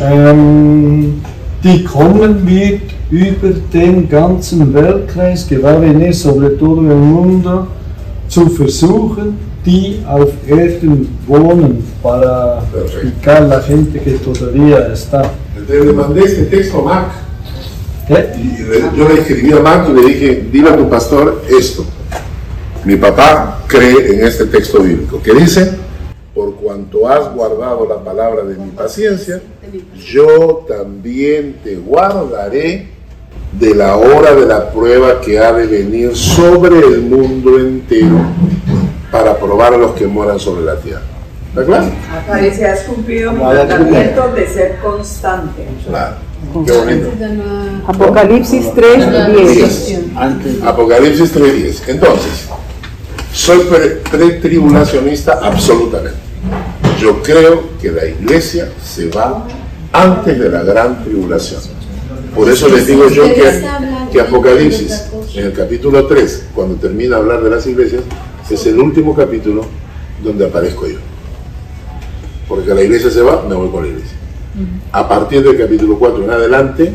ähm, 0.00 1.22
die 1.62 1.84
kommen 1.84 2.46
wird 2.46 2.82
über 3.10 3.50
den 3.72 4.08
ganzen 4.08 4.72
Weltkreis, 4.74 5.48
venir 5.50 6.12
sobre 6.12 6.56
todo 6.58 6.80
el 6.80 6.96
mundo, 6.96 7.66
zu 8.28 8.48
versuchen, 8.48 9.36
die 9.64 10.02
auf 10.08 10.30
Erden 10.48 11.08
wohnen, 11.26 11.84
para 12.02 12.60
Perfecto. 12.72 13.00
picar 13.16 13.42
la 13.42 13.60
gente 13.60 14.00
que 14.00 14.12
todavía 14.12 14.92
está. 14.92 15.30
Entonces 15.56 15.84
le 15.86 15.92
mandé 15.92 16.24
este 16.24 16.42
texto 16.46 16.88
a. 16.88 17.12
¿Qué? 18.08 18.32
Y 18.38 18.62
le- 18.64 18.96
yo 18.96 19.08
le 19.08 19.20
escribí 19.20 19.52
a 19.52 19.60
Mac 19.60 19.88
y 19.88 19.92
le 19.92 20.02
dije, 20.08 20.48
dile 20.50 20.70
a 20.70 20.76
tu 20.76 20.88
pastor 20.88 21.42
esto. 21.48 21.84
Mi 22.84 22.96
papá 22.96 23.62
cree 23.68 24.14
en 24.18 24.26
este 24.26 24.46
texto 24.46 24.80
bíblico 24.82 25.22
que 25.22 25.32
dice, 25.34 25.70
por 26.34 26.56
cuanto 26.56 27.06
has 27.08 27.32
guardado 27.32 27.86
la 27.88 28.02
palabra 28.02 28.42
de 28.42 28.56
mi 28.56 28.70
paciencia, 28.72 29.40
yo 30.12 30.64
también 30.68 31.56
te 31.62 31.76
guardaré 31.76 32.88
de 33.60 33.74
la 33.74 33.96
hora 33.96 34.34
de 34.34 34.46
la 34.46 34.72
prueba 34.72 35.20
que 35.20 35.38
ha 35.38 35.52
de 35.52 35.66
venir 35.68 36.16
sobre 36.16 36.80
el 36.80 37.02
mundo 37.02 37.56
entero 37.60 38.16
para 39.12 39.36
probar 39.38 39.74
a 39.74 39.76
los 39.76 39.92
que 39.92 40.06
moran 40.08 40.40
sobre 40.40 40.64
la 40.64 40.76
tierra. 40.76 41.02
¿Está 41.50 41.64
claro? 41.66 41.86
Aparece, 42.24 42.66
has 42.66 42.80
cumplido 42.80 43.30
mi 43.32 43.42
mandamiento 43.42 44.32
de 44.34 44.48
ser 44.48 44.78
constante. 44.78 45.66
Claro. 45.86 46.16
Qué 46.66 46.72
bonito. 46.72 47.08
Apocalipsis 47.86 48.72
3, 48.74 49.36
10. 49.36 49.98
Antes, 50.16 50.62
Apocalipsis 50.62 51.34
3.10. 51.36 51.82
Entonces, 51.88 52.48
soy 53.34 53.58
pre- 53.60 54.00
pretribulacionista 54.10 55.38
absolutamente. 55.42 56.18
Yo 56.98 57.22
creo 57.22 57.64
que 57.80 57.90
la 57.92 58.06
iglesia 58.06 58.70
se 58.82 59.08
va 59.08 59.46
antes 59.92 60.38
de 60.38 60.48
la 60.48 60.62
gran 60.62 61.04
tribulación. 61.04 61.60
Por 62.34 62.48
eso 62.48 62.66
les 62.68 62.86
digo 62.86 63.08
yo 63.10 63.24
que, 63.24 63.62
que 64.10 64.20
Apocalipsis, 64.20 65.04
en 65.34 65.46
el 65.46 65.52
capítulo 65.52 66.06
3, 66.06 66.46
cuando 66.54 66.76
termina 66.76 67.16
de 67.16 67.22
hablar 67.22 67.42
de 67.42 67.50
las 67.50 67.66
iglesias, 67.66 68.02
es 68.54 68.66
el 68.66 68.78
último 68.78 69.14
capítulo 69.14 69.64
donde 70.22 70.46
aparezco 70.46 70.86
yo. 70.86 70.98
Porque 72.48 72.74
la 72.74 72.82
iglesia 72.82 73.10
se 73.10 73.22
va, 73.22 73.42
me 73.48 73.54
voy 73.54 73.70
con 73.70 73.82
la 73.82 73.88
iglesia. 73.88 74.16
A 74.92 75.08
partir 75.08 75.42
del 75.42 75.56
capítulo 75.58 75.98
4 75.98 76.24
en 76.24 76.30
adelante, 76.30 76.92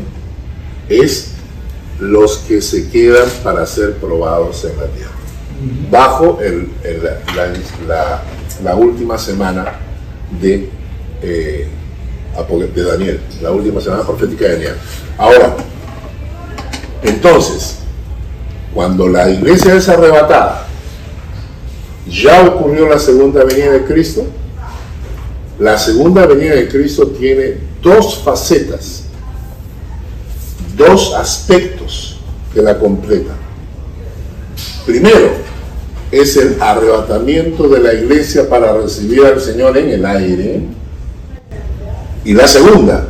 es 0.88 1.32
los 1.98 2.38
que 2.38 2.62
se 2.62 2.88
quedan 2.88 3.28
para 3.42 3.66
ser 3.66 3.94
probados 3.96 4.64
en 4.64 4.76
la 4.78 4.86
tierra. 4.86 5.10
Bajo 5.90 6.38
el- 6.40 6.70
el- 6.84 7.02
la, 7.02 7.52
la- 7.88 8.22
la 8.62 8.74
última 8.76 9.18
semana 9.18 9.72
de, 10.40 10.68
eh, 11.22 11.66
de 12.74 12.82
Daniel, 12.84 13.20
la 13.42 13.50
última 13.50 13.80
semana 13.80 14.04
profética 14.04 14.44
de 14.44 14.52
Daniel. 14.52 14.74
Ahora, 15.16 15.56
entonces, 17.02 17.76
cuando 18.72 19.08
la 19.08 19.28
iglesia 19.30 19.74
es 19.74 19.88
arrebatada, 19.88 20.67
ya 22.08 22.46
ocurrió 22.46 22.88
la 22.88 22.98
segunda 22.98 23.44
venida 23.44 23.72
de 23.72 23.84
Cristo. 23.84 24.24
La 25.58 25.76
segunda 25.76 26.26
venida 26.26 26.54
de 26.54 26.68
Cristo 26.68 27.08
tiene 27.08 27.56
dos 27.82 28.18
facetas 28.24 29.08
dos 30.78 31.12
aspectos 31.14 32.16
que 32.54 32.62
la 32.62 32.78
completan. 32.78 33.36
Primero, 34.86 35.32
es 36.10 36.36
el 36.38 36.56
arrebatamiento 36.62 37.68
de 37.68 37.80
la 37.80 37.92
iglesia 37.92 38.48
para 38.48 38.72
recibir 38.72 39.26
al 39.26 39.40
Señor 39.40 39.76
en 39.76 39.90
el 39.90 40.06
aire. 40.06 40.60
Y 42.24 42.32
la 42.32 42.46
segunda, 42.46 43.08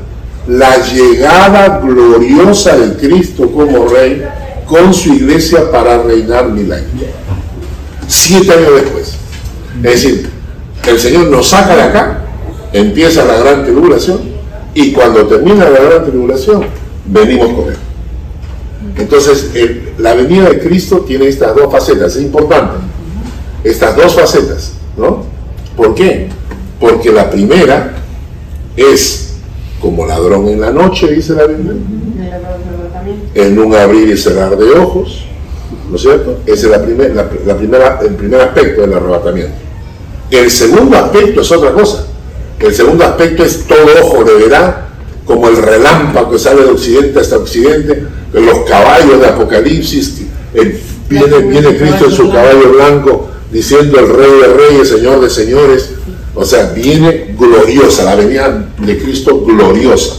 la 0.48 0.76
llegada 0.78 1.78
gloriosa 1.78 2.76
de 2.76 2.96
Cristo 2.96 3.52
como 3.52 3.86
Rey 3.86 4.24
con 4.66 4.92
su 4.92 5.14
iglesia 5.14 5.70
para 5.70 6.02
reinar 6.02 6.48
mil 6.48 6.72
años. 6.72 6.88
Siete 8.08 8.52
años 8.52 8.74
después. 8.82 9.14
Es 9.76 9.82
decir, 9.82 10.30
el 10.88 10.98
Señor 10.98 11.28
nos 11.28 11.48
saca 11.48 11.76
de 11.76 11.82
acá, 11.82 12.24
empieza 12.72 13.24
la 13.24 13.36
gran 13.38 13.64
tribulación, 13.64 14.18
y 14.74 14.92
cuando 14.92 15.26
termina 15.26 15.68
la 15.70 15.80
gran 15.80 16.04
tribulación, 16.04 16.64
venimos 17.06 17.48
con 17.52 17.68
Él. 17.68 17.76
Entonces, 18.96 19.50
el- 19.54 19.92
la 19.98 20.14
venida 20.14 20.48
de 20.48 20.58
Cristo 20.60 21.04
tiene 21.06 21.28
estas 21.28 21.54
dos 21.54 21.70
facetas, 21.70 22.16
es 22.16 22.22
importante. 22.22 22.74
Estas 23.62 23.94
dos 23.96 24.14
facetas, 24.14 24.72
¿no? 24.96 25.24
¿Por 25.76 25.94
qué? 25.94 26.28
Porque 26.80 27.12
la 27.12 27.30
primera 27.30 27.94
es 28.76 29.34
como 29.80 30.06
ladrón 30.06 30.48
en 30.48 30.60
la 30.60 30.70
noche, 30.70 31.08
dice 31.08 31.34
la 31.34 31.44
Biblia, 31.46 31.72
en 33.34 33.58
un 33.58 33.74
abrir 33.74 34.08
y 34.10 34.16
cerrar 34.16 34.56
de 34.56 34.70
ojos, 34.72 35.24
¿no 35.90 35.96
es 35.96 36.02
cierto? 36.02 36.38
Ese 36.46 36.66
es 36.66 36.70
la 36.70 36.82
primer- 36.84 37.14
la- 37.14 37.28
la 37.46 37.56
primera, 37.56 37.98
el 38.02 38.14
primer 38.14 38.40
aspecto 38.40 38.82
del 38.82 38.94
arrebatamiento. 38.94 39.54
El 40.30 40.50
segundo 40.50 40.96
aspecto 40.96 41.40
es 41.40 41.50
otra 41.50 41.72
cosa. 41.72 42.04
El 42.60 42.74
segundo 42.74 43.04
aspecto 43.04 43.44
es 43.44 43.66
todo 43.66 43.78
ojo 44.02 44.24
le 44.24 44.34
verá, 44.44 44.88
como 45.24 45.48
el 45.48 45.56
relámpago 45.56 46.30
que 46.32 46.38
sale 46.38 46.62
de 46.64 46.70
occidente 46.70 47.20
hasta 47.20 47.36
occidente, 47.36 48.02
los 48.32 48.58
caballos 48.68 49.20
de 49.20 49.26
Apocalipsis, 49.26 50.22
el- 50.54 50.78
viene, 51.08 51.38
viene 51.38 51.76
Cristo 51.76 52.06
en 52.06 52.10
su 52.12 52.30
caballo 52.30 52.72
blanco 52.74 53.28
diciendo 53.50 53.98
el 53.98 54.08
rey 54.08 54.30
de 54.42 54.48
reyes, 54.48 54.88
señor 54.88 55.20
de 55.20 55.30
señores. 55.30 55.90
O 56.34 56.44
sea, 56.44 56.72
viene 56.74 57.34
gloriosa, 57.38 58.04
la 58.04 58.14
venida 58.14 58.68
de 58.78 58.98
Cristo 58.98 59.40
gloriosa. 59.44 60.14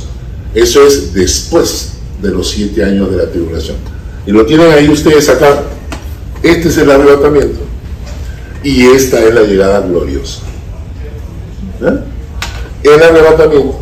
Eso 0.56 0.86
es 0.86 1.14
después 1.14 1.92
de 2.22 2.30
los 2.30 2.50
siete 2.50 2.84
años 2.84 3.12
de 3.12 3.18
la 3.18 3.30
tribulación. 3.30 3.78
Y 4.30 4.32
lo 4.32 4.46
tienen 4.46 4.72
ahí 4.72 4.88
ustedes 4.88 5.28
acá. 5.28 5.64
Este 6.44 6.68
es 6.68 6.78
el 6.78 6.92
arrebatamiento. 6.92 7.62
Y 8.64 8.86
esta 8.86 9.20
es 9.26 9.34
la 9.34 9.42
llegada 9.42 9.80
gloriosa. 9.80 10.42
¿Eh? 11.82 12.00
El 12.84 13.02
arrebatamiento 13.02 13.82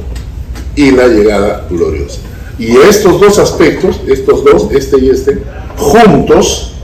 y 0.73 0.91
la 0.91 1.07
llegada 1.07 1.67
gloriosa. 1.69 2.21
Y 2.57 2.77
estos 2.77 3.19
dos 3.19 3.39
aspectos, 3.39 3.99
estos 4.07 4.45
dos, 4.45 4.69
este 4.71 4.97
y 5.01 5.09
este, 5.09 5.43
juntos 5.75 6.75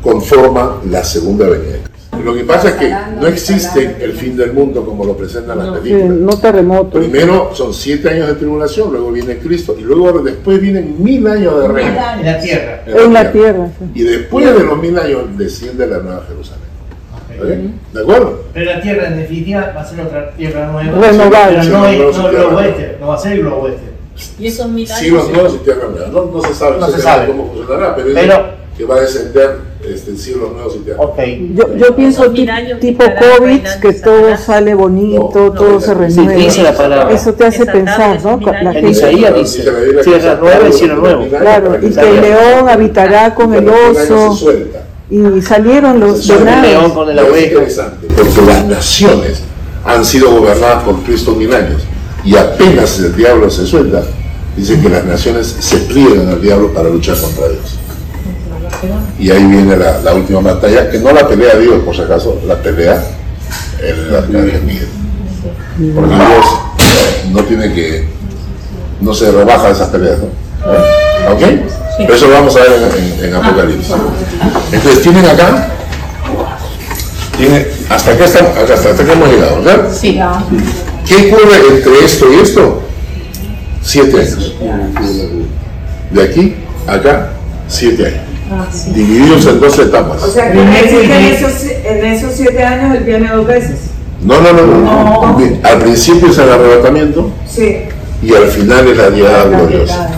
conforman 0.00 0.74
la 0.92 1.02
segunda 1.02 1.48
venida. 1.48 1.83
Lo 2.24 2.34
que 2.34 2.44
pasa 2.44 2.68
es 2.70 2.74
que 2.76 2.94
no 3.20 3.26
existe 3.26 3.96
el 4.00 4.12
fin 4.12 4.36
del 4.36 4.52
mundo 4.52 4.84
como 4.84 5.04
lo 5.04 5.16
presentan 5.16 5.58
las 5.58 5.66
Sí, 5.82 5.90
películas. 5.90 6.08
no 6.18 6.38
terremoto. 6.38 6.98
Primero 6.98 7.50
son 7.54 7.74
siete 7.74 8.08
años 8.10 8.28
de 8.28 8.34
tribulación, 8.34 8.92
luego 8.92 9.12
viene 9.12 9.38
Cristo 9.38 9.76
y 9.78 9.82
luego 9.82 10.20
después 10.20 10.60
vienen 10.60 10.96
mil 11.02 11.26
años 11.26 11.60
de 11.62 11.68
reino. 11.68 11.90
En 12.18 12.24
la 12.24 12.38
tierra. 12.40 12.82
En 12.86 13.12
la 13.12 13.32
tierra. 13.32 13.68
sí. 13.78 13.84
Y 13.94 14.02
después 14.04 14.46
de 14.54 14.64
los 14.64 14.78
mil 14.78 14.98
años 14.98 15.22
desciende 15.36 15.86
la 15.86 15.98
nueva 15.98 16.24
Jerusalén. 16.26 16.64
¿Ok? 17.36 17.94
¿De 17.94 18.00
acuerdo? 18.00 18.42
Pero 18.54 18.66
la 18.72 18.80
tierra 18.80 19.08
en 19.08 19.16
definitiva 19.16 19.72
va 19.76 19.80
a 19.82 19.84
ser 19.84 20.00
otra 20.00 20.30
tierra 20.30 20.70
nueva. 20.70 20.98
Renovada. 21.08 21.48
Pero 21.48 21.62
no, 21.78 21.88
Sí, 21.88 21.94
es- 21.94 22.00
no, 22.00 22.06
no, 22.06 22.12
sí, 22.30 22.36
globo 22.36 22.60
este, 22.60 22.96
no 23.00 23.06
va 23.08 23.14
a 23.14 23.18
ser 23.18 23.38
globo 23.38 23.56
oeste. 23.62 23.82
Y 24.38 24.46
esos 24.46 24.68
mil 24.68 24.86
años. 24.88 25.00
Siglos 25.00 25.30
nuevos 25.32 25.54
y 25.60 25.64
tierra 25.64 25.88
nueva. 25.90 26.06
No, 26.08 26.24
no 26.26 26.40
se 26.40 26.54
sabe 26.54 26.78
No 26.78 26.86
se 26.86 26.96
exactamente 26.96 27.02
sabe. 27.02 27.26
cómo 27.26 27.52
funcionará, 27.52 27.96
pero, 27.96 28.08
Pero- 28.14 28.63
que 28.76 28.84
va 28.84 28.96
a 28.96 29.00
descender 29.00 29.58
este, 29.88 30.16
siglos 30.16 30.52
nuevos 30.52 30.76
y 30.76 30.78
tierra 30.80 31.00
Ok. 31.00 31.18
Yo, 31.54 31.76
yo 31.76 31.94
pienso 31.94 32.22
años 32.24 32.80
tipo 32.80 33.04
COVID, 33.04 33.60
que 33.80 33.92
todo 33.92 34.36
sale 34.36 34.74
bonito, 34.74 35.30
No, 35.34 35.44
no, 35.46 35.52
todo 35.52 35.80
se 35.80 35.94
sí, 36.10 36.20
renueva. 36.20 36.72
palabra. 36.72 37.14
Eso 37.14 37.34
te 37.34 37.46
hace 37.46 37.66
pensar, 37.66 38.22
¿no? 38.24 38.40
La. 38.40 38.60
En 38.60 38.72
gente, 38.72 38.90
Isaías 38.90 39.34
dice, 39.34 39.64
tierra 40.02 40.36
nueva 40.36 40.68
y 40.68 40.72
cielo 40.72 40.96
nuevo. 40.96 41.26
claro, 41.28 41.76
y 41.80 41.90
que 41.90 42.00
el 42.00 42.20
león 42.20 42.68
habitará 42.68 43.34
con 43.34 43.54
el 43.54 43.68
oso 43.68 44.38
y 45.10 45.42
salieron 45.42 46.00
los 46.00 46.20
Eso 46.20 46.34
es 46.34 46.40
un 46.40 46.46
venados. 46.46 47.36
Es 47.36 47.44
interesante, 47.44 48.06
porque 48.16 48.42
las 48.46 48.64
naciones 48.64 49.42
han 49.84 50.04
sido 50.04 50.30
gobernadas 50.30 50.82
por 50.82 51.02
Cristo 51.02 51.34
mil 51.34 51.52
años 51.52 51.82
y 52.24 52.36
apenas 52.36 52.98
el 53.00 53.14
diablo 53.14 53.50
se 53.50 53.66
suelta, 53.66 54.02
dice 54.56 54.80
que 54.80 54.88
las 54.88 55.04
naciones 55.04 55.46
se 55.46 55.76
pliegan 55.78 56.26
al 56.28 56.40
diablo 56.40 56.72
para 56.72 56.88
luchar 56.88 57.20
contra 57.20 57.48
Dios. 57.48 57.78
Y 59.18 59.30
ahí 59.30 59.44
viene 59.44 59.76
la, 59.76 60.00
la 60.00 60.14
última 60.14 60.40
batalla, 60.40 60.90
que 60.90 60.98
no 60.98 61.12
la 61.12 61.26
pelea 61.28 61.56
Dios, 61.56 61.82
por 61.84 61.94
si 61.94 62.02
acaso, 62.02 62.40
la 62.46 62.56
pelea 62.56 63.02
el 63.82 64.14
arcángel 64.14 64.62
Miguel. 64.62 64.88
Porque 65.94 66.14
Dios 66.14 66.46
no 67.32 67.42
tiene 67.44 67.72
que, 67.74 68.06
no 69.00 69.12
se 69.14 69.30
rebaja 69.30 69.70
esas 69.70 69.88
peleas, 69.88 70.18
¿no? 70.18 70.26
¿Ok? 71.32 71.40
Pero 71.98 72.14
eso 72.14 72.26
lo 72.28 72.34
vamos 72.34 72.56
a 72.56 72.60
ver 72.60 72.72
en, 72.72 73.04
en- 73.24 73.24
en 73.24 73.34
Apocalipsis. 73.34 73.94
Entonces, 74.72 75.02
tienen 75.02 75.24
acá, 75.26 75.68
tiene, 77.36 77.66
hasta 77.88 78.12
acá 78.12 78.24
estamos, 78.24 78.56
hasta, 78.56 78.74
hasta 78.90 79.02
acá 79.02 79.12
hemos 79.12 79.28
llegado, 79.28 79.62
¿verdad? 79.62 79.88
Sí. 79.92 80.20
¿Qué 81.06 81.14
ocurre 81.32 81.56
entre 81.76 82.04
esto 82.04 82.26
y 82.32 82.36
esto? 82.36 82.82
Siete 83.82 84.20
años. 84.20 84.54
De 86.10 86.22
aquí 86.22 86.54
a 86.86 86.94
acá, 86.94 87.28
siete 87.68 88.06
años. 88.06 88.20
Divididos 88.94 89.46
en 89.46 89.60
dos 89.60 89.78
etapas. 89.78 90.22
O 90.22 90.30
sea, 90.30 90.52
que 90.52 90.60
en 90.60 90.68
esos, 90.68 91.64
en 91.64 92.04
esos 92.04 92.32
siete 92.34 92.62
años 92.62 92.96
él 92.96 93.04
viene 93.04 93.30
dos 93.30 93.46
veces. 93.46 93.76
No, 94.22 94.40
no, 94.40 94.52
no, 94.52 94.66
no. 94.66 95.38
Al 95.62 95.78
principio 95.78 96.28
es 96.30 96.38
el 96.38 96.50
arrebatamiento 96.50 97.30
Sí. 97.48 97.76
y 98.22 98.34
al 98.34 98.46
final 98.48 98.88
es 98.88 98.96
la 98.96 99.10
llegada 99.10 99.44
gloriosa. 99.44 100.10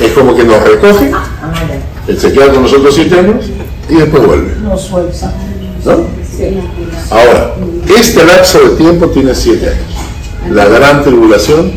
Es 0.00 0.12
como 0.12 0.34
que 0.34 0.44
nos 0.44 0.62
recoge, 0.62 1.10
él 2.08 2.18
se 2.18 2.32
queda 2.32 2.50
con 2.52 2.62
nosotros 2.62 2.94
siete 2.94 3.18
años 3.18 3.46
y 3.88 3.94
después 3.94 4.26
vuelve. 4.26 4.54
No 4.62 4.76
suelta. 4.76 5.32
¿No? 5.84 6.06
Ahora, 7.10 7.54
este 7.96 8.24
lapso 8.24 8.58
de 8.60 8.76
tiempo 8.76 9.06
tiene 9.08 9.34
siete 9.34 9.68
años. 9.68 10.50
La 10.50 10.66
gran 10.66 11.02
tribulación, 11.04 11.72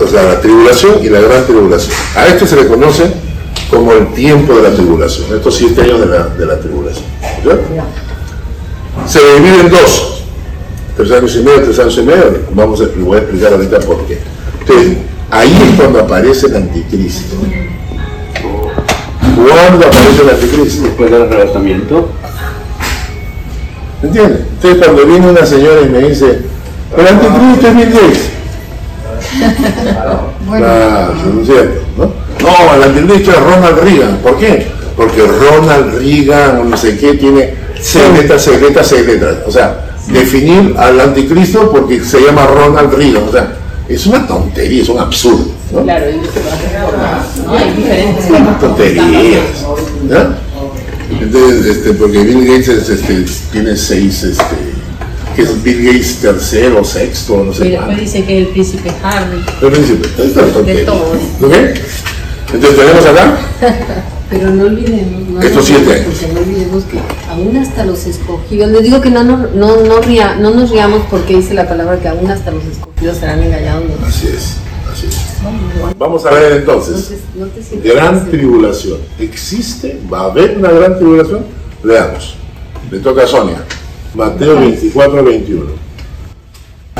o 0.00 0.06
sea, 0.06 0.22
la 0.22 0.40
tribulación 0.40 0.94
y 1.02 1.08
la 1.08 1.20
gran 1.20 1.44
tribulación. 1.44 1.94
A 2.16 2.26
esto 2.26 2.46
se 2.46 2.56
le 2.56 2.66
conoce 2.68 3.12
como 3.74 3.92
el 3.92 4.06
tiempo 4.14 4.54
de 4.54 4.62
la 4.62 4.70
tribulación, 4.70 5.34
estos 5.34 5.56
siete 5.56 5.82
años 5.82 6.00
de 6.00 6.06
la, 6.06 6.26
de 6.26 6.46
la 6.46 6.58
tribulación. 6.60 7.04
¿ya? 7.44 7.84
Se 9.08 9.18
divide 9.34 9.60
en 9.62 9.70
dos, 9.70 10.22
tres 10.96 11.10
años 11.10 11.34
y 11.34 11.38
medio, 11.40 11.62
tres 11.64 11.78
años 11.80 11.98
y 11.98 12.02
medio. 12.02 12.40
Vamos 12.52 12.80
a, 12.80 12.84
voy 13.00 13.16
a 13.16 13.20
explicar 13.22 13.52
ahorita 13.52 13.80
por 13.80 14.06
qué. 14.06 14.20
Entonces, 14.60 14.98
ahí 15.28 15.52
es 15.52 15.80
cuando 15.80 16.00
aparece 16.00 16.46
el 16.46 16.56
anticristo. 16.56 17.34
¿Cuándo 19.34 19.86
aparece 19.86 20.22
el 20.22 20.30
anticristo? 20.30 20.82
Después 20.84 21.10
del 21.10 21.22
arrebatamiento. 21.22 22.08
¿Entiendes? 24.04 24.40
Entonces 24.52 24.84
cuando 24.84 25.06
viene 25.06 25.30
una 25.30 25.44
señora 25.44 25.80
y 25.80 25.88
me 25.88 25.98
dice, 26.08 26.42
el 26.96 27.06
anticristo 27.08 27.68
es 27.68 27.76
Bill 27.76 27.90
Gates. 27.90 28.30
Claro, 30.44 31.14
¿no 31.32 31.40
es 31.40 31.46
cierto? 31.46 31.83
¿No? 32.44 32.66
No, 32.66 32.74
el 32.74 32.82
anticristo 32.82 33.30
es 33.30 33.40
Ronald 33.40 33.78
Reagan. 33.82 34.16
¿Por 34.18 34.38
qué? 34.38 34.66
Porque 34.96 35.22
Ronald 35.22 35.98
Reagan, 35.98 36.70
no 36.70 36.76
sé 36.76 36.96
qué, 36.98 37.14
tiene 37.14 37.54
secretas, 37.80 38.42
secretas, 38.42 38.86
secretas. 38.86 39.36
O 39.46 39.50
sea, 39.50 39.96
definir 40.08 40.74
al 40.78 41.00
anticristo 41.00 41.70
porque 41.70 42.02
se 42.04 42.20
llama 42.20 42.46
Ronald 42.46 42.92
Reagan. 42.94 43.24
O 43.28 43.32
sea, 43.32 43.52
es 43.88 44.06
una 44.06 44.26
tontería, 44.26 44.82
es 44.82 44.88
un 44.88 44.98
absurdo. 45.00 45.46
¿no? 45.72 45.82
Claro, 45.82 46.06
y 46.10 46.14
hace 46.20 46.40
por- 47.40 47.46
¿no? 47.46 47.54
Hay 47.58 47.72
diferentes 47.72 48.26
tonterías. 48.60 49.42
Entonces, 51.20 51.66
este, 51.76 51.92
porque 51.94 52.18
Bill 52.18 52.46
Gates 52.46 52.68
es, 52.68 52.88
este, 52.88 53.24
tiene 53.52 53.76
seis, 53.76 54.22
este, 54.22 54.44
que 55.36 55.42
es 55.42 55.62
Bill 55.62 55.84
Gates 55.84 56.16
tercero, 56.16 56.82
sexto, 56.84 57.44
no 57.44 57.52
Y 57.52 57.54
sé 57.54 57.64
después 57.64 57.84
cuánto. 57.86 58.00
dice 58.02 58.24
que 58.24 58.38
el 58.38 58.46
príncipe 58.48 58.90
Harry. 59.02 59.44
El 59.62 59.70
príncipe, 59.72 60.08
esto 60.08 60.24
es 60.24 60.52
tontería. 60.52 60.80
De 60.80 60.86
todo. 60.86 61.12
¿Ok? 61.42 61.52
Entonces 62.54 62.76
tenemos 62.78 63.06
acá, 63.06 63.36
Pero 64.30 64.50
no 64.50 64.64
olvidemos, 64.64 65.28
no, 65.28 65.40
Estos 65.42 65.64
siete 65.66 66.06
porque 66.06 66.32
no 66.32 66.40
olvidemos 66.40 66.84
que 66.84 66.98
aún 67.30 67.56
hasta 67.56 67.84
los 67.84 68.06
escogidos, 68.06 68.70
les 68.70 68.82
digo 68.82 69.00
que 69.00 69.10
no, 69.10 69.22
no, 69.22 69.36
no, 69.54 69.76
no, 69.82 70.00
ría- 70.00 70.36
no 70.36 70.50
nos 70.50 70.70
riamos 70.70 71.02
porque 71.10 71.36
dice 71.36 71.54
la 71.54 71.68
palabra 71.68 71.98
que 72.00 72.08
aún 72.08 72.30
hasta 72.30 72.50
los 72.50 72.64
escogidos 72.64 73.18
serán 73.18 73.42
engañados. 73.42 73.84
Así 74.06 74.28
es, 74.28 74.56
así 74.92 75.06
es. 75.08 75.18
Vamos 75.98 76.24
a 76.24 76.30
ver 76.30 76.52
entonces, 76.52 76.94
Entonces, 76.96 77.18
no 77.36 77.46
te 77.46 77.62
sientas 77.62 77.92
gran 77.92 78.30
tribulación. 78.30 78.98
¿Existe? 79.18 80.00
¿Va 80.12 80.20
a 80.20 80.24
haber 80.24 80.56
una 80.58 80.70
gran 80.70 80.96
tribulación? 80.96 81.44
Leamos. 81.84 82.36
Le 82.90 82.98
toca 83.00 83.24
a 83.24 83.26
Sonia. 83.26 83.62
Mateo 84.14 84.58
24, 84.60 85.22
21. 85.22 85.64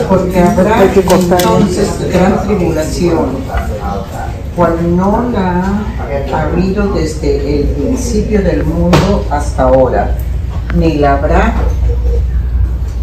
Porque 0.08 0.38
habrá 0.40 0.84
entonces 0.84 1.88
gran 2.12 2.46
tribulación, 2.46 3.26
cual 4.56 4.96
no 4.96 5.30
la 5.32 5.82
ha 6.32 6.42
habido 6.42 6.88
desde 6.94 7.60
el 7.60 7.66
principio 7.68 8.42
del 8.42 8.64
mundo 8.64 9.24
hasta 9.30 9.64
ahora, 9.64 10.16
ni 10.76 10.94
la 10.98 11.14
habrá. 11.14 11.54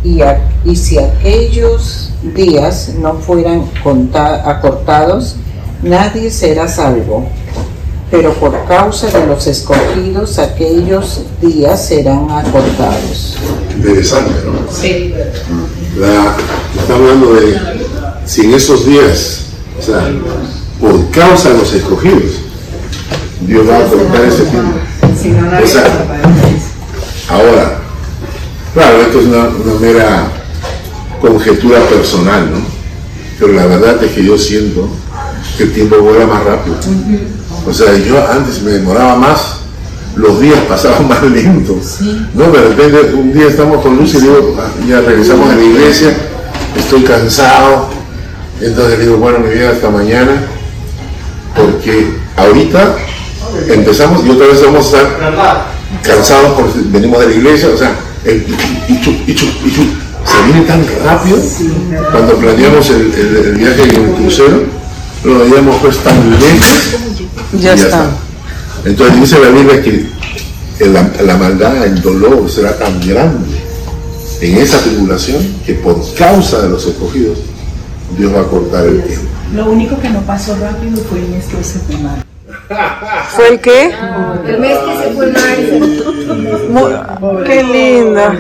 Y, 0.04 0.22
a- 0.22 0.40
y 0.66 0.76
si 0.76 0.98
aquellos 0.98 2.12
días 2.36 2.94
no 3.00 3.14
fueran 3.16 3.66
conta- 3.84 4.50
acortados, 4.50 5.36
nadie 5.84 6.32
será 6.32 6.68
salvo. 6.68 7.28
Pero 8.10 8.34
por 8.34 8.66
causa 8.66 9.08
de 9.08 9.26
los 9.26 9.48
escogidos, 9.48 10.38
aquellos 10.38 11.22
días 11.42 11.86
serán 11.86 12.30
acortados. 12.30 13.38
Interesante, 13.76 14.34
¿no? 14.46 14.72
Sí. 14.72 15.14
La, 15.98 16.36
está 16.80 16.96
hablando 16.96 17.34
de 17.36 17.58
si 18.26 18.46
en 18.46 18.54
esos 18.54 18.86
días, 18.86 19.44
o 19.80 19.82
sea, 19.82 20.10
por 20.82 21.10
causa 21.12 21.50
de 21.50 21.60
los 21.60 21.74
escogidos, 21.74 22.42
Dios 23.42 23.70
va 23.70 23.78
a 23.78 23.84
cortar 23.86 24.26
ese 24.26 24.44
tiempo. 24.46 24.78
O 25.64 25.68
sea, 25.68 25.84
ahora, 27.30 27.78
claro, 28.74 29.02
esto 29.02 29.20
es 29.20 29.26
una, 29.28 29.48
una 29.48 29.80
mera 29.80 30.28
conjetura 31.22 31.80
personal, 31.82 32.52
¿no? 32.52 32.58
Pero 33.40 33.54
la 33.54 33.66
verdad 33.68 34.04
es 34.04 34.12
que 34.12 34.24
yo 34.26 34.38
siento 34.38 34.90
que 35.58 35.64
el 35.64 35.74
tiempo 35.74 35.98
vuela 36.00 36.26
más 36.26 36.44
rápido. 36.44 36.76
O 37.68 37.74
sea, 37.74 37.96
yo 37.98 38.18
antes 38.32 38.62
me 38.64 38.72
demoraba 38.72 39.16
más, 39.16 39.58
los 40.16 40.40
días 40.40 40.60
pasaban 40.70 41.08
más 41.08 41.22
lentos. 41.24 42.00
No, 42.34 42.52
de 42.52 42.62
repente 42.62 43.14
un 43.14 43.32
día 43.34 43.48
estamos 43.48 43.82
con 43.84 43.98
Luz 43.98 44.16
y 44.16 44.22
digo, 44.22 44.58
"Ah, 44.60 44.70
ya 44.88 45.02
regresamos 45.02 45.50
a 45.50 45.56
la 45.56 45.64
iglesia, 45.64 46.16
estoy 46.76 47.04
cansado. 47.04 47.90
Entonces 48.60 49.00
digo, 49.00 49.18
bueno, 49.18 49.40
mi 49.40 49.54
vida 49.54 49.72
hasta 49.72 49.90
mañana, 49.90 50.44
porque 51.56 52.08
ahorita 52.38 52.96
empezamos 53.70 54.26
y 54.26 54.30
otra 54.30 54.48
vez 54.48 54.62
vamos 54.64 54.94
a 54.94 54.98
estar 54.98 55.18
cansados 56.04 56.52
porque 56.60 56.80
venimos 56.86 57.20
de 57.20 57.28
la 57.28 57.34
iglesia, 57.36 57.70
o 57.74 57.78
sea, 57.78 57.96
el 58.26 58.46
ichu, 58.88 59.12
ichu, 59.28 59.46
ichu, 59.66 59.84
se 60.26 60.44
viene 60.46 60.62
tan 60.68 60.86
rápido 61.04 61.38
cuando 62.12 62.36
planeamos 62.38 62.90
el, 62.92 63.14
el- 63.14 63.36
el 63.48 63.52
viaje 63.58 63.84
en 63.84 63.96
el 64.06 64.12
crucero, 64.16 64.64
lo 65.24 65.40
veíamos 65.40 65.76
pues 65.82 65.98
tan 65.98 66.30
lejos 66.32 66.96
y 67.54 67.60
Ya 67.60 67.74
está. 67.74 68.10
Entonces 68.86 69.20
dice 69.20 69.40
la 69.40 69.50
Biblia 69.50 69.82
que 69.84 70.06
la, 70.88 71.12
la 71.24 71.38
maldad, 71.38 71.86
el 71.86 72.02
dolor 72.02 72.50
será 72.50 72.78
tan 72.78 73.00
grande 73.08 73.48
en 74.42 74.58
esa 74.58 74.80
tribulación 74.80 75.38
que 75.66 75.74
por 75.76 76.02
causa 76.16 76.62
de 76.64 76.70
los 76.70 76.86
escogidos 76.88 77.38
Dios 78.18 78.34
va 78.34 78.42
a 78.42 78.46
cortar 78.46 78.86
el 78.86 79.04
tiempo. 79.04 79.28
Lo 79.54 79.70
único 79.72 80.00
que 80.00 80.10
no 80.10 80.22
pasó 80.22 80.56
rápido 80.58 80.98
fue 81.04 81.20
el 81.20 81.30
mes 81.30 81.52
de 81.52 81.64
septiembre. 81.64 82.12
¿Fue 83.32 83.50
el 83.50 83.60
qué? 83.60 83.92
El 84.48 84.60
mes 84.60 84.78
que 84.78 85.04
se 85.04 85.12
fue. 85.12 85.28
Mu- 86.70 87.44
Qué 87.44 87.64
linda. 87.64 88.34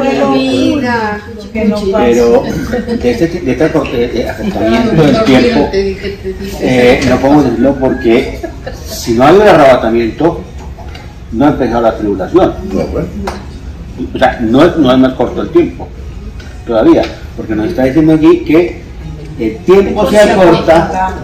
la. 0.00 1.20
Que 1.52 1.64
no 1.66 1.76
pasó. 1.76 1.92
Pero 1.92 2.42
de 3.02 3.10
este, 3.10 3.26
de 3.40 3.52
este 3.52 3.64
acortamiento 3.64 5.02
del 5.02 5.24
tiempo, 5.24 5.68
eh, 6.60 7.00
no 7.08 7.16
podemos 7.18 7.44
decirlo 7.44 7.74
porque 7.78 8.40
si 8.84 9.14
no 9.14 9.24
hay 9.26 9.36
un 9.36 9.42
arrebatamiento, 9.42 10.40
no 11.32 11.44
ha 11.44 11.48
empezado 11.48 11.82
la 11.82 11.96
tribulación. 11.96 12.54
No, 12.72 12.86
bueno, 12.86 13.06
O 14.14 14.18
sea, 14.18 14.38
no, 14.40 14.64
es- 14.64 14.76
no 14.76 14.90
es 14.92 14.98
más 14.98 15.12
corto 15.14 15.42
el 15.42 15.50
tiempo 15.50 15.86
todavía, 16.66 17.02
porque 17.36 17.54
nos 17.54 17.68
está 17.68 17.84
diciendo 17.84 18.14
aquí 18.14 18.44
que 18.44 18.82
el 19.38 19.56
tiempo 19.64 20.08
se 20.10 20.18
acorta 20.18 21.14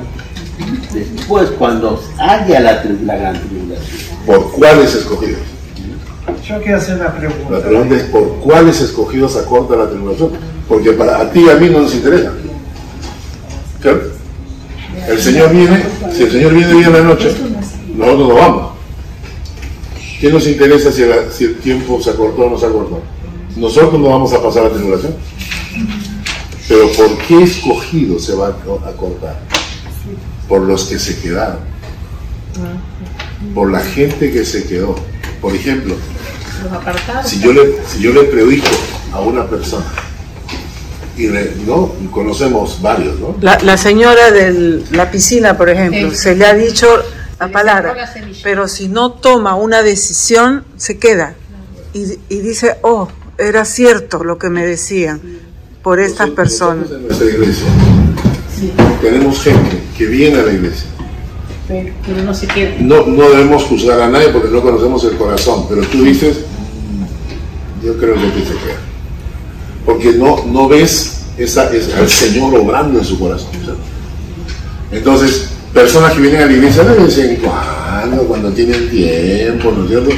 después 0.93 1.51
cuando 1.59 2.03
haya 2.19 2.61
la, 2.61 2.83
gran 2.83 3.41
tribulación. 3.41 4.19
¿por 4.27 4.53
cuáles 4.53 4.95
escogidos? 4.95 5.41
Yo 6.47 6.61
quiero 6.63 6.79
hacer 6.79 6.97
una 6.97 7.05
La 7.05 7.17
pregunta. 7.17 7.61
pregunta 7.61 7.97
es 7.97 8.03
¿por 8.05 8.37
cuáles 8.37 8.81
escogidos 8.81 9.37
acorta 9.37 9.77
la 9.77 9.89
tribulación? 9.89 10.31
Porque 10.69 10.93
para 10.93 11.21
a 11.21 11.31
ti 11.31 11.45
y 11.47 11.51
a 11.51 11.57
mí 11.57 11.69
no 11.69 11.81
nos 11.81 11.95
interesa. 11.95 12.33
¿Claro? 13.81 14.01
El 15.09 15.21
Señor 15.21 15.51
viene, 15.51 15.85
si 16.13 16.25
el 16.25 16.33
Señor 16.33 16.53
viene 16.53 16.75
hoy 16.75 16.85
en 16.85 16.93
la 16.93 17.01
noche, 17.01 17.35
nosotros 17.95 18.29
no 18.29 18.35
vamos. 18.35 18.73
¿Qué 20.21 20.31
nos 20.31 20.47
interesa 20.47 20.91
si 20.91 21.45
el 21.45 21.57
tiempo 21.59 22.01
se 22.03 22.11
acortó 22.11 22.43
o 22.43 22.51
no 22.51 22.59
se 22.59 22.67
acortó? 22.67 23.01
Nosotros 23.57 24.01
no 24.01 24.09
vamos 24.09 24.33
a 24.33 24.43
pasar 24.43 24.65
la 24.65 24.71
tribulación. 24.71 25.15
Pero 26.69 26.91
¿por 26.93 27.16
qué 27.27 27.43
escogido 27.43 28.19
se 28.19 28.35
va 28.35 28.49
a 28.49 28.53
co- 28.53 28.83
a 28.87 28.93
cortar? 28.93 29.41
Por 30.49 30.62
los 30.62 30.85
que 30.85 30.99
se 30.99 31.19
quedaron. 31.21 31.61
Por 33.55 33.71
la 33.71 33.81
gente 33.81 34.31
que 34.31 34.45
se 34.45 34.64
quedó. 34.66 34.95
Por 35.41 35.55
ejemplo, 35.55 35.95
si 37.25 37.41
yo 37.41 37.53
le, 37.53 37.77
si 37.87 38.01
yo 38.01 38.12
le 38.12 38.25
predico 38.25 38.66
a 39.12 39.21
una 39.21 39.47
persona, 39.49 39.85
y 41.16 41.29
le- 41.29 41.53
no 41.66 41.93
conocemos 42.11 42.83
varios, 42.83 43.19
¿no? 43.21 43.37
La, 43.41 43.59
la 43.61 43.77
señora 43.77 44.31
de 44.31 44.83
la 44.91 45.11
piscina, 45.11 45.57
por 45.57 45.71
ejemplo, 45.71 46.11
Sí. 46.11 46.16
se 46.16 46.35
le 46.37 46.47
ha 46.47 46.55
dicho 46.55 46.89
la 47.39 47.49
palabra, 47.49 47.95
la 47.95 48.11
pero 48.43 48.66
si 48.69 48.89
no 48.89 49.12
toma 49.12 49.55
una 49.55 49.83
decisión, 49.83 50.64
se 50.77 50.99
queda. 50.99 51.35
Y, 51.95 52.19
y 52.29 52.41
dice, 52.41 52.77
oh, 52.83 53.09
era 53.39 53.64
cierto 53.64 54.25
lo 54.25 54.39
que 54.39 54.51
me 54.51 54.66
decían 54.66 55.21
por 55.89 56.01
estas 56.01 56.28
personas. 56.28 56.91
Nosotros 56.91 57.01
en 57.01 57.07
nuestra 57.07 57.28
iglesia 57.30 57.66
tenemos 59.01 59.43
gente 59.43 59.78
que 59.97 60.05
viene 60.05 60.39
a 60.39 60.43
la 60.43 60.53
iglesia. 60.53 60.86
Pero, 61.66 62.22
no 62.26 62.34
se 62.34 62.47
queda. 62.47 62.74
No, 62.78 63.07
no 63.07 63.30
debemos 63.30 63.62
juzgar 63.64 63.99
a 63.99 64.09
nadie 64.11 64.28
porque 64.28 64.51
no 64.51 64.61
conocemos 64.61 65.03
el 65.05 65.16
corazón, 65.16 65.64
pero 65.66 65.80
tú 65.84 66.05
dices, 66.05 66.41
"Mm, 66.41 67.86
yo 67.86 67.97
creo 67.97 68.16
que 68.16 68.20
se 68.20 68.53
queda. 68.53 68.80
Porque 69.86 70.12
no, 70.12 70.45
no 70.45 70.68
ves 70.68 71.22
esa, 71.39 71.72
es- 71.74 71.95
al 71.95 72.11
Señor 72.11 72.55
obrando 72.55 72.99
en 72.99 73.05
su 73.07 73.18
corazón. 73.18 73.49
¿sabes? 73.64 73.80
Entonces, 74.93 75.49
personas 75.72 76.12
que 76.12 76.20
vienen 76.20 76.43
a 76.43 76.47
la 76.47 76.53
iglesia 76.53 76.84
de 76.84 77.03
vez 77.03 77.16
en 77.16 77.36
cuando, 77.36 78.24
cuando 78.24 78.51
tienen 78.53 78.91
tiempo, 78.91 79.72
¿no 79.74 79.84
es 79.84 79.89
cierto? 79.89 80.11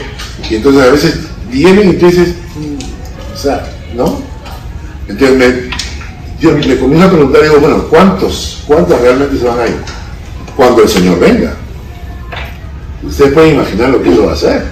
Y 0.51 0.55
entonces 0.57 0.83
a 0.83 0.91
veces 0.91 1.15
vienen 1.49 1.91
y 1.91 1.93
tú 1.93 2.07
dices, 2.07 2.31
"Mm", 2.57 3.35
o 3.35 3.37
sea, 3.37 3.73
¿no? 3.95 4.30
Entonces 5.11 5.37
me, 5.37 5.71
yo 6.39 6.53
le 6.53 6.79
comienzo 6.79 7.09
a 7.09 7.11
preguntar, 7.11 7.43
digo, 7.43 7.59
bueno, 7.59 7.85
¿cuántos, 7.91 8.63
cuántos 8.67 9.01
realmente 9.01 9.39
se 9.39 9.45
van 9.45 9.59
a 9.59 9.67
ir? 9.67 9.77
Cuando 10.57 10.83
el 10.83 10.89
Señor 10.89 11.19
venga. 11.19 11.55
Ustedes 13.03 13.33
pueden 13.33 13.55
imaginar 13.55 13.89
lo 13.91 14.03
que 14.03 14.13
eso 14.13 14.25
va 14.25 14.31
a 14.31 14.35
hacer. 14.35 14.63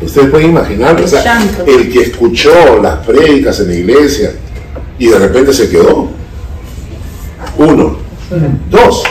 Ustedes 0.00 0.30
pueden 0.30 0.50
imaginar, 0.50 1.00
o 1.00 1.06
sea, 1.06 1.40
el 1.66 1.92
que 1.92 2.00
escuchó 2.00 2.80
las 2.82 3.06
prédicas 3.06 3.60
en 3.60 3.68
la 3.68 3.74
iglesia 3.74 4.32
y 4.98 5.06
de 5.06 5.18
repente 5.18 5.52
se 5.52 5.68
quedó. 5.70 6.10
Uno. 7.56 7.98
Dos. 8.70 9.04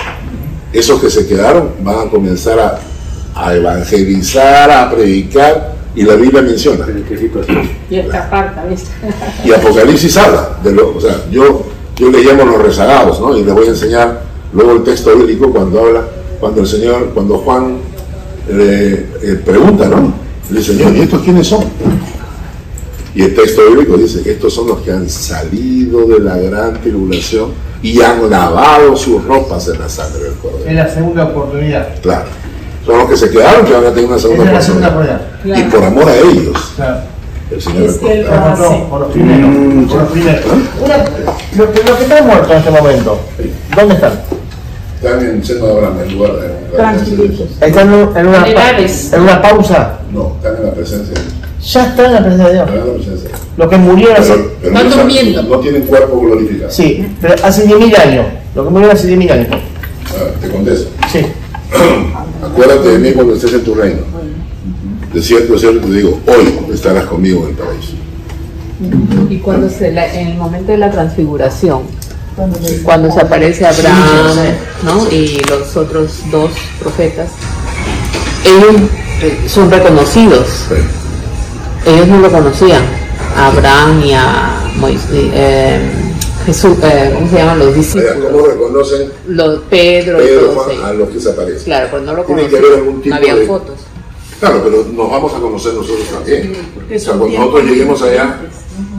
Esos 0.73 1.01
que 1.01 1.09
se 1.09 1.27
quedaron 1.27 1.71
van 1.81 2.07
a 2.07 2.09
comenzar 2.09 2.59
a, 2.59 2.79
a 3.35 3.55
evangelizar, 3.55 4.69
a 4.69 4.91
predicar, 4.91 5.76
y 5.97 6.03
la 6.03 6.15
Biblia 6.15 6.43
menciona. 6.43 6.85
Y 7.89 7.95
esta 7.95 8.29
parte, 8.29 8.69
¿viste? 8.69 8.91
Y 9.43 9.51
Apocalipsis 9.51 10.15
habla 10.17 10.59
de 10.63 10.71
lo, 10.71 10.95
o 10.95 11.01
sea, 11.01 11.23
yo, 11.31 11.65
yo 11.95 12.11
le 12.11 12.23
llamo 12.23 12.45
los 12.45 12.61
rezagados, 12.61 13.19
¿no? 13.19 13.35
Y 13.35 13.43
les 13.43 13.53
voy 13.53 13.65
a 13.65 13.69
enseñar 13.69 14.21
luego 14.53 14.73
el 14.73 14.83
texto 14.83 15.15
bíblico 15.15 15.51
cuando 15.51 15.79
habla, 15.79 16.07
cuando 16.39 16.61
el 16.61 16.67
Señor, 16.67 17.09
cuando 17.15 17.39
Juan 17.39 17.79
eh, 18.47 19.09
eh, 19.23 19.41
pregunta, 19.43 19.87
¿no? 19.87 20.13
Le 20.51 20.59
dice, 20.59 20.77
Señor, 20.77 20.95
¿y 20.95 21.01
estos 21.01 21.23
quiénes 21.23 21.47
son? 21.47 21.65
Y 23.15 23.23
el 23.23 23.33
texto 23.33 23.67
bíblico 23.67 23.97
dice 23.97 24.21
que 24.21 24.33
estos 24.33 24.53
son 24.53 24.67
los 24.67 24.81
que 24.81 24.91
han 24.91 25.09
salido 25.09 26.05
de 26.05 26.19
la 26.19 26.37
gran 26.37 26.79
tribulación 26.79 27.49
y 27.81 27.99
han 28.03 28.29
lavado 28.29 28.95
sus 28.95 29.23
ropas 29.23 29.67
en 29.69 29.79
la 29.79 29.89
sangre 29.89 30.25
del 30.25 30.33
Cordero. 30.33 30.69
Es 30.69 30.75
la 30.75 30.87
segunda 30.87 31.23
oportunidad. 31.23 31.99
Claro. 32.03 32.25
Son 32.85 32.99
los 32.99 33.09
que 33.09 33.17
se 33.17 33.31
quedaron 33.31 33.65
que 33.65 33.73
van 33.73 33.85
a 33.87 33.89
tener 33.89 34.05
una 34.05 34.19
segunda 34.19 34.43
Esa 34.43 34.51
es 34.51 34.57
la 34.57 34.61
segunda 34.61 34.89
oportunidad. 34.89 35.21
Y 35.45 35.61
por 35.63 35.83
amor 35.83 36.09
a 36.09 36.15
ellos, 36.17 36.73
Claro. 36.75 36.97
el 37.51 37.61
Señor 37.61 37.83
Es 37.89 37.97
que 37.97 38.11
él 38.11 38.17
les 38.21 38.25
lo 38.29 38.31
corta. 38.35 38.53
hace. 38.53 38.85
Por 38.89 38.99
los 39.01 39.11
primeros. 39.11 39.49
Por 39.91 40.01
los 40.01 40.11
primeros. 40.11 40.41
Una- 40.83 40.97
Los 41.57 41.69
que, 41.69 41.83
los 41.83 41.97
que 41.97 42.03
están 42.03 42.27
muertos 42.27 42.51
en 42.51 42.57
este 42.57 42.71
momento, 42.71 43.19
¿dónde 43.75 43.93
están? 43.95 44.13
Están 45.01 45.19
en 45.19 45.35
el 45.37 45.45
seno 45.45 45.65
de 45.67 45.71
Abraham, 45.73 45.97
en 46.05 46.13
lugar 46.15 46.31
de. 46.33 46.47
¿Están 47.67 47.87
en 47.87 47.93
una, 48.27 48.47
en 48.49 49.21
una 49.21 49.41
pausa? 49.41 49.99
No, 50.11 50.33
están 50.37 50.57
en 50.57 50.63
la 50.65 50.71
presencia 50.73 51.13
de 51.13 51.21
Dios. 51.21 51.33
Ya 51.71 51.85
están 51.87 52.05
en 52.05 52.13
la 52.13 52.19
presencia 52.21 52.47
de 52.47 52.53
Dios. 52.53 52.65
Están 52.67 52.79
en 52.81 52.87
la 52.87 52.93
presencia 52.93 53.23
de 53.23 53.27
Dios. 53.29 53.41
Los 53.57 53.69
que 53.69 53.77
murieron 53.77 54.15
hace, 54.17 54.33
Pero, 54.61 54.73
Van 54.73 54.89
no, 54.89 54.95
durmiendo. 54.95 55.43
no 55.43 55.59
tienen 55.59 55.81
cuerpo 55.83 56.19
glorificado. 56.19 56.71
sí, 56.71 57.07
pero 57.21 57.35
hace 57.43 57.65
10.000 57.67 57.95
años. 57.97 58.25
Los 58.55 58.65
que 58.65 58.71
murieron 58.71 58.95
hace 58.95 59.07
10.000 59.07 59.31
años. 59.31 59.47
Ah, 59.51 60.29
te 60.41 60.49
contesto. 60.49 60.89
Sí. 61.11 61.19
Acuérdate 62.43 62.89
de 62.89 62.99
mí 62.99 63.11
cuando 63.13 63.33
estés 63.35 63.53
en 63.53 63.63
tu 63.63 63.73
reino. 63.75 63.99
De 65.13 65.21
cierto, 65.21 65.53
de 65.53 65.59
cierto 65.59 65.87
te 65.87 65.93
digo, 65.93 66.19
hoy 66.27 66.73
estarás 66.73 67.05
conmigo 67.05 67.43
en 67.43 67.49
el 67.49 67.55
paraíso. 67.55 67.93
Y 69.29 69.37
cuando 69.39 69.69
se 69.69 69.91
la- 69.91 70.13
en 70.13 70.27
el 70.29 70.37
momento 70.37 70.71
de 70.71 70.77
la 70.77 70.91
transfiguración, 70.91 71.83
cuando 72.83 73.11
se 73.11 73.19
aparece 73.21 73.65
Abraham 73.65 74.37
¿no? 74.83 75.11
y 75.11 75.39
los 75.49 75.75
otros 75.75 76.19
dos 76.31 76.51
profetas, 76.79 77.29
ellos 78.45 78.81
eh, 79.23 79.37
son 79.47 79.71
reconocidos. 79.71 80.47
Ellos 81.85 82.07
no 82.07 82.19
lo 82.19 82.29
conocían, 82.31 82.83
a 83.35 83.47
Abraham 83.47 84.03
y 84.03 84.13
a 84.13 84.61
Moisés, 84.75 85.09
eh, 85.33 85.79
Jesús, 86.45 86.77
eh, 86.83 87.11
¿cómo 87.15 87.29
se 87.29 87.35
llaman 87.37 87.59
los 87.59 87.73
discípulos? 87.73 88.13
¿Cómo 88.31 88.45
reconocen 88.45 89.09
Los 89.27 89.61
Pedro, 89.69 90.21
y 90.21 90.27
Pedro 90.27 90.41
todos 90.41 90.55
Juan, 90.65 90.71
ellos. 90.71 90.83
a 90.85 90.93
los 90.93 91.09
que 91.09 91.19
se 91.19 91.29
aparecen? 91.31 91.63
Claro, 91.63 91.87
pero 91.91 92.03
no 92.03 92.13
lo 92.13 92.23
Tiene 92.23 92.41
que 92.43 92.47
conocían, 92.49 92.65
haber 92.73 92.79
algún 92.85 93.01
tipo 93.01 93.09
no 93.15 93.21
había 93.21 93.35
de- 93.35 93.45
fotos. 93.47 93.75
Claro, 94.39 94.61
pero 94.63 94.85
nos 94.93 95.09
vamos 95.11 95.33
a 95.33 95.39
conocer 95.39 95.73
nosotros 95.73 96.07
también. 96.09 96.53
o 96.95 96.99
sea, 96.99 97.13
cuando 97.13 97.37
nosotros 97.37 97.63
lleguemos 97.65 98.01
allá, 98.03 98.41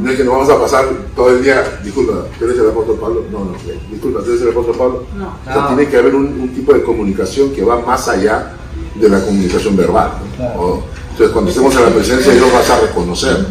no 0.02 0.10
es 0.10 0.16
que 0.16 0.24
nos 0.24 0.34
vamos 0.34 0.50
a 0.50 0.58
pasar 0.60 0.86
todo 1.14 1.30
el 1.30 1.42
día, 1.42 1.78
disculpa, 1.84 2.24
¿tú 2.38 2.44
eres 2.46 2.58
el 2.58 2.68
apóstol 2.70 2.98
Pablo? 3.00 3.24
No, 3.30 3.44
no, 3.44 3.52
eh, 3.70 3.78
disculpa, 3.90 4.20
¿tú 4.24 4.30
eres 4.30 4.42
el 4.42 4.48
apóstol 4.50 4.74
Pablo? 4.76 5.04
No. 5.16 5.28
O 5.28 5.52
sea, 5.52 5.68
tiene 5.68 5.86
que 5.88 5.96
haber 5.96 6.14
un, 6.16 6.24
un 6.40 6.48
tipo 6.54 6.72
de 6.72 6.82
comunicación 6.82 7.52
que 7.52 7.62
va 7.62 7.80
más 7.80 8.08
allá 8.08 8.54
de 8.96 9.08
la 9.08 9.20
comunicación 9.24 9.76
verbal. 9.76 10.10
¿no? 10.38 10.60
O- 10.60 10.82
entonces, 11.10 11.32
cuando 11.32 11.50
estemos 11.50 11.74
en 11.76 11.82
la 11.84 11.90
presencia 11.90 12.32
Dios 12.32 12.52
vas 12.52 12.70
a 12.70 12.80
reconocer. 12.80 13.46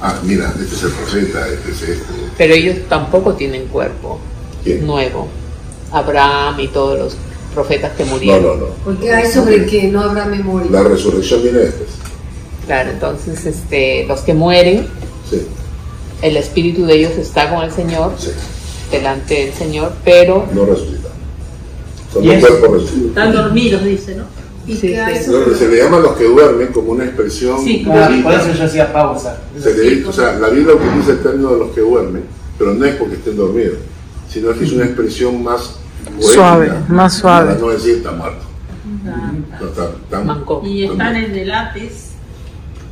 Ah, 0.00 0.18
mira, 0.22 0.52
este 0.60 0.74
es 0.74 0.82
el 0.82 0.90
profeta, 0.90 1.48
este 1.48 1.70
es 1.70 1.82
este. 1.82 2.04
Pero 2.36 2.52
ellos 2.54 2.76
tampoco 2.88 3.32
tienen 3.34 3.66
cuerpo 3.68 4.18
¿Quién? 4.62 4.86
nuevo. 4.86 5.28
Abraham 5.92 6.60
y 6.60 6.68
todos 6.68 6.98
los 6.98 7.16
profetas 7.54 7.92
que 7.96 8.04
murieron. 8.04 8.42
no, 8.42 8.66
no. 8.66 8.72
Porque 8.84 9.12
hay 9.12 9.30
sobre 9.30 9.64
que 9.66 9.84
no 9.88 10.00
habrá 10.02 10.26
memoria. 10.26 10.70
La 10.70 10.82
resurrección 10.82 11.42
viene 11.42 11.58
después. 11.60 11.88
Claro, 12.66 12.90
entonces 12.90 13.44
este, 13.46 14.06
los 14.06 14.20
que 14.20 14.34
mueren, 14.34 14.86
Sí, 15.30 15.42
el 16.22 16.36
espíritu 16.36 16.84
de 16.86 16.94
ellos 16.96 17.12
está 17.18 17.48
con 17.54 17.62
el 17.64 17.70
Señor, 17.72 18.12
sí. 18.18 18.30
delante 18.90 19.34
del 19.46 19.52
Señor, 19.54 19.92
pero 20.04 20.46
No 20.52 20.64
resucitan. 20.66 21.12
Son 22.12 22.24
¿Y 22.24 22.26
los 22.28 22.36
eso? 22.36 22.48
cuerpos 22.48 22.72
resucitados. 22.82 23.08
Están 23.08 23.32
dormidos, 23.32 23.84
dice, 23.84 24.14
¿no? 24.16 24.24
¿Y 24.66 24.76
Sí, 24.76 24.80
qué 24.88 25.00
hay 25.00 25.18
sí. 25.18 25.24
sobre 25.26 25.46
No, 25.52 25.56
Se 25.58 25.68
le 25.68 25.76
llama 25.76 25.96
a 25.98 26.00
los 26.00 26.12
que 26.16 26.24
duermen 26.24 26.68
como 26.68 26.92
una 26.92 27.04
expresión. 27.04 27.62
Sí, 27.62 27.84
por 27.86 28.32
eso 28.32 28.52
yo 28.56 28.64
hacía 28.64 28.90
pausa. 28.92 29.38
Se 29.62 29.74
le- 29.74 30.06
o 30.06 30.12
sea, 30.12 30.32
la 30.38 30.48
Biblia 30.48 30.74
utiliza 30.74 31.12
el 31.12 31.22
término 31.22 31.52
de 31.52 31.58
los 31.58 31.70
que 31.72 31.82
duermen, 31.82 32.22
pero 32.58 32.72
no 32.72 32.84
es 32.86 32.94
porque 32.96 33.16
estén 33.16 33.36
dormidos, 33.36 33.76
sino 34.32 34.52
que 34.54 34.64
es 34.64 34.72
una 34.72 34.84
expresión 34.86 35.42
más 35.42 35.76
Suave, 36.20 36.72
más 36.88 37.14
suave. 37.14 37.54
Para 37.54 37.60
no 37.60 37.68
decir 37.70 38.02
manco. 40.24 40.62
Y 40.64 40.84
están 40.84 41.16
en 41.16 41.34
el 41.34 41.50
Hades. 41.50 42.10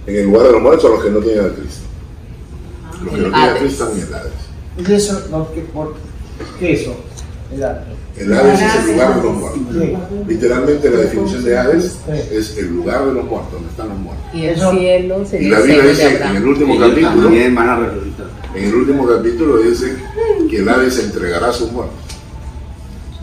en 0.06 0.16
el 0.16 0.24
lugar 0.26 0.46
de 0.46 0.52
los 0.52 0.62
muertos 0.62 0.82
son 0.82 0.92
los 0.92 1.04
que 1.04 1.10
no 1.10 1.20
tienen 1.20 1.46
a 1.46 1.48
Cristo. 1.48 1.84
Los 3.04 3.14
que 3.14 3.20
no 3.20 3.28
tienen 3.28 3.34
a 3.34 3.44
Hades. 3.44 3.58
Cristo 3.60 3.84
están 3.84 3.98
en 4.00 4.06
el 4.06 4.14
Hades. 4.14 4.32
¿Y 4.88 4.92
eso? 4.92 5.22
No, 5.30 5.52
¿qué, 5.52 5.60
por, 5.60 5.94
¿Qué 6.58 6.72
eso? 6.72 6.96
El 8.16 8.32
Hades 8.32 8.60
es 8.62 8.74
el 8.76 8.92
lugar 8.92 9.16
de 9.16 9.22
los 9.22 9.34
muertos. 9.34 9.62
Sí. 9.72 9.96
Literalmente 10.26 10.90
la 10.90 10.96
definición 10.98 11.44
de 11.44 11.58
Hades 11.58 11.98
es 12.30 12.58
el 12.58 12.68
lugar 12.68 13.06
de 13.06 13.14
los 13.14 13.24
muertos, 13.24 13.52
donde 13.52 13.68
están 13.68 13.88
los 13.88 13.98
muertos. 13.98 14.24
y 14.32 14.44
el 14.46 14.56
cielo 14.56 15.22
Y 15.22 15.26
sería 15.26 15.50
la 15.50 15.56
el 15.58 15.62
Biblia 15.62 15.84
dice 15.84 16.22
en 16.22 16.36
el 16.36 16.46
último 16.46 16.78
capítulo, 16.78 17.28
en 18.54 18.64
el 18.64 18.74
último 18.74 19.06
capítulo 19.06 19.58
dice 19.58 19.96
que 20.48 20.58
el 20.58 20.68
Hades 20.68 20.98
entregará 20.98 21.50
a 21.50 21.52
sus 21.52 21.70
muertos. 21.72 22.01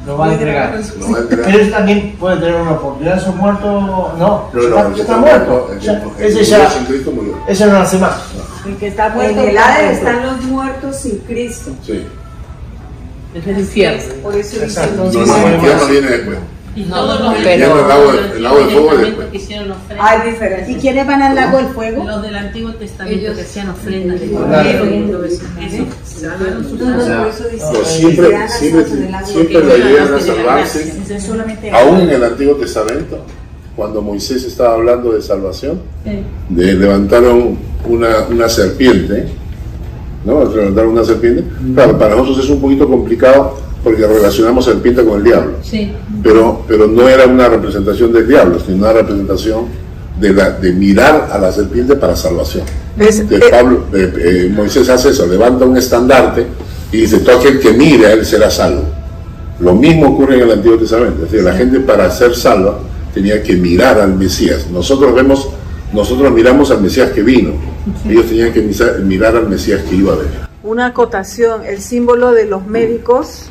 Lo 0.06 0.18
va 0.18 0.28
a 0.28 0.34
entregar. 0.34 0.80
Lo 1.00 1.12
va 1.12 1.18
a 1.18 1.22
entregar. 1.22 1.46
Pero 1.46 1.58
ellos 1.60 1.72
también 1.72 2.16
pueden 2.20 2.40
tener 2.40 2.56
una 2.62 2.72
oportunidad. 2.72 3.24
¿Son 3.24 3.38
muertos? 3.38 3.64
No, 3.84 4.14
No, 4.18 4.46
no, 4.54 4.62
está, 4.62 4.82
el 4.88 4.94
que 4.94 5.02
está 5.02 5.14
está 5.14 5.18
muerto. 5.18 5.50
muerto, 5.52 5.74
el 5.74 5.80
Ya, 5.80 5.92
el 6.18 6.26
ese 6.26 6.44
ya, 6.46 6.70
sin 6.70 6.86
Cristo 6.86 7.12
murió. 7.12 7.38
ese 7.48 7.66
no 7.68 7.74
nace 7.74 7.98
más. 8.00 8.16
El 8.66 8.76
que 8.78 8.88
está 8.88 9.08
En 9.08 9.14
muerto. 9.14 9.42
el 9.42 9.48
está 9.50 9.66
Hades 9.76 9.84
muerto. 9.84 10.08
están 10.10 10.26
los 10.26 10.42
muertos 10.46 10.96
sin 10.96 11.18
Cristo. 11.20 11.72
Sí. 11.86 12.06
Es 13.34 13.46
el 13.48 13.60
infierno. 13.60 14.04
Por 14.24 14.36
eso 14.36 14.50
dice 14.54 14.64
Exacto. 14.66 14.96
No, 14.98 15.04
los 15.06 15.28
no, 15.28 15.48
el 15.48 15.54
infierno 15.56 15.86
viene 15.88 16.08
después. 16.10 16.38
Y 16.76 16.84
todos 16.84 17.20
no, 17.20 17.26
los 17.34 17.44
pero- 17.44 17.82
el 17.82 17.88
lago, 17.88 18.12
del 18.14 18.32
el 18.38 18.44
lago 18.44 18.58
de 18.58 18.64
fuego 18.66 18.70
es 18.70 18.90
Testamento 18.90 19.06
después. 19.08 19.28
que 19.30 19.38
hicieron 19.38 19.72
ofrendas. 19.72 20.08
Hay 20.12 20.32
diferencia. 20.32 20.78
¿Y 20.78 20.80
quiénes 20.80 21.08
van 21.08 21.22
al 21.22 21.36
lago 21.36 21.58
del 21.58 21.68
fuego? 21.68 22.04
Los 22.06 22.22
del 22.22 22.36
Antiguo 22.36 22.72
Testamento 22.74 23.20
Ellos- 23.20 23.36
que 23.36 23.42
hacían 23.42 23.70
ofrendas 23.70 24.20
de 24.20 24.28
Claro. 24.28 24.86
eso. 27.30 27.48
Eso, 27.50 27.86
siempre, 27.86 28.48
siempre, 28.50 28.86
siempre 29.26 29.60
Porque 29.60 29.78
de 29.78 30.10
la 30.10 30.20
salvarse, 30.20 30.94
aún 31.74 32.00
en 32.02 32.10
el 32.10 32.24
Antiguo 32.24 32.56
Testamento, 32.56 33.20
cuando 33.76 34.02
Moisés 34.02 34.44
estaba 34.44 34.76
hablando 34.76 35.12
de 35.14 35.22
salvación, 35.22 35.80
de 36.50 36.74
levantaron 36.74 37.58
una, 37.88 38.26
una 38.30 38.50
serpiente, 38.50 39.28
¿no? 40.26 40.44
Levantaron 40.46 40.92
una 40.92 41.04
serpiente. 41.04 41.44
Claro, 41.74 41.98
para 41.98 42.16
nosotros 42.16 42.46
es 42.46 42.52
un 42.52 42.62
poquito 42.62 42.88
complicado 42.88 43.58
porque 43.84 44.06
relacionamos 44.06 44.66
serpiente 44.66 45.04
con 45.06 45.20
el 45.20 45.24
diablo. 45.24 45.54
Sí. 45.62 45.92
Pero, 46.24 46.64
pero 46.68 46.88
no 46.88 47.08
era 47.08 47.26
una 47.26 47.48
representación 47.48 48.12
del 48.12 48.28
diablo, 48.28 48.60
sino 48.60 48.78
una 48.78 48.94
representación 48.94 49.66
de, 50.20 50.34
la, 50.34 50.50
de 50.52 50.72
mirar 50.74 51.30
a 51.32 51.38
la 51.38 51.52
serpiente 51.52 51.96
para 51.96 52.16
salvación. 52.16 52.64
Es- 52.98 53.28
De 53.30 53.38
eh, 53.38 53.42
Pablo, 53.50 53.86
de- 53.92 54.46
eh, 54.46 54.50
Moisés 54.50 54.90
hace 54.90 55.10
eso, 55.10 55.26
levanta 55.28 55.66
un 55.66 55.78
estandarte 55.78 56.46
y 56.92 56.98
dice, 57.02 57.20
todo 57.20 57.38
aquel 57.40 57.60
que 57.60 57.72
mire 57.72 58.08
a 58.08 58.14
él 58.14 58.26
será 58.26 58.50
salvo. 58.52 58.84
Lo 59.60 59.74
mismo 59.76 60.08
ocurre 60.14 60.36
en 60.36 60.42
el 60.42 60.52
Antiguo 60.52 60.78
Testamento, 60.78 61.24
es 61.24 61.32
decir, 61.32 61.44
la 61.46 61.54
gente 61.54 61.80
para 61.82 62.10
ser 62.12 62.36
salva 62.36 62.80
tenía 63.14 63.42
que 63.44 63.56
mirar 63.56 64.00
al 64.00 64.16
Mesías. 64.16 64.68
Nosotros 64.72 65.14
vemos, 65.14 65.50
nosotros 65.94 66.32
miramos 66.32 66.72
al 66.72 66.82
Mesías 66.82 67.12
que 67.12 67.22
vino, 67.22 67.52
ellos 68.08 68.26
tenían 68.28 68.52
que 68.54 68.62
mirar 69.04 69.36
al 69.36 69.48
Mesías 69.50 69.82
que 69.90 69.96
iba 69.96 70.14
a 70.14 70.16
venir. 70.18 70.34
Una 70.64 70.88
acotación, 70.88 71.66
el 71.66 71.80
símbolo 71.82 72.32
de 72.32 72.46
los 72.46 72.66
médicos 72.68 73.50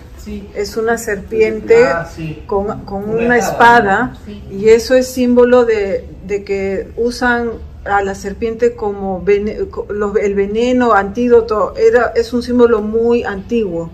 es 0.54 0.76
una 0.76 0.98
serpiente 0.98 1.84
Ah, 1.84 2.06
sí. 2.14 2.42
con, 2.46 2.80
con 2.84 3.08
Una 3.08 3.26
una 3.26 3.36
espada. 3.38 4.12
espada 4.14 4.50
y 4.50 4.68
eso 4.68 4.94
es 4.94 5.06
símbolo 5.08 5.64
de, 5.64 6.04
de 6.26 6.44
que 6.44 6.88
usan 6.96 7.50
a 7.84 8.02
la 8.02 8.14
serpiente 8.14 8.74
como 8.74 9.22
vene- 9.24 9.68
co- 9.70 9.86
los- 9.90 10.16
el 10.16 10.34
veneno, 10.34 10.92
antídoto, 10.92 11.74
era, 11.76 12.12
es 12.14 12.32
un 12.32 12.42
símbolo 12.42 12.82
muy 12.82 13.22
antiguo 13.24 13.90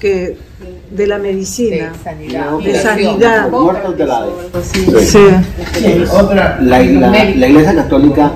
que 0.00 0.36
de 0.90 1.06
la 1.06 1.18
medicina, 1.18 1.92
De 1.92 1.98
sanidad. 2.04 2.58
de 2.58 2.74
sanidad. 2.80 3.50
Muertos 3.50 3.96
del 3.98 4.10
Hades. 4.10 4.32
Sí. 5.02 5.26
Otra. 6.12 6.58
La, 6.60 6.80
la- 6.82 7.10
la 7.10 7.46
Iglesia 7.48 7.74
Católica 7.74 8.32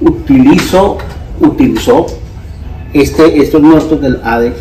utilizó, 0.00 0.98
utilizó 1.40 2.06
este, 2.92 3.40
estos 3.40 3.62
muertos 3.62 4.00
del 4.00 4.20
Hades 4.24 4.54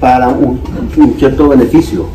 para 0.00 0.28
un, 0.28 0.60
un 0.96 1.14
cierto 1.18 1.48
beneficio. 1.48 2.06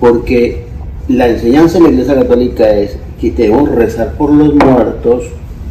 Porque 0.00 0.66
la 1.08 1.28
enseñanza 1.28 1.78
de 1.78 1.84
la 1.84 1.90
Iglesia 1.90 2.14
Católica 2.16 2.68
es 2.68 2.96
que 3.20 3.30
debemos 3.30 3.70
rezar 3.70 4.12
por 4.14 4.30
los 4.32 4.54
muertos, 4.54 5.24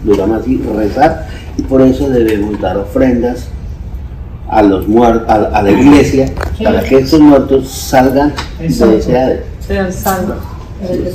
lo 0.05 0.15
llaman 0.15 0.39
así, 0.39 0.61
rezar, 0.75 1.27
y 1.57 1.61
por 1.63 1.81
eso 1.81 2.09
debemos 2.09 2.59
dar 2.59 2.77
ofrendas 2.77 3.47
a 4.49 4.61
los 4.61 4.87
muertos, 4.87 5.29
a, 5.29 5.35
a 5.35 5.61
la 5.61 5.71
iglesia, 5.71 6.31
para 6.63 6.83
que 6.83 6.99
estos 6.99 7.19
muertos 7.19 7.69
salgan 7.69 8.33
de 8.59 8.67
ese. 8.67 9.43
Sean 9.59 9.91
salvos. 9.91 10.37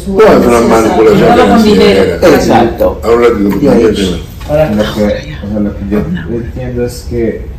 Todas 0.07 0.45
son 0.45 0.69
manipulaciones. 0.71 2.23
Exacto. 2.23 3.01
Ahora 3.05 3.29
lo 3.29 3.51
que 5.77 5.87
yo 5.91 6.01
entiendo 6.31 6.85
es 6.87 7.07
que 7.11 7.58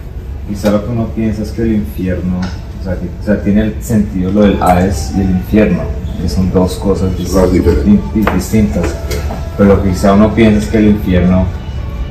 quizá 0.50 0.72
lo 0.72 0.84
que 0.84 0.92
uno 0.92 1.08
piensa 1.16 1.44
es 1.44 1.52
que 1.52 1.62
el 1.62 1.74
infierno, 1.76 2.40
o 2.40 2.84
sea, 2.84 2.96
que, 2.96 3.08
o 3.22 3.24
sea, 3.24 3.42
tiene 3.42 3.62
el 3.62 3.84
sentido 3.84 4.32
lo 4.32 4.42
del 4.42 4.62
Hades 4.62 5.14
y 5.16 5.22
el 5.22 5.30
infierno, 5.30 5.82
que 6.22 6.28
son 6.28 6.52
dos 6.52 6.76
cosas 6.76 7.12
distintas. 7.16 8.96
Pero 9.58 9.76
lo 9.76 9.84
que 9.84 9.90
quizá 9.90 10.14
uno 10.14 10.34
piensa 10.34 10.60
es 10.60 10.68
que 10.68 10.78
el 10.80 10.88
infierno 10.88 11.46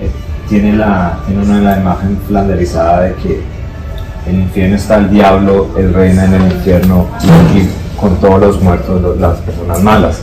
eh, 0.01 0.09
tiene, 0.49 0.75
la, 0.75 1.19
tiene 1.27 1.43
una 1.43 1.61
la 1.61 1.81
imagen 1.81 2.19
flanderizada 2.27 3.03
de 3.03 3.15
que 3.15 3.41
el 4.29 4.37
infierno 4.37 4.77
está 4.77 4.97
el 4.99 5.11
diablo, 5.11 5.71
él 5.77 5.93
reina 5.93 6.25
en 6.27 6.35
el 6.35 6.53
infierno 6.53 7.09
y, 7.23 7.59
y 7.59 7.71
con 7.99 8.17
todos 8.21 8.41
los 8.41 8.63
muertos, 8.63 9.19
las 9.19 9.39
personas 9.39 9.83
malas. 9.83 10.21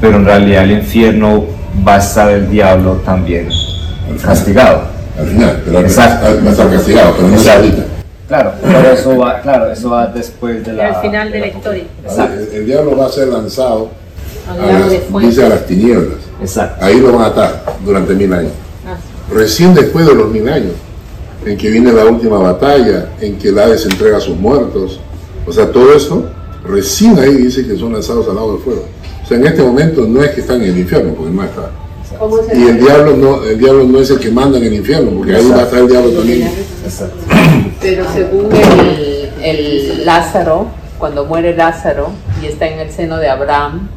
Pero 0.00 0.16
en 0.16 0.24
realidad 0.24 0.64
el 0.64 0.72
infierno 0.72 1.44
va 1.86 1.96
a 1.96 1.98
estar 1.98 2.30
el 2.30 2.48
diablo 2.48 2.94
también 3.04 3.48
castigado. 4.22 4.95
Al 5.18 5.26
final, 5.26 5.62
pero 5.64 5.80
Exacto. 5.80 6.26
va 6.44 6.48
a 6.48 6.52
estar 6.52 6.70
castigado, 6.70 7.12
pero 7.16 7.28
no 7.28 7.36
es 7.36 7.48
ahorita. 7.48 7.84
Claro, 8.28 8.52
pero 8.60 8.90
eso 8.90 9.16
va, 9.18 9.40
claro, 9.40 9.70
eso 9.72 9.90
va 9.90 10.06
después 10.08 10.64
de 10.66 10.72
la. 10.72 10.88
Al 10.88 11.02
final 11.02 11.30
de 11.30 11.38
la 11.40 11.46
historia. 11.46 11.84
Exacto. 12.04 12.40
El, 12.40 12.56
el 12.56 12.66
diablo 12.66 12.96
va 12.96 13.06
a 13.06 13.08
ser 13.08 13.28
lanzado 13.28 13.90
Al 14.50 14.60
a 14.60 14.78
las, 14.80 14.90
dice 15.22 15.46
a 15.46 15.48
las 15.48 15.64
tinieblas. 15.66 16.18
Exacto. 16.40 16.84
Ahí 16.84 17.00
lo 17.00 17.12
van 17.12 17.22
a 17.22 17.26
atar 17.26 17.62
durante 17.84 18.14
mil 18.14 18.32
años. 18.32 18.52
Ah, 18.86 18.96
Recién 19.32 19.74
después 19.74 20.06
de 20.06 20.14
los 20.14 20.28
mil 20.30 20.48
años, 20.48 20.72
en 21.44 21.56
que 21.56 21.70
viene 21.70 21.92
la 21.92 22.04
última 22.04 22.38
batalla, 22.38 23.10
en 23.20 23.38
que 23.38 23.48
el 23.50 23.58
Hades 23.58 23.86
entrega 23.86 24.16
a 24.16 24.20
sus 24.20 24.36
muertos, 24.36 25.00
o 25.46 25.52
sea, 25.52 25.70
todo 25.70 25.94
eso, 25.94 26.24
recién 26.66 27.16
ahí 27.20 27.34
dice 27.34 27.64
que 27.66 27.76
son 27.76 27.92
lanzados 27.92 28.28
al 28.28 28.34
lago 28.34 28.54
del 28.54 28.62
fuego. 28.62 28.84
O 29.22 29.26
sea, 29.26 29.36
en 29.38 29.46
este 29.46 29.62
momento 29.62 30.04
no 30.06 30.22
es 30.22 30.30
que 30.30 30.40
están 30.40 30.60
en 30.62 30.70
el 30.70 30.78
infierno, 30.78 31.14
porque 31.14 31.30
no 31.32 31.44
está. 31.44 31.70
¿Cómo 32.18 32.38
se 32.38 32.56
Y 32.58 32.62
el 32.64 32.80
diablo 32.80 33.16
no, 33.16 33.44
el 33.44 33.58
diablo 33.58 33.84
no 33.84 34.00
es 34.00 34.10
el 34.10 34.18
que 34.18 34.30
manda 34.30 34.58
en 34.58 34.64
el 34.64 34.74
infierno, 34.74 35.10
porque 35.16 35.36
ahí 35.36 35.48
va 35.50 35.58
a 35.58 35.62
estar 35.62 35.78
el 35.80 35.88
diablo 35.88 36.10
también. 36.10 36.50
Exacto. 36.84 37.16
Pero 37.80 38.04
según 38.12 38.48
el, 38.54 39.30
el 39.42 40.06
Lázaro, 40.06 40.66
cuando 40.98 41.24
muere 41.26 41.54
Lázaro 41.56 42.10
y 42.42 42.46
está 42.46 42.66
en 42.66 42.80
el 42.80 42.90
seno 42.90 43.18
de 43.18 43.28
Abraham, 43.28 43.88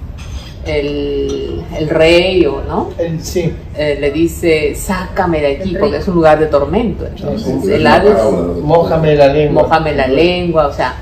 el, 0.65 1.63
el 1.77 1.89
rey 1.89 2.45
o 2.45 2.61
no 2.67 2.89
el, 2.97 3.23
sí. 3.23 3.51
Eh, 3.75 3.97
le 3.99 4.11
dice 4.11 4.75
sácame 4.75 5.39
de 5.39 5.47
aquí 5.55 5.75
porque 5.79 5.97
es 5.97 6.07
un 6.07 6.15
lugar 6.15 6.39
de 6.39 6.47
tormento. 6.47 7.05
Entonces 7.05 7.55
Sí, 7.63 7.71
el 7.71 7.87
Hades. 7.87 8.17
Mójame 8.61 9.15
la 9.15 9.27
lengua. 9.27 9.63
mójame 9.63 9.95
la 9.95 10.07
lengua, 10.07 10.67
o 10.67 10.73
sea, 10.73 10.95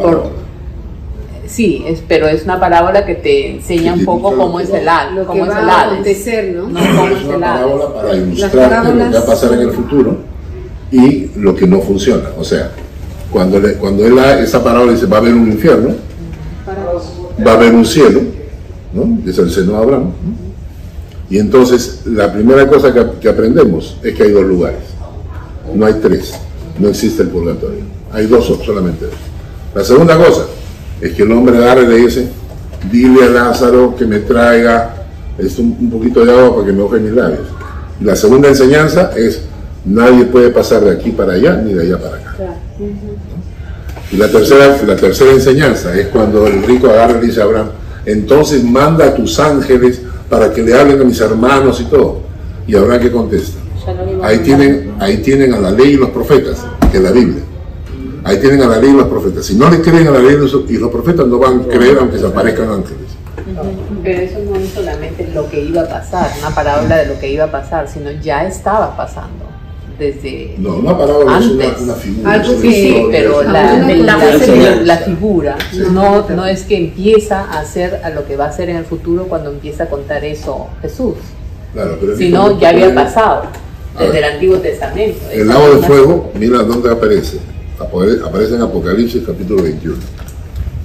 por-. 0.00 0.49
Sí, 1.50 1.82
es, 1.86 2.02
pero 2.06 2.28
es 2.28 2.44
una 2.44 2.58
parábola 2.60 3.04
que 3.04 3.14
te 3.16 3.50
enseña 3.56 3.92
un 3.94 4.04
poco 4.04 4.36
cómo 4.36 4.60
es 4.60 4.70
el 4.70 4.88
Hades, 4.88 5.14
Lo 5.14 5.20
que 5.22 5.26
cómo 5.26 5.44
es 5.44 5.50
va 5.50 5.60
el 5.62 5.68
a 5.68 5.80
Hades. 5.80 5.92
acontecer, 5.92 6.54
¿no? 6.56 6.68
No, 6.68 6.78
cómo 6.80 7.08
Es 7.08 7.18
es 7.18 7.24
una 7.24 7.38
parábola 7.54 7.94
para 7.94 8.08
Las 8.08 8.16
ilustrarte 8.16 8.88
lo 8.94 9.04
que 9.10 9.10
va 9.14 9.18
a 9.20 9.26
pasar 9.26 9.52
en 9.54 9.60
el 9.60 9.70
futuro 9.72 10.16
y 10.92 11.30
lo 11.36 11.54
que 11.54 11.66
no 11.66 11.80
funciona. 11.80 12.30
O 12.38 12.44
sea, 12.44 12.70
cuando, 13.30 13.58
le- 13.60 13.74
cuando 13.74 14.04
él 14.06 14.18
esa 14.42 14.62
parábola 14.62 14.92
dice 14.92 15.06
va 15.06 15.18
a 15.18 15.20
haber 15.20 15.34
un 15.34 15.48
infierno, 15.52 15.94
va 17.46 17.52
a 17.52 17.54
haber 17.54 17.74
un 17.74 17.84
cielo, 17.84 18.20
¿no? 18.92 19.18
es 19.28 19.38
el 19.38 19.50
seno 19.50 19.72
de 19.72 19.78
Abraham. 19.78 20.04
¿no? 20.04 20.50
Y 21.30 21.38
entonces 21.38 22.00
la 22.06 22.32
primera 22.32 22.66
cosa 22.68 22.92
que, 22.92 23.04
que 23.20 23.28
aprendemos 23.28 23.96
es 24.02 24.14
que 24.14 24.24
hay 24.24 24.30
dos 24.32 24.44
lugares, 24.44 24.80
no 25.74 25.86
hay 25.86 25.94
tres, 25.94 26.34
no 26.78 26.88
existe 26.88 27.22
el 27.22 27.28
purgatorio, 27.28 27.80
hay 28.12 28.26
dos 28.26 28.46
solamente. 28.64 29.04
dos. 29.06 29.14
La 29.74 29.84
segunda 29.84 30.16
cosa 30.18 30.46
es 31.00 31.12
que 31.14 31.22
el 31.22 31.32
hombre 31.32 31.56
agarra 31.56 31.82
y 31.82 31.86
le 31.86 31.96
dice, 31.96 32.28
dile 32.90 33.24
a 33.24 33.28
Lázaro 33.28 33.94
que 33.96 34.06
me 34.06 34.20
traiga 34.20 34.94
este, 35.38 35.62
un, 35.62 35.90
poquito 35.90 36.24
de 36.24 36.32
agua 36.32 36.56
para 36.56 36.66
que 36.66 36.72
me 36.72 36.82
moje 36.82 36.98
mis 36.98 37.12
labios. 37.12 37.48
Y 38.00 38.04
la 38.04 38.16
segunda 38.16 38.48
enseñanza 38.48 39.12
es, 39.16 39.42
nadie 39.84 40.24
puede 40.24 40.50
pasar 40.50 40.82
de 40.84 40.92
aquí 40.92 41.10
para 41.10 41.34
allá 41.34 41.56
ni 41.56 41.72
de 41.72 41.82
allá 41.82 41.98
para 41.98 42.16
acá. 42.16 42.36
Y 44.12 44.16
la 44.16 44.28
tercera, 44.28 44.76
la 44.86 44.96
tercera 44.96 45.32
enseñanza 45.32 45.94
es 45.96 46.08
cuando 46.08 46.46
el 46.46 46.62
rico 46.64 46.88
agarra 46.88 47.18
y 47.18 47.20
le 47.20 47.26
dice 47.28 47.40
a 47.40 47.44
Abraham, 47.44 47.68
entonces 48.04 48.64
manda 48.64 49.06
a 49.06 49.14
tus 49.14 49.38
ángeles 49.38 50.00
para 50.28 50.52
que 50.52 50.62
le 50.62 50.74
hablen 50.74 51.00
a 51.00 51.04
mis 51.04 51.20
hermanos 51.20 51.80
y 51.80 51.84
todo. 51.84 52.22
Y 52.66 52.74
Abraham 52.74 53.00
que 53.00 53.10
contesta. 53.10 53.58
Ahí 54.22 54.38
tienen, 54.40 54.94
ahí 54.98 55.18
tienen 55.18 55.54
a 55.54 55.58
la 55.58 55.70
ley 55.70 55.94
y 55.94 55.96
los 55.96 56.10
profetas, 56.10 56.64
que 56.90 56.98
es 56.98 57.02
la 57.02 57.10
Biblia. 57.10 57.42
Ahí 58.30 58.38
tienen 58.40 58.62
a 58.62 58.66
la 58.68 58.78
ley 58.78 58.90
y 58.90 58.94
los 58.94 59.08
profetas. 59.08 59.44
Si 59.44 59.56
no 59.56 59.68
le 59.68 59.80
creen 59.80 60.06
a 60.06 60.12
la 60.12 60.20
ley 60.20 60.34
y 60.68 60.76
los- 60.78 60.90
profetas, 60.90 61.26
no 61.26 61.38
van 61.38 61.62
a 61.62 61.64
creer 61.64 61.98
aunque 61.98 62.16
se 62.18 62.26
aparezcan 62.26 62.68
ángeles. 62.70 63.08
Pero 64.04 64.20
eso 64.22 64.38
no 64.48 64.56
es 64.56 64.68
solamente 64.70 65.28
lo 65.34 65.50
que 65.50 65.60
iba 65.64 65.82
a 65.82 65.88
pasar, 65.88 66.30
una 66.38 66.54
parábola 66.54 66.96
de 66.98 67.06
lo 67.06 67.18
que 67.18 67.28
iba 67.32 67.44
a 67.44 67.50
pasar, 67.50 67.88
sino 67.88 68.10
ya 68.22 68.46
estaba 68.46 68.96
pasando 68.96 69.44
desde 69.98 70.54
No, 70.58 70.76
una 70.76 70.96
parábola 70.96 71.38
es 71.40 71.46
una, 71.46 71.64
antes. 71.64 71.82
una 71.82 71.94
figura. 71.94 72.32
Algo 72.32 72.52
una 72.52 72.60
Sí, 72.62 72.72
sí, 72.72 73.04
pero 73.10 73.42
la, 73.42 73.72
la, 73.78 74.14
conversación. 74.14 74.86
la 74.86 74.96
figura 74.98 75.56
no, 75.90 76.28
no 76.30 76.46
es 76.46 76.62
que 76.62 76.76
empieza 76.76 77.40
a 77.40 77.58
hacer 77.60 78.00
a 78.04 78.10
lo 78.10 78.24
que 78.26 78.36
va 78.36 78.46
a 78.46 78.52
ser 78.52 78.70
en 78.70 78.76
el 78.76 78.84
futuro 78.84 79.24
cuando 79.24 79.50
empieza 79.50 79.84
a 79.84 79.86
contar 79.88 80.24
eso 80.24 80.68
Jesús, 80.82 81.14
Claro, 81.74 81.96
pero 82.00 82.16
sino 82.16 82.58
ya 82.60 82.68
había 82.70 82.94
pasado 82.94 83.42
desde 83.98 84.12
ver. 84.12 84.24
el 84.24 84.32
Antiguo 84.34 84.56
Testamento. 84.58 85.18
El 85.32 85.48
lago 85.48 85.74
de 85.74 85.82
fuego, 85.82 86.30
mira 86.34 86.58
dónde 86.62 86.90
aparece. 86.90 87.38
Apare- 87.80 88.22
Aparece 88.24 88.54
en 88.54 88.62
Apocalipsis 88.62 89.22
capítulo 89.26 89.62
21. 89.62 89.96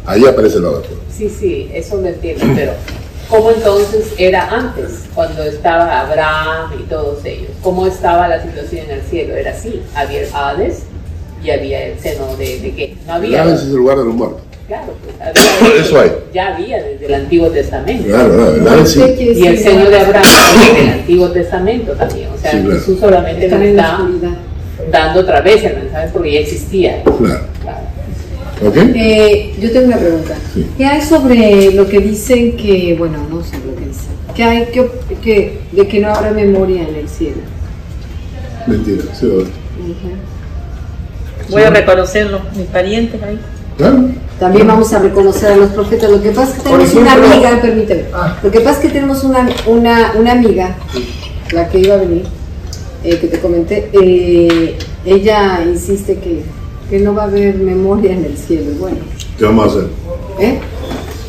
Ahí 0.05 0.25
aparece 0.25 0.55
de 0.55 0.61
fuego. 0.61 0.83
Sí, 1.11 1.29
sí, 1.29 1.69
eso 1.73 1.99
lo 1.99 2.07
entiendo, 2.07 2.45
pero 2.55 2.73
¿cómo 3.29 3.51
entonces 3.51 4.13
era 4.17 4.49
antes, 4.49 5.05
cuando 5.13 5.43
estaba 5.43 6.01
Abraham 6.01 6.71
y 6.79 6.83
todos 6.83 7.23
ellos? 7.25 7.49
¿Cómo 7.61 7.87
estaba 7.87 8.27
la 8.27 8.41
situación 8.41 8.85
en 8.85 8.91
el 8.99 9.01
cielo? 9.01 9.35
Era 9.35 9.51
así, 9.51 9.81
había 9.95 10.21
el 10.21 10.27
Hades 10.33 10.83
y 11.43 11.49
había 11.49 11.85
el 11.87 11.99
seno 11.99 12.35
de, 12.37 12.59
de 12.59 12.75
qué? 12.75 12.95
No 13.07 13.15
El 13.17 13.23
había. 13.25 13.43
Hades 13.43 13.61
es 13.61 13.67
el 13.67 13.75
lugar 13.75 13.97
de 13.97 14.05
los 14.05 14.13
muertos. 14.13 14.41
Claro, 14.67 14.93
pues 15.03 15.15
había. 15.21 15.81
Eso 15.81 15.99
hay. 15.99 16.11
Ya 16.33 16.55
había 16.55 16.83
desde 16.83 17.05
el 17.07 17.13
Antiguo 17.13 17.47
Testamento. 17.49 18.05
Claro, 18.07 18.33
claro, 18.35 18.55
el 18.55 18.67
Hades 18.67 18.91
sí. 18.91 19.01
Y 19.19 19.47
el 19.47 19.57
seno 19.57 19.89
de 19.89 19.99
Abraham 19.99 20.23
desde 20.67 20.81
el 20.83 20.89
Antiguo 20.99 21.29
Testamento 21.29 21.91
también. 21.93 22.29
O 22.35 22.37
sea, 22.41 22.51
Sí, 22.51 22.57
claro. 22.61 22.79
Jesús 22.79 22.99
solamente 22.99 23.47
la 23.47 23.63
está 23.65 23.97
oscuridad. 24.03 24.29
Dando 24.91 25.21
otra 25.21 25.41
vez 25.41 25.63
el 25.63 25.83
mensaje 25.83 26.09
porque 26.13 26.33
ya 26.33 26.39
existía. 26.39 27.03
Claro. 27.03 27.45
Claro. 27.61 27.95
¿Ok? 28.65 28.77
Eh, 28.95 29.53
yo 29.59 29.71
tengo 29.71 29.87
una 29.87 29.97
pregunta. 29.97 30.35
¿Qué 30.77 30.85
hay 30.85 31.01
sobre 31.01 31.71
lo 31.73 31.87
que 31.87 31.99
dicen 31.99 32.55
que, 32.55 32.95
bueno, 32.97 33.17
no 33.29 33.43
sé 33.43 33.57
lo 33.57 33.75
que 33.75 33.87
dicen, 33.87 34.11
que 34.35 34.43
hay 34.43 34.65
que, 34.67 34.89
que 35.21 35.59
de 35.71 35.87
que 35.87 35.99
no 35.99 36.09
habrá 36.09 36.31
memoria 36.31 36.87
en 36.87 36.95
el 36.95 37.09
cielo? 37.09 37.41
Mentira, 38.67 39.03
sí, 39.13 39.29
ahora. 39.29 39.47
Voy 41.49 41.61
a 41.61 41.69
reconocerlo, 41.69 42.41
mis 42.55 42.67
parientes 42.67 43.21
ahí. 43.21 43.39
También 44.39 44.67
vamos 44.67 44.91
a 44.93 44.99
reconocer 44.99 45.51
a 45.51 45.55
los 45.57 45.69
profetas. 45.71 46.09
Lo 46.09 46.21
que 46.21 46.29
pasa 46.29 46.51
es 46.51 46.57
que 46.57 46.63
tenemos 46.63 46.93
una 46.93 47.13
amiga, 47.13 47.61
permíteme. 47.61 48.03
Lo 48.41 48.51
que 48.51 48.59
pasa 48.61 48.79
es 48.79 48.85
que 48.85 48.89
tenemos 48.89 49.23
una, 49.23 49.47
una, 49.65 50.13
una 50.17 50.31
amiga, 50.31 50.75
la 51.51 51.69
que 51.69 51.79
iba 51.79 51.95
a 51.95 51.97
venir, 51.97 52.23
eh, 53.05 53.19
que 53.19 53.27
te 53.27 53.39
comenté, 53.39 53.89
eh, 53.93 54.75
ella 55.05 55.61
insiste 55.63 56.17
que, 56.17 56.41
que 56.89 56.99
no 56.99 57.13
va 57.13 57.23
a 57.23 57.25
haber 57.25 57.55
memoria 57.55 58.13
en 58.13 58.25
el 58.25 58.35
cielo. 58.35 58.71
Bueno, 58.79 58.97
¿Qué 59.37 59.45
vamos 59.45 59.65
a 59.65 59.69
hacer? 59.69 59.89
¿eh? 60.39 60.59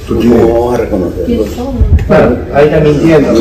¿Tú 0.07 0.19
quién 0.21 0.39
Vamos 0.39 0.75
a 0.75 0.77
reconocer. 0.79 1.25
¿Quiénes 1.27 1.51
son? 1.51 1.75
Claro, 2.07 2.37
ahí 2.55 2.67
está 2.67 2.81
mintiendo. 2.81 3.33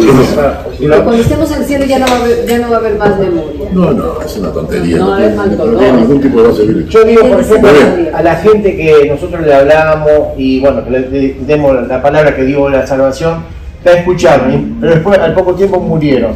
Pero 0.79 1.03
cuando 1.03 1.21
estemos 1.21 1.51
en 1.51 1.61
el 1.61 1.65
cielo 1.65 1.85
ya 1.85 1.99
no 1.99 2.07
va 2.07 2.11
a 2.11 2.21
haber, 2.23 2.45
ya 2.47 2.57
no 2.57 2.69
va 2.71 2.75
a 2.75 2.79
haber 2.79 2.97
más 2.97 3.19
memoria. 3.19 3.69
No, 3.71 3.91
no, 3.93 4.21
es 4.21 4.37
una 4.37 4.51
tontería. 4.51 4.97
No, 4.97 5.05
No, 5.09 5.17
es 5.19 5.35
mal 5.35 5.57
no 5.57 5.77
tiene 5.77 5.97
ningún 6.01 6.21
tipo 6.21 6.41
de 6.41 6.47
base 6.47 6.63
bíblica. 6.63 6.89
Yo 6.89 7.03
digo, 7.03 7.21
por 7.29 7.39
ejemplo, 7.39 7.69
a 8.13 8.21
la 8.23 8.35
gente 8.37 8.75
que 8.75 9.07
nosotros 9.09 9.45
le 9.45 9.53
hablábamos 9.53 10.09
y 10.37 10.59
bueno, 10.59 10.83
que 10.83 10.89
le 10.89 11.35
demos 11.45 11.87
la 11.87 12.01
palabra 12.01 12.35
que 12.35 12.43
dio 12.43 12.67
la 12.69 12.87
salvación, 12.87 13.43
la 13.83 13.91
escucharon, 13.91 14.77
pero 14.81 14.95
después 14.95 15.19
al 15.19 15.35
poco 15.35 15.53
tiempo 15.53 15.79
murieron. 15.79 16.33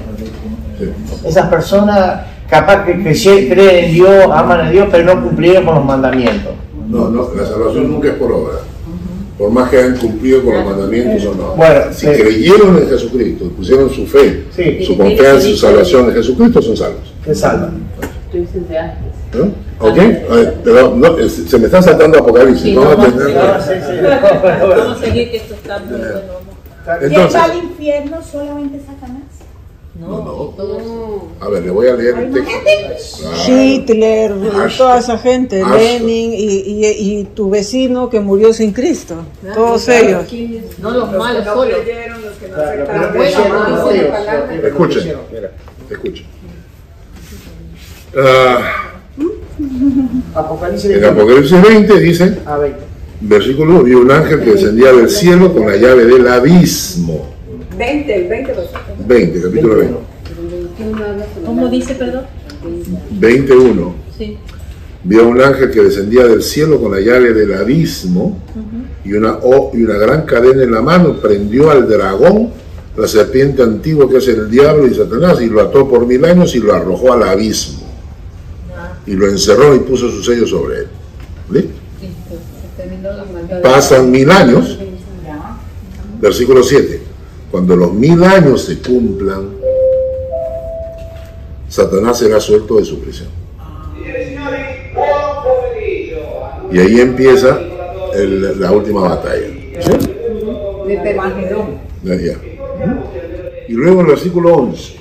Esas 1.26 1.48
personas 1.50 2.22
capaz 2.50 2.86
que, 2.86 2.94
creen 3.50 3.86
en 3.86 3.94
Dios, 3.94 4.26
aman 4.32 4.62
a 4.62 4.70
Dios, 4.72 4.88
pero 4.92 5.04
no 5.16 5.24
cumplieron 5.24 5.66
con 5.66 5.76
los 5.76 5.86
mandamientos. 5.86 6.54
No, 6.88 7.10
no, 7.10 7.30
la 7.36 7.46
salvación 7.46 7.92
nunca 7.92 8.10
es 8.10 8.14
por 8.16 8.32
obra. 8.32 8.56
Por 9.38 9.52
más 9.52 9.70
que 9.70 9.78
hayan 9.78 9.96
cumplido 9.98 10.44
con 10.44 10.54
los 10.54 10.66
mandamientos 10.66 11.26
o 11.28 11.36
no. 11.36 11.56
Bueno, 11.56 11.82
si 11.92 12.08
sí. 12.08 12.22
creyeron 12.22 12.78
en 12.78 12.90
Jesucristo, 12.90 13.50
pusieron 13.56 13.90
su 13.90 14.06
fe, 14.06 14.46
Sí. 14.54 14.84
su 14.84 14.98
confianza 14.98 15.48
y 15.48 15.52
su 15.52 15.58
salvación 15.58 16.10
en 16.10 16.16
Jesucristo, 16.16 16.62
son 16.62 16.76
salvos. 16.76 17.14
Se 17.24 17.36
salvan. 17.36 17.90
¿no? 19.34 19.88
¿Ok? 19.88 19.98
A 19.98 20.36
ver, 20.36 20.56
pero 20.64 20.94
no, 20.96 21.16
se 21.30 21.58
me 21.58 21.66
está 21.66 21.82
saltando 21.82 22.20
Apocalipsis. 22.20 22.64
Sí, 22.64 22.76
vamos 22.76 22.98
no, 22.98 23.04
a 23.04 23.08
no, 23.08 23.18
tener. 23.18 23.36
Vamos 24.70 24.98
a 24.98 25.06
seguir 25.06 25.32
que 25.32 25.38
esto 25.38 25.54
está 25.56 25.80
muy 25.80 25.98
bueno. 26.00 26.20
Entonces- 27.02 27.10
¿Quién 27.10 27.28
va 27.34 27.44
al 27.46 27.58
infierno? 27.58 28.18
¿Solamente 28.24 28.80
Satanás? 28.80 29.24
No, 30.00 30.54
A 31.42 31.50
ver, 31.50 31.64
le 31.64 31.72
voy 31.72 31.88
a 31.88 31.94
leer 31.94 32.18
el 32.18 32.32
texto. 32.32 33.30
Hitler, 33.48 34.32
Ash- 34.56 34.78
toda 34.78 35.00
esa 35.00 35.18
gente, 35.18 35.62
Lenin 35.66 36.32
y, 36.34 36.38
y, 36.38 36.86
y 37.20 37.24
tu 37.36 37.50
vecino 37.50 38.10
que 38.10 38.20
murió 38.22 38.54
sin 38.54 38.72
Cristo, 38.72 39.16
todos 39.54 39.88
ellos. 39.90 40.26
No 40.82 40.92
los 40.92 41.12
malos 41.12 41.44
solo. 41.44 41.70
Pero 41.72 41.84
bueno, 41.84 43.10
creyeron, 43.12 43.52
no, 43.52 43.78
no, 43.78 43.92
la 43.92 44.12
palabra. 44.12 44.68
Escuchen, 44.68 45.14
mira, 45.34 45.52
escuchen. 45.90 46.26
Ah, 48.18 48.72
Apocalipsis 50.36 50.92
en 50.92 51.06
Apocalipsis 51.06 51.62
20 51.62 52.00
dice, 52.00 52.38
A 52.46 52.58
20. 52.58 52.80
versículo 53.22 53.72
1, 53.76 53.84
vi 53.84 53.94
un 53.96 54.12
ángel 54.12 54.40
que 54.44 54.52
descendía 54.52 54.94
del 54.94 55.10
cielo 55.10 55.54
con 55.54 55.68
la 55.68 55.76
llave 55.76 56.06
del 56.06 56.26
abismo. 56.28 57.38
20, 57.80 58.14
el 58.14 58.28
20 58.28 58.54
20, 59.08 59.42
capítulo 59.42 59.78
20. 59.78 59.98
¿Cómo 61.46 61.70
dice, 61.70 61.96
perdón? 61.96 62.26
21. 63.12 63.96
Sí. 64.18 64.38
Vio 65.06 65.30
un 65.30 65.42
ángel 65.42 65.72
que 65.72 65.82
descendía 65.82 66.26
del 66.26 66.44
cielo 66.44 66.82
con 66.82 66.92
la 66.92 67.00
llave 67.00 67.34
del 67.34 67.54
abismo 67.54 68.38
y 69.06 69.14
una, 69.14 69.40
y 69.74 69.84
una 69.84 69.98
gran 69.98 70.24
cadena 70.24 70.64
en 70.64 70.72
la 70.74 70.82
mano, 70.82 71.16
prendió 71.22 71.72
al 71.72 71.88
dragón, 71.88 72.50
la 72.98 73.08
serpiente 73.08 73.64
antigua 73.64 74.10
que 74.10 74.18
es 74.18 74.28
el 74.28 74.52
diablo 74.52 74.86
y 74.86 74.94
Satanás, 74.94 75.42
y 75.42 75.46
lo 75.46 75.62
ató 75.62 75.88
por 75.88 76.06
mil 76.06 76.26
años 76.26 76.54
y 76.56 76.60
lo 76.60 76.74
arrojó 76.74 77.14
al 77.14 77.24
abismo. 77.24 77.80
Y 79.08 79.14
lo 79.14 79.26
encerró 79.26 79.74
y 79.74 79.80
puso 79.80 80.12
su 80.12 80.22
sello 80.22 80.46
sobre 80.46 80.80
él. 80.80 80.88
¿Listo? 81.50 81.72
Pasan 83.64 84.12
mil 84.12 84.30
años, 84.30 84.78
versículo 86.20 86.62
7. 86.62 86.99
Cuando 87.52 87.76
los 87.76 87.92
mil 87.94 88.24
años 88.24 88.64
se 88.66 88.80
cumplan, 88.80 89.50
Satanás 91.68 92.18
será 92.20 92.40
suelto 92.40 92.78
de 92.78 92.86
su 92.86 93.00
prisión. 93.00 93.30
Y 96.72 96.78
ahí 96.80 97.00
empieza 97.02 97.60
el- 98.16 98.60
la 98.60 98.72
última 98.72 99.02
batalla. 99.02 99.48
¿Sí? 99.80 99.92
Y 103.68 103.74
luego 103.74 104.00
en 104.02 104.06
el 104.08 104.12
versículo 104.14 104.54
11, 104.56 104.96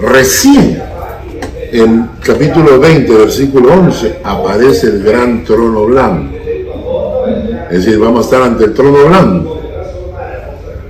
recién 0.00 0.82
en 1.72 2.10
capítulo 2.24 2.78
20, 2.80 3.12
versículo 3.14 3.72
11, 3.74 4.16
aparece 4.24 4.86
el 4.88 5.02
gran 5.04 5.44
trono 5.44 5.84
blanco. 5.86 6.34
Es 7.70 7.84
decir, 7.84 7.98
vamos 7.98 8.20
a 8.20 8.22
estar 8.24 8.42
ante 8.42 8.64
el 8.64 8.72
trono 8.74 9.06
blanco. 9.06 9.60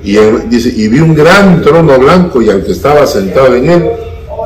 Y 0.08 0.16
dice, 0.48 0.72
y 0.74 0.88
vi 0.88 1.00
un 1.00 1.14
gran 1.14 1.60
trono 1.60 1.98
blanco 1.98 2.40
y 2.40 2.48
al 2.48 2.64
que 2.64 2.72
estaba 2.72 3.06
sentado 3.06 3.54
en 3.54 3.68
él, 3.68 3.90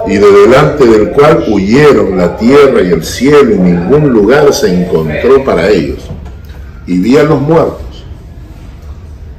y 0.09 0.15
de 0.15 0.33
delante 0.33 0.85
del 0.85 1.11
cual 1.11 1.45
huyeron 1.49 2.17
la 2.17 2.37
tierra 2.37 2.83
y 2.83 2.89
el 2.91 3.05
cielo, 3.05 3.55
y 3.55 3.59
ningún 3.59 4.09
lugar 4.11 4.53
se 4.53 4.75
encontró 4.83 5.45
para 5.45 5.69
ellos. 5.71 6.01
Y 6.89 6.99
vi 6.99 7.17
a 7.17 7.23
los 7.23 7.41
muertos, 7.41 8.05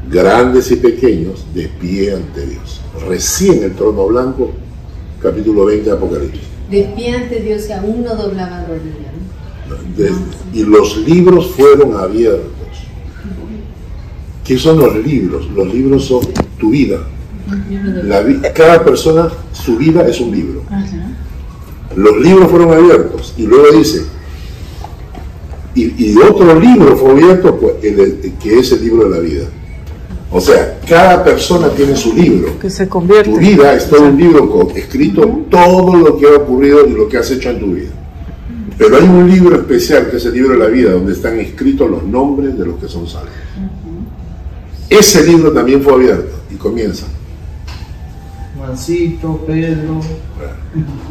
grandes 0.09 0.71
y 0.71 0.77
pequeños, 0.77 1.45
de 1.53 1.67
pie 1.81 2.13
ante 2.13 2.45
Dios. 2.45 2.79
Recién 3.05 3.61
el 3.63 3.73
trono 3.73 4.05
blanco, 4.07 4.51
capítulo 5.21 5.65
20 5.65 5.89
de 5.89 5.95
Apocalipsis. 5.97 6.41
De 6.71 6.83
pie 6.95 7.15
ante 7.15 7.41
Dios 7.41 7.63
que 7.63 7.73
aún 7.73 8.01
no 8.01 8.15
doblaban 8.15 8.65
rodilla. 8.65 9.11
¿no? 9.67 9.75
De- 10.01 10.13
y 10.57 10.63
los 10.63 10.97
libros 11.05 11.51
fueron 11.57 11.97
abiertos. 11.97 12.47
¿Qué 14.43 14.57
son 14.57 14.77
los 14.79 14.95
libros? 15.05 15.49
Los 15.55 15.73
libros 15.73 16.05
son 16.05 16.21
tu 16.59 16.71
vida. 16.71 16.97
La 18.03 18.21
vi- 18.21 18.39
cada 18.55 18.83
persona, 18.83 19.29
su 19.51 19.77
vida 19.77 20.07
es 20.07 20.19
un 20.19 20.31
libro. 20.31 20.63
Los 21.95 22.17
libros 22.21 22.49
fueron 22.49 22.73
abiertos. 22.73 23.33
Y 23.37 23.45
luego 23.45 23.77
dice, 23.77 24.03
y, 25.75 26.11
y 26.11 26.17
otro 26.17 26.59
libro 26.59 26.95
fue 26.97 27.11
abierto, 27.11 27.57
pues, 27.59 27.73
el- 27.83 27.99
el- 27.99 28.33
que 28.41 28.59
es 28.59 28.71
el 28.71 28.83
libro 28.83 29.09
de 29.09 29.15
la 29.15 29.19
vida. 29.19 29.45
O 30.31 30.41
sea, 30.41 30.79
cada 30.87 31.23
persona 31.23 31.69
tiene 31.69 31.95
su 31.95 32.13
libro. 32.13 32.57
Que 32.59 32.69
se 32.69 32.87
convierte. 32.89 33.29
Tu 33.29 33.37
vida 33.37 33.73
es 33.75 33.87
todo 33.89 34.03
un 34.03 34.17
libro 34.17 34.49
con- 34.49 34.71
escrito 34.75 35.21
todo 35.49 35.95
lo 35.95 36.17
que 36.17 36.25
ha 36.27 36.37
ocurrido 36.37 36.87
y 36.87 36.91
lo 36.93 37.07
que 37.07 37.17
has 37.17 37.29
hecho 37.31 37.49
en 37.51 37.59
tu 37.59 37.67
vida. 37.73 37.91
Pero 38.77 38.97
hay 38.97 39.03
un 39.03 39.29
libro 39.29 39.55
especial 39.55 40.09
que 40.09 40.17
es 40.17 40.25
el 40.25 40.33
libro 40.33 40.53
de 40.53 40.57
la 40.57 40.65
vida, 40.67 40.91
donde 40.91 41.13
están 41.13 41.39
escritos 41.39 41.89
los 41.89 42.03
nombres 42.03 42.57
de 42.57 42.65
los 42.65 42.79
que 42.79 42.87
son 42.87 43.07
salvos. 43.07 43.29
Ese 44.89 45.23
libro 45.25 45.51
también 45.51 45.81
fue 45.81 45.93
abierto 45.93 46.35
y 46.51 46.55
comienza. 46.55 47.05
Juancito, 48.57 49.43
Pedro. 49.47 49.99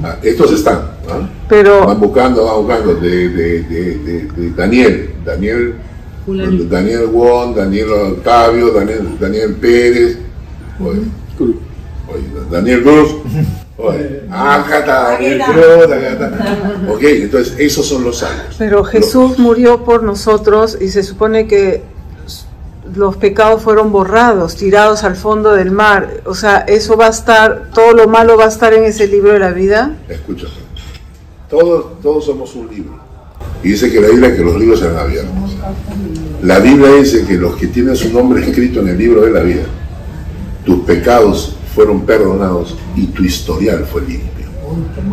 Ah, 0.03 0.17
estos 0.23 0.53
están. 0.53 0.77
¿ah? 1.09 1.29
Pero- 1.49 1.87
Van 1.87 2.01
buscando, 2.01 2.45
van 2.45 2.57
buscando. 2.59 2.95
De, 2.97 3.29
de- 3.29 3.63
de- 3.63 3.99
de- 3.99 4.27
de 4.27 4.51
Daniel, 4.51 5.11
Daniel, 5.25 5.75
Daniel 6.71 7.07
Won, 7.07 7.55
Daniel 7.55 7.91
Octavio, 7.93 8.71
Daniel, 8.73 9.17
Daniel 9.21 9.55
Pérez, 9.57 10.19
oye, 10.81 11.01
oye, 11.41 12.25
Daniel 12.51 12.83
Cruz. 12.83 13.15
Oye, 13.79 14.23
acá 14.31 14.79
está 14.81 15.03
Daniel 15.13 15.41
Cruz, 15.45 15.93
acá. 15.93 16.57
Ok, 16.89 17.03
entonces 17.03 17.55
esos 17.59 17.85
son 17.85 18.05
los 18.05 18.19
salvos. 18.19 18.55
Pero 18.57 18.85
Jesús 18.85 19.39
murió 19.41 19.83
por 19.83 20.05
nosotros 20.05 20.79
y 20.81 20.89
se 20.89 21.03
supone 21.03 21.49
que 21.49 21.83
los 22.95 23.17
pecados 23.17 23.63
fueron 23.63 23.93
borrados, 23.93 24.57
tirados 24.57 25.05
al 25.05 25.17
fondo 25.17 25.53
del 25.53 25.71
mar. 25.71 26.23
O 26.27 26.35
sea, 26.35 26.59
eso 26.59 26.97
va 26.97 27.07
a 27.07 27.11
estar, 27.11 27.71
todo 27.75 27.93
lo 27.93 28.09
malo 28.09 28.37
va 28.37 28.45
a 28.45 28.49
estar 28.49 28.73
en 28.75 28.85
ese 28.85 29.07
libro 29.07 29.33
de 29.33 29.39
la 29.39 29.53
vida. 29.53 29.97
Escúchame. 30.09 30.53
Todos, 31.49 32.01
todos 32.01 32.25
somos 32.25 32.55
un 32.55 32.69
libro. 32.69 33.01
Y 33.63 33.71
dice 33.71 33.91
que 33.91 34.01
la 34.01 34.09
Biblia 34.09 34.35
que 34.35 34.43
los 34.43 34.57
libros 34.57 34.81
serán 34.81 34.99
abiertos. 34.99 35.33
La 36.43 36.59
Biblia 36.59 36.91
dice 36.95 37.25
que 37.25 37.35
los 37.35 37.57
que 37.57 37.69
tienen 37.69 37.95
su 37.95 38.13
nombre 38.13 38.43
escrito 38.43 38.81
en 38.81 38.89
el 38.89 38.99
libro 38.99 39.23
de 39.23 39.31
la 39.31 39.41
vida, 39.41 39.63
tus 40.65 40.81
pecados 40.81 41.57
fueron 41.75 42.03
perdonados 42.03 42.77
y 42.97 43.07
tu 43.07 43.25
historial 43.25 43.87
fue 43.87 44.03
limpio. 44.03 44.47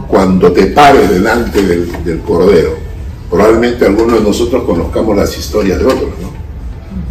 Cuando 0.08 0.52
te 0.52 0.68
pares 0.68 1.10
delante 1.10 1.62
del, 1.62 2.04
del 2.04 2.20
Cordero, 2.22 2.72
probablemente 3.30 3.86
algunos 3.86 4.20
de 4.20 4.22
nosotros 4.22 4.64
conozcamos 4.64 5.16
las 5.16 5.38
historias 5.38 5.78
de 5.80 5.86
otros, 5.86 6.10
¿no? 6.22 6.29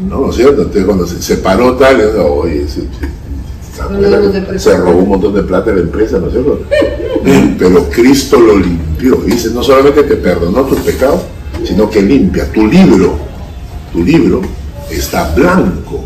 ¿No, 0.06 0.20
¿No 0.20 0.30
es 0.30 0.36
cierto? 0.36 0.62
Entonces 0.62 0.84
cuando 0.84 1.06
se, 1.06 1.20
se 1.22 1.36
paró 1.38 1.74
tal, 1.76 2.00
oye, 2.18 2.66
se, 2.68 2.82
se- 2.82 4.58
se 4.58 4.76
robó 4.76 4.98
un 4.98 5.08
montón 5.08 5.34
de 5.34 5.42
plata 5.42 5.70
de 5.70 5.76
la 5.76 5.82
empresa, 5.82 6.18
¿no 6.18 6.26
es 6.26 6.32
cierto? 6.32 6.60
Pero 7.58 7.84
Cristo 7.90 8.38
lo 8.40 8.56
limpió. 8.58 9.22
Y 9.26 9.32
dice, 9.32 9.50
no 9.50 9.62
solamente 9.62 10.02
te 10.04 10.16
perdonó 10.16 10.62
tus 10.64 10.78
pecados, 10.80 11.22
sino 11.64 11.88
que 11.90 12.02
limpia 12.02 12.50
tu 12.52 12.66
libro 12.66 13.28
tu 13.92 14.04
libro 14.04 14.42
está 14.90 15.32
blanco. 15.34 16.04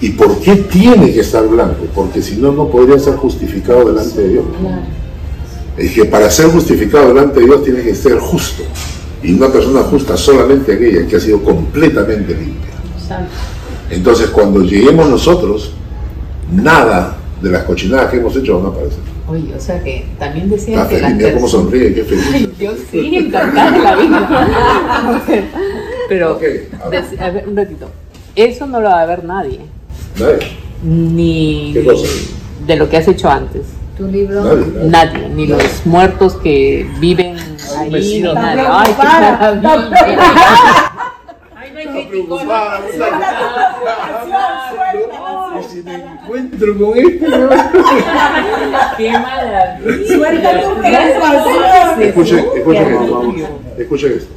¿Y 0.00 0.10
por 0.10 0.38
qué 0.40 0.56
tiene 0.56 1.12
que 1.12 1.20
estar 1.20 1.46
blanco? 1.46 1.84
Porque 1.94 2.22
si 2.22 2.36
no, 2.36 2.52
no 2.52 2.68
podría 2.68 2.98
ser 2.98 3.16
justificado 3.16 3.84
delante 3.86 4.20
de 4.22 4.28
Dios. 4.30 4.44
Es 5.76 5.92
que 5.92 6.04
para 6.06 6.30
ser 6.30 6.46
justificado 6.46 7.08
delante 7.08 7.40
de 7.40 7.46
Dios 7.46 7.64
tiene 7.64 7.82
que 7.82 7.94
ser 7.94 8.18
justo. 8.18 8.62
Y 9.22 9.34
una 9.34 9.48
persona 9.48 9.80
justa 9.82 10.16
solamente 10.16 10.72
aquella 10.74 11.06
que 11.06 11.16
ha 11.16 11.20
sido 11.20 11.42
completamente 11.42 12.34
limpia. 12.34 12.70
Entonces, 13.90 14.28
cuando 14.30 14.62
lleguemos 14.62 15.08
nosotros, 15.08 15.72
nada 16.52 17.16
de 17.40 17.50
las 17.50 17.64
cochinadas 17.64 18.10
que 18.10 18.18
hemos 18.18 18.36
hecho 18.36 18.58
van 18.58 18.66
a 18.66 18.68
aparecer. 18.68 19.00
Oye, 19.28 19.54
o 19.54 19.60
sea 19.60 19.82
que 19.82 20.06
también 20.18 20.48
decían 20.48 20.80
Está 20.80 20.88
que 20.88 20.96
feliz, 21.00 21.16
mira 21.16 21.34
cómo 21.34 21.48
sonríe, 21.48 21.94
qué 21.94 22.04
feliz. 22.04 22.26
Ay, 22.32 22.52
yo 22.58 22.72
sí, 22.90 23.16
encantada 23.16 23.70
de 23.70 23.78
la 23.78 23.96
vida. 23.96 25.22
Pero, 26.08 26.40
a 27.20 27.30
ver, 27.30 27.44
un 27.46 27.56
ratito. 27.56 27.90
Eso 28.34 28.66
no 28.66 28.80
lo 28.80 28.88
va 28.88 29.02
a 29.02 29.06
ver 29.06 29.24
nadie. 29.24 29.60
Nadie. 30.18 30.38
Ni 30.82 31.72
¿Qué 31.74 31.84
cosa? 31.84 32.06
de 32.66 32.76
lo 32.76 32.88
que 32.88 32.96
has 32.96 33.08
hecho 33.08 33.28
antes. 33.28 33.62
Tu 33.98 34.06
libro. 34.06 34.44
Nadie, 34.44 34.88
Nadie, 34.88 35.28
ni 35.30 35.48
los 35.48 35.84
muertos 35.84 36.36
que 36.36 36.88
viven 37.00 37.36
ahí, 37.76 37.90
ni 37.90 38.20
nadie. 38.20 38.62
Ay, 38.70 38.94
qué 38.96 39.06
maravilla. 39.06 39.74
Ay, 41.56 41.72
no 41.72 41.80
hay 41.80 41.88
Y 45.58 45.64
si 45.68 45.82
me 45.82 45.94
encuentro 45.94 46.78
con 46.78 46.96
este. 46.96 47.26
Qué 48.96 49.10
maravilla. 49.10 50.06
Suelta 50.06 50.48
tu 50.60 50.68
Escuchen, 52.00 52.44
escuchen 52.54 52.86
esto. 52.94 53.34
Escuchen 53.78 54.12
esto. 54.12 54.34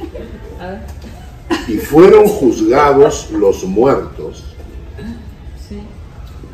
Y 1.68 1.76
fueron 1.78 2.26
juzgados 2.26 3.30
los 3.30 3.62
muertos 3.62 4.51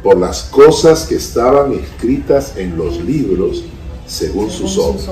por 0.02 0.18
las 0.18 0.44
cosas 0.44 1.06
que 1.06 1.16
estaban 1.16 1.72
escritas 1.72 2.56
en 2.56 2.76
los 2.76 3.00
libros 3.02 3.64
según 4.06 4.50
sus 4.50 4.78
obras. 4.78 5.08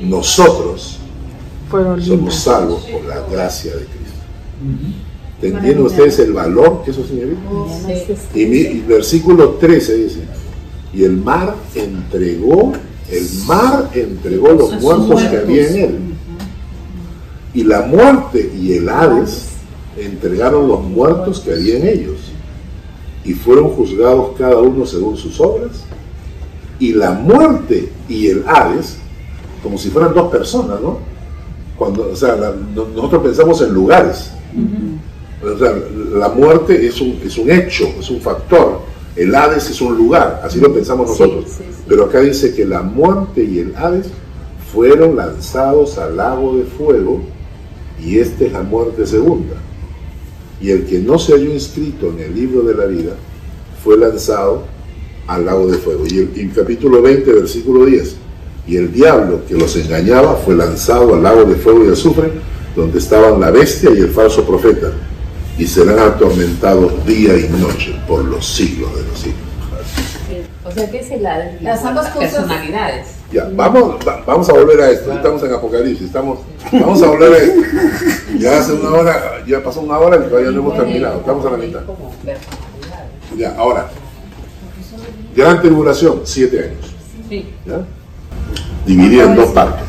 Nosotros 0.00 0.98
Fueron 1.68 2.00
somos 2.00 2.20
libres. 2.20 2.34
salvos 2.34 2.84
por 2.84 3.04
la 3.04 3.20
gracia 3.30 3.72
de 3.72 3.84
Cristo. 3.84 3.98
¿Entienden 5.42 5.82
ustedes 5.82 6.18
el 6.20 6.32
valor 6.32 6.82
que 6.84 6.90
eso 6.90 7.04
significa? 7.04 7.40
Y 8.34 8.46
mi 8.46 8.56
y 8.58 8.84
versículo 8.86 9.50
13 9.50 9.94
dice, 9.96 10.20
y 10.92 11.04
el 11.04 11.16
mar 11.16 11.54
entregó, 11.74 12.72
el 13.10 13.28
mar 13.46 13.90
entregó 13.94 14.48
los 14.52 14.80
muertos 14.80 15.22
que 15.22 15.36
había 15.36 15.68
en 15.68 15.76
él. 15.76 15.98
Y 17.54 17.64
la 17.64 17.82
muerte 17.82 18.52
y 18.58 18.74
el 18.74 18.88
Hades 18.88 19.46
entregaron 19.96 20.68
los 20.68 20.82
muertos 20.82 21.40
que 21.40 21.52
había 21.52 21.76
en 21.76 21.88
ellos. 21.88 22.17
Y 23.28 23.34
fueron 23.34 23.68
juzgados 23.70 24.30
cada 24.38 24.56
uno 24.58 24.86
según 24.86 25.16
sus 25.16 25.38
obras. 25.40 25.84
Y 26.78 26.92
la 26.94 27.10
muerte 27.12 27.90
y 28.08 28.28
el 28.28 28.44
Hades, 28.46 28.96
como 29.62 29.76
si 29.76 29.90
fueran 29.90 30.14
dos 30.14 30.30
personas, 30.30 30.80
¿no? 30.80 30.98
Cuando, 31.76 32.10
o 32.10 32.16
sea, 32.16 32.36
la- 32.36 32.54
nosotros 32.74 33.22
pensamos 33.22 33.60
en 33.60 33.72
lugares. 33.74 34.30
O 35.44 35.58
sea, 35.58 35.72
la 36.14 36.28
muerte 36.30 36.86
es 36.86 37.00
un, 37.00 37.20
es 37.24 37.36
un 37.36 37.50
hecho, 37.50 37.84
es 38.00 38.08
un 38.10 38.20
factor. 38.20 38.80
El 39.14 39.34
Hades 39.34 39.68
es 39.70 39.80
un 39.80 39.96
lugar, 39.96 40.40
así 40.44 40.58
lo 40.60 40.72
pensamos 40.72 41.08
nosotros. 41.10 41.44
Pero 41.88 42.04
acá 42.04 42.20
dice 42.20 42.54
que 42.54 42.64
la 42.64 42.82
muerte 42.82 43.44
y 43.44 43.58
el 43.58 43.74
Hades 43.76 44.06
fueron 44.72 45.16
lanzados 45.16 45.98
al 45.98 46.16
lago 46.16 46.56
de 46.56 46.64
fuego 46.64 47.20
y 48.02 48.18
esta 48.18 48.44
es 48.44 48.52
la 48.52 48.62
muerte 48.62 49.06
segunda. 49.06 49.54
Y 50.60 50.70
el 50.70 50.86
que 50.86 50.98
no 50.98 51.18
se 51.18 51.32
halló 51.32 51.52
inscrito 51.52 52.10
en 52.10 52.20
el 52.20 52.34
libro 52.34 52.62
de 52.62 52.74
la 52.74 52.86
vida 52.86 53.12
fue 53.82 53.96
lanzado 53.96 54.64
al 55.26 55.44
lago 55.44 55.66
de 55.68 55.78
fuego. 55.78 56.04
Y 56.06 56.18
el, 56.18 56.52
capítulo 56.54 57.00
20, 57.00 57.32
versículo 57.32 57.84
10. 57.84 58.16
Y 58.66 58.76
el 58.76 58.92
diablo 58.92 59.42
que 59.46 59.54
los 59.54 59.76
engañaba 59.76 60.34
fue 60.34 60.56
lanzado 60.56 61.14
al 61.14 61.22
lago 61.22 61.44
de 61.44 61.54
fuego 61.54 61.84
y 61.84 61.92
azufre, 61.92 62.30
donde 62.74 62.98
estaban 62.98 63.40
la 63.40 63.50
bestia 63.50 63.90
y 63.90 63.98
el 63.98 64.10
falso 64.10 64.44
profeta, 64.44 64.92
y 65.58 65.66
serán 65.66 65.98
atormentados 65.98 67.04
día 67.06 67.36
y 67.36 67.48
noche 67.60 67.94
por 68.06 68.24
los 68.24 68.46
siglos 68.46 68.94
de 68.96 69.02
los 69.04 69.18
siglos. 69.18 69.47
O 70.68 70.72
sea, 70.72 70.90
¿qué 70.90 71.00
es 71.00 71.10
el 71.10 71.22
la, 71.22 71.52
Las 71.60 71.84
ambas 71.84 72.08
cosas- 72.10 72.30
personalidades? 72.34 73.06
Ya, 73.32 73.48
vamos, 73.52 73.96
va- 74.06 74.22
vamos 74.26 74.48
a 74.48 74.52
volver 74.54 74.80
a 74.80 74.90
esto. 74.90 75.12
Estamos 75.12 75.42
en 75.42 75.52
Apocalipsis, 75.52 76.06
estamos, 76.06 76.38
vamos 76.72 77.02
a 77.02 77.06
volver 77.08 77.32
a 77.32 77.36
esto. 77.38 77.60
Ya 78.38 78.58
hace 78.58 78.72
una 78.72 78.90
hora, 78.90 79.22
ya 79.46 79.62
pasó 79.62 79.80
una 79.80 79.98
hora 79.98 80.16
y 80.16 80.28
todavía 80.28 80.50
no 80.50 80.60
hemos 80.60 80.76
terminado. 80.76 81.18
Estamos 81.20 81.44
a 81.46 81.50
la 81.50 81.56
mitad. 81.58 81.80
Ya, 83.36 83.54
ahora, 83.56 83.88
gran 85.36 85.60
tribulación, 85.60 86.22
siete 86.24 86.58
años. 86.60 86.94
Sí. 87.28 87.52
¿ya? 87.66 87.80
Dividida 88.86 89.24
en 89.24 89.36
dos 89.36 89.50
partes. 89.50 89.84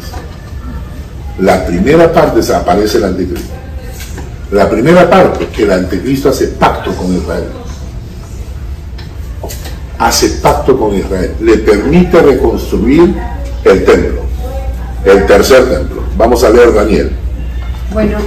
La 1.40 1.66
primera 1.66 2.12
parte 2.12 2.44
se 2.44 2.54
aparece 2.54 2.98
el 2.98 3.06
anticristo. 3.06 3.54
La 4.52 4.70
primera 4.70 5.10
parte, 5.10 5.48
que 5.48 5.64
el 5.64 5.72
anticristo 5.72 6.30
hace 6.30 6.48
pacto 6.50 6.94
con 6.96 7.16
Israel. 7.16 7.46
Hace 10.00 10.30
pacto 10.42 10.80
con 10.80 10.96
Israel. 10.96 11.36
Le 11.42 11.58
permite 11.58 12.22
reconstruir 12.22 13.14
el 13.66 13.86
templo. 13.86 14.22
El 15.04 15.26
tercer 15.26 15.70
templo. 15.70 16.04
Vamos 16.18 16.42
a 16.44 16.50
leer 16.50 16.74
Daniel. 16.74 17.12
Bueno, 17.94 18.18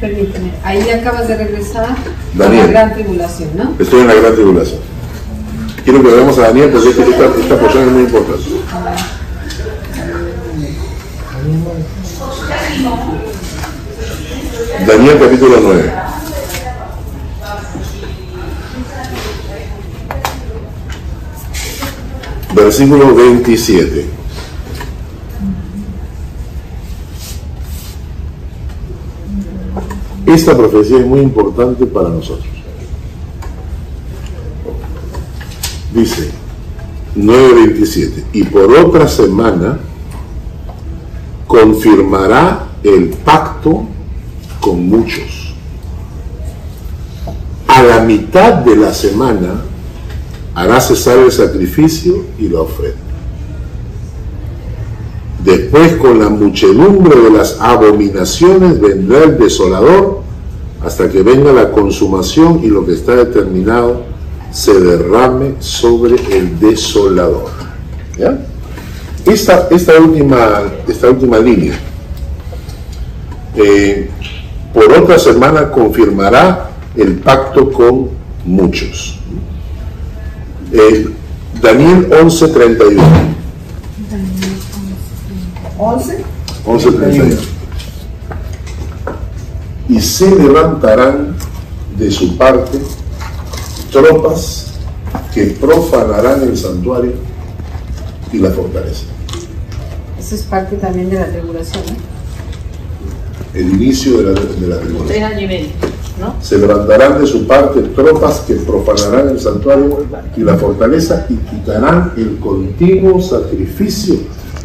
permíteme. 0.00 0.50
Ahí 0.64 0.90
acabas 0.90 1.28
de 1.28 1.36
regresar 1.36 1.84
a 1.84 1.96
Daniel. 2.34 2.66
la 2.66 2.72
gran 2.72 2.94
tribulación, 2.94 3.50
¿no? 3.56 3.72
Estoy 3.78 4.00
en 4.00 4.08
la 4.08 4.14
gran 4.14 4.34
tribulación. 4.34 4.80
Quiero 5.84 6.02
que 6.02 6.08
veamos 6.08 6.38
a 6.38 6.42
Daniel 6.42 6.70
porque 6.70 6.90
esta, 6.90 7.02
esta, 7.04 7.40
esta 7.40 7.60
porción 7.60 7.84
es 7.84 7.92
muy 7.92 8.02
importante. 8.02 8.42
Daniel 14.86 15.18
capítulo 15.20 15.56
9. 15.62 15.92
Versículo 22.54 23.14
27. 23.14 24.06
Esta 30.26 30.56
profecía 30.56 30.98
es 30.98 31.06
muy 31.06 31.20
importante 31.20 31.84
para 31.86 32.08
nosotros. 32.08 32.46
Dice 35.92 36.30
9.27, 37.16 38.24
y 38.32 38.44
por 38.44 38.72
otra 38.72 39.06
semana 39.06 39.78
confirmará 41.46 42.68
el 42.82 43.10
pacto 43.10 43.84
con 44.60 44.88
muchos. 44.88 45.54
A 47.68 47.82
la 47.82 48.00
mitad 48.00 48.54
de 48.54 48.76
la 48.76 48.94
semana 48.94 49.62
hará 50.54 50.80
cesar 50.80 51.18
el 51.18 51.32
sacrificio 51.32 52.24
y 52.38 52.48
la 52.48 52.60
ofrenda. 52.60 52.98
Después 55.44 55.94
con 55.94 56.20
la 56.20 56.28
muchedumbre 56.28 57.18
de 57.20 57.30
las 57.30 57.60
abominaciones 57.60 58.80
vendrá 58.80 59.24
el 59.24 59.38
desolador 59.38 60.22
hasta 60.84 61.08
que 61.08 61.22
venga 61.22 61.52
la 61.52 61.72
consumación 61.72 62.60
y 62.62 62.68
lo 62.68 62.86
que 62.86 62.92
está 62.92 63.16
determinado 63.16 64.02
se 64.52 64.78
derrame 64.78 65.54
sobre 65.58 66.14
el 66.36 66.60
desolador. 66.60 67.50
¿Ya? 68.18 68.38
Esta, 69.24 69.68
esta, 69.70 69.98
última, 70.00 70.62
esta 70.86 71.10
última 71.10 71.38
línea, 71.38 71.78
eh, 73.56 74.10
por 74.74 74.92
otra 74.92 75.18
semana 75.18 75.70
confirmará 75.70 76.70
el 76.96 77.16
pacto 77.16 77.70
con 77.70 78.10
muchos. 78.44 79.21
Eh, 80.72 81.06
Daniel 81.60 82.08
11:31. 82.10 83.02
11. 85.78 86.24
11:31. 86.64 87.36
Y 89.88 90.00
se 90.00 90.30
levantarán 90.34 91.36
de 91.98 92.10
su 92.10 92.36
parte 92.38 92.78
tropas 93.90 94.72
que 95.34 95.46
profanarán 95.46 96.42
el 96.42 96.56
santuario 96.56 97.12
y 98.32 98.38
la 98.38 98.50
fortaleza. 98.50 99.04
Eso 100.18 100.34
es 100.34 100.42
parte 100.42 100.76
también 100.76 101.10
de 101.10 101.16
la 101.16 101.26
tribulación, 101.26 101.82
¿no? 101.86 103.58
El 103.58 103.72
inicio 103.74 104.18
de 104.18 104.22
la, 104.22 104.40
de 104.40 104.66
la 104.66 104.80
tribulación. 104.80 105.08
Tres 105.08 105.22
años 105.22 105.42
y 105.42 105.46
medio, 105.46 105.68
¿no? 106.22 106.36
Se 106.40 106.56
levantarán 106.58 107.20
de 107.20 107.26
su 107.26 107.46
parte 107.46 107.80
tropas 107.94 108.40
que 108.46 108.54
profanarán 108.54 109.28
el 109.30 109.40
santuario 109.40 110.06
y 110.36 110.40
la 110.40 110.54
fortaleza 110.56 111.26
y 111.28 111.34
quitarán 111.34 112.12
el 112.16 112.38
continuo 112.38 113.20
sacrificio. 113.20 114.14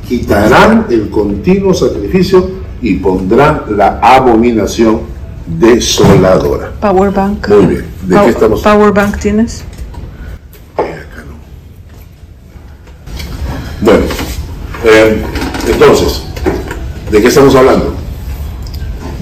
Quitarán 0.07 0.85
el 0.89 1.09
continuo 1.09 1.73
sacrificio 1.73 2.49
y 2.81 2.93
pondrán 2.95 3.63
la 3.75 3.99
abominación 4.01 5.01
desoladora. 5.59 6.71
Power 6.79 7.11
bank. 7.11 7.47
Muy 7.49 7.65
bien. 7.65 7.85
¿De 8.03 8.15
Pow- 8.15 8.23
qué 8.25 8.29
estamos 8.29 8.61
Power 8.61 8.93
bank 8.93 9.17
tienes. 9.17 9.63
Bueno, 13.81 13.99
eh, 14.85 15.21
entonces, 15.67 16.23
¿de 17.11 17.21
qué 17.21 17.27
estamos 17.27 17.53
hablando? 17.55 17.93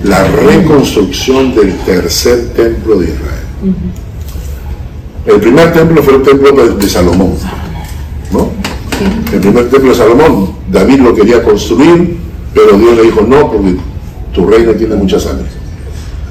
La 0.07 0.23
reconstrucción 0.23 1.56
del 1.56 1.76
tercer 1.80 2.53
templo 2.56 2.99
de 2.99 3.06
Israel. 3.06 3.76
El 5.26 5.40
primer 5.40 5.73
templo 5.73 6.03
fue 6.03 6.15
el 6.15 6.22
templo 6.22 6.52
de, 6.52 6.76
de 6.76 6.90
Salomón, 6.90 7.34
¿no? 8.32 8.52
El 9.34 9.40
primer 9.40 9.69
templo 9.69 9.90
de 9.90 9.95
Salomón, 9.95 10.56
David 10.72 10.99
lo 10.99 11.14
quería 11.15 11.44
construir, 11.44 12.18
pero 12.53 12.77
Dios 12.77 12.95
le 12.95 13.03
dijo, 13.03 13.22
no, 13.22 13.52
porque 13.52 13.76
tu 14.34 14.45
reino 14.45 14.73
tiene 14.73 14.95
mucha 14.95 15.19
sangre. 15.19 15.48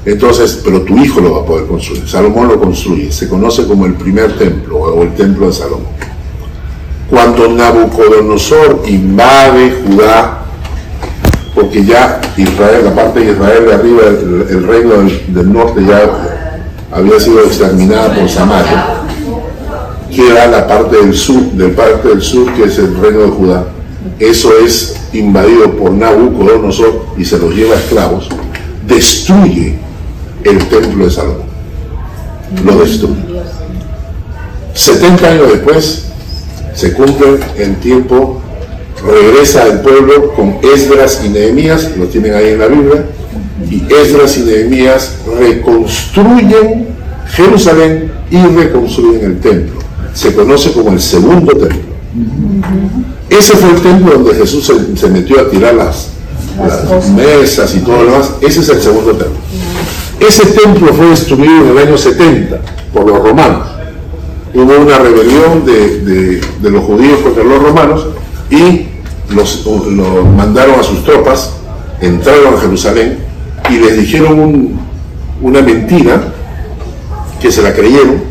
Entonces, 0.05 0.61
pero 0.63 0.81
tu 0.83 0.97
hijo 0.97 1.19
lo 1.19 1.33
va 1.33 1.41
a 1.41 1.45
poder 1.45 1.67
construir. 1.67 2.07
Salomón 2.07 2.47
lo 2.47 2.59
construye, 2.59 3.11
se 3.11 3.27
conoce 3.27 3.67
como 3.67 3.85
el 3.85 3.95
primer 3.95 4.37
templo 4.37 4.77
o 4.77 5.03
el 5.03 5.13
templo 5.15 5.47
de 5.47 5.53
Salomón 5.53 5.95
cuando 7.09 7.47
Nabucodonosor 7.49 8.83
invade 8.87 9.83
Judá, 9.85 10.44
porque 11.55 11.85
ya 11.85 12.19
Israel, 12.35 12.83
la 12.83 12.93
parte 12.93 13.21
de 13.21 13.31
Israel 13.31 13.65
de 13.65 13.73
arriba, 13.73 14.01
el, 14.49 14.67
reino 14.67 14.95
del, 15.29 15.53
norte 15.53 15.81
ya 15.87 16.01
había 16.91 17.17
sido 17.17 17.39
exterminada 17.45 18.13
por 18.13 18.29
Samaria, 18.29 18.85
queda 20.13 20.47
la 20.47 20.67
parte 20.67 20.97
del 20.97 21.15
sur, 21.15 21.41
del 21.53 21.71
parte 21.71 22.09
del 22.09 22.21
sur 22.21 22.53
que 22.53 22.65
es 22.65 22.77
el 22.77 22.95
reino 22.97 23.19
de 23.19 23.29
Judá. 23.29 23.65
Eso 24.19 24.51
es 24.63 24.97
invadido 25.13 25.71
por 25.77 25.91
Nabucodonosor 25.91 27.05
y 27.17 27.23
se 27.23 27.37
los 27.37 27.55
lleva 27.55 27.75
a 27.75 27.79
esclavos, 27.79 28.27
destruye 28.85 29.79
el 30.43 30.57
templo 30.67 31.05
de 31.05 31.11
Salomón, 31.11 31.47
lo 32.65 32.79
destruye. 32.79 33.15
70 34.73 35.27
años 35.27 35.47
después, 35.53 36.05
se 36.73 36.93
cumple 36.93 37.39
el 37.57 37.77
tiempo, 37.77 38.41
regresa 39.03 39.67
el 39.67 39.79
pueblo 39.81 40.33
con 40.33 40.57
Esdras 40.61 41.21
y 41.25 41.29
Nehemías, 41.29 41.91
lo 41.97 42.05
tienen 42.05 42.33
ahí 42.33 42.49
en 42.49 42.59
la 42.59 42.67
Biblia, 42.67 43.05
y 43.69 43.83
Esdras 43.93 44.37
y 44.37 44.41
Nehemías 44.41 45.17
reconstruyen 45.39 46.87
Jerusalén 47.31 48.11
y 48.31 48.37
reconstruyen 48.37 49.25
el 49.25 49.39
templo. 49.39 49.79
Se 50.13 50.33
conoce 50.33 50.71
como 50.71 50.91
el 50.91 51.01
segundo 51.01 51.51
templo. 51.53 51.95
Ese 53.29 53.53
fue 53.57 53.71
el 53.71 53.81
templo 53.81 54.13
donde 54.13 54.35
Jesús 54.35 54.65
se, 54.65 54.95
se 54.97 55.07
metió 55.09 55.39
a 55.41 55.49
tirar 55.49 55.73
las, 55.75 56.09
las 56.57 57.09
mesas 57.09 57.75
y 57.75 57.79
todo 57.79 57.97
lo 58.03 58.11
demás. 58.11 58.31
Ese 58.41 58.61
es 58.61 58.69
el 58.69 58.81
segundo 58.81 59.11
templo. 59.11 59.37
Ese 60.19 60.45
templo 60.45 60.93
fue 60.93 61.07
destruido 61.07 61.65
en 61.65 61.69
el 61.71 61.77
año 61.87 61.97
70 61.97 62.57
por 62.93 63.05
los 63.07 63.19
romanos 63.19 63.67
hubo 64.53 64.79
una 64.79 64.97
rebelión 64.99 65.65
de, 65.65 65.99
de- 65.99 66.41
de 66.61 66.71
los 66.71 66.85
judíos 66.85 67.19
contra 67.19 67.43
los 67.43 67.61
romanos 67.61 68.07
y 68.49 68.87
los, 69.33 69.65
mandaron 70.35 70.79
a 70.79 70.83
sus 70.83 71.03
tropas, 71.03 71.53
entraron 72.01 72.55
a 72.55 72.61
Jerusalén 72.61 73.19
y 73.69 73.77
les 73.77 73.97
dijeron 73.97 74.39
un- 74.39 74.79
una 75.41 75.61
mentira 75.61 76.21
que 77.41 77.51
se 77.51 77.61
la 77.61 77.73
creyeron 77.73 78.23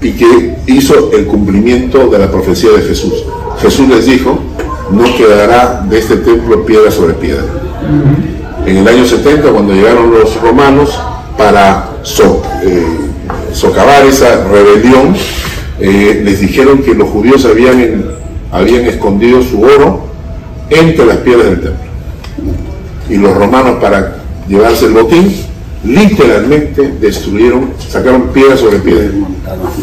y 0.00 0.12
que 0.12 0.56
hizo 0.66 1.12
el 1.12 1.26
cumplimiento 1.26 2.08
de 2.08 2.18
la 2.18 2.30
profecía 2.30 2.70
de 2.70 2.82
Jesús. 2.82 3.24
Jesús 3.60 3.88
les 3.88 4.06
dijo, 4.06 4.38
no 4.90 5.04
quedará 5.16 5.84
de 5.88 5.98
este 5.98 6.16
templo 6.16 6.64
piedra 6.64 6.90
sobre 6.90 7.14
piedra. 7.14 7.44
En 8.66 8.76
el 8.78 8.88
año 8.88 9.04
70, 9.04 9.50
cuando 9.50 9.72
llegaron 9.74 10.10
los 10.10 10.40
romanos 10.40 10.98
para 11.36 11.90
eh, 12.64 12.86
socavar 13.52 14.04
esa 14.06 14.44
rebelión, 14.44 15.14
eh, 15.80 16.20
les 16.24 16.40
dijeron 16.40 16.78
que 16.78 16.94
los 16.94 17.08
judíos 17.08 17.44
habían, 17.44 18.04
habían 18.50 18.84
escondido 18.86 19.42
su 19.42 19.62
oro 19.62 20.06
entre 20.68 21.06
las 21.06 21.18
piedras 21.18 21.46
del 21.46 21.60
templo. 21.60 21.90
Y 23.08 23.16
los 23.16 23.34
romanos, 23.34 23.78
para 23.80 24.16
llevarse 24.48 24.86
el 24.86 24.92
botín, 24.92 25.34
literalmente 25.84 26.94
destruyeron, 27.00 27.72
sacaron 27.88 28.28
piedra 28.28 28.56
sobre 28.56 28.78
piedra, 28.78 29.10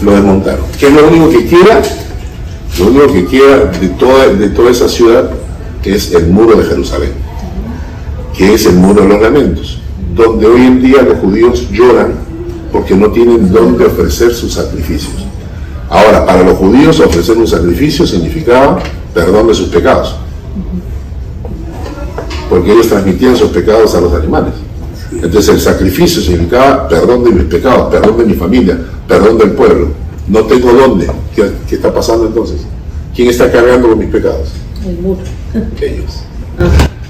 lo 0.02 0.12
desmontaron. 0.12 0.66
¿Qué 0.80 0.88
es 0.88 0.94
lo 0.94 1.08
único 1.08 1.30
que 1.30 1.46
queda? 1.46 1.82
Lo 2.80 2.88
único 2.88 3.14
que 3.14 3.26
queda 3.26 3.66
de 3.66 3.88
toda, 3.90 4.28
de 4.28 4.50
toda 4.50 4.72
esa 4.72 4.88
ciudad 4.88 5.32
es 5.88 6.14
el 6.14 6.28
muro 6.28 6.56
de 6.58 6.66
Jerusalén, 6.66 7.12
que 8.36 8.54
es 8.54 8.66
el 8.66 8.76
muro 8.76 9.04
de 9.04 9.08
los 9.08 9.22
lamentos, 9.22 9.82
donde 10.16 10.46
hoy 10.46 10.62
en 10.62 10.82
día 10.82 11.02
los 11.02 11.20
judíos 11.20 11.70
lloran 11.72 12.14
porque 12.72 12.96
no 12.96 13.10
tienen 13.12 13.52
dónde 13.52 13.86
ofrecer 13.86 14.34
sus 14.34 14.54
sacrificios. 14.54 15.27
Ahora, 15.90 16.26
para 16.26 16.44
los 16.44 16.58
judíos 16.58 17.00
ofrecer 17.00 17.38
un 17.38 17.48
sacrificio 17.48 18.06
significaba 18.06 18.80
perdón 19.14 19.48
de 19.48 19.54
sus 19.54 19.70
pecados, 19.70 20.16
porque 22.50 22.72
ellos 22.72 22.88
transmitían 22.88 23.36
sus 23.36 23.50
pecados 23.52 23.96
a 23.96 24.02
los 24.02 24.14
animales. 24.14 24.54
Entonces 25.12 25.50
el 25.50 25.62
sacrificio 25.62 26.22
significaba 26.22 26.88
perdón 26.88 27.24
de 27.24 27.32
mis 27.32 27.46
pecados, 27.46 27.90
perdón 27.90 28.18
de 28.18 28.26
mi 28.26 28.34
familia, 28.34 28.78
perdón 29.08 29.38
del 29.38 29.52
pueblo. 29.52 29.90
No 30.28 30.44
tengo 30.44 30.74
dónde. 30.74 31.08
¿Qué, 31.34 31.50
qué 31.68 31.76
está 31.76 31.94
pasando 31.94 32.28
entonces? 32.28 32.58
¿Quién 33.16 33.30
está 33.30 33.52
cargando 33.52 33.90
con 33.90 33.98
mis 33.98 34.10
pecados? 34.10 34.50
El 34.86 35.00
muro. 35.00 35.22
Ellos. 35.82 36.24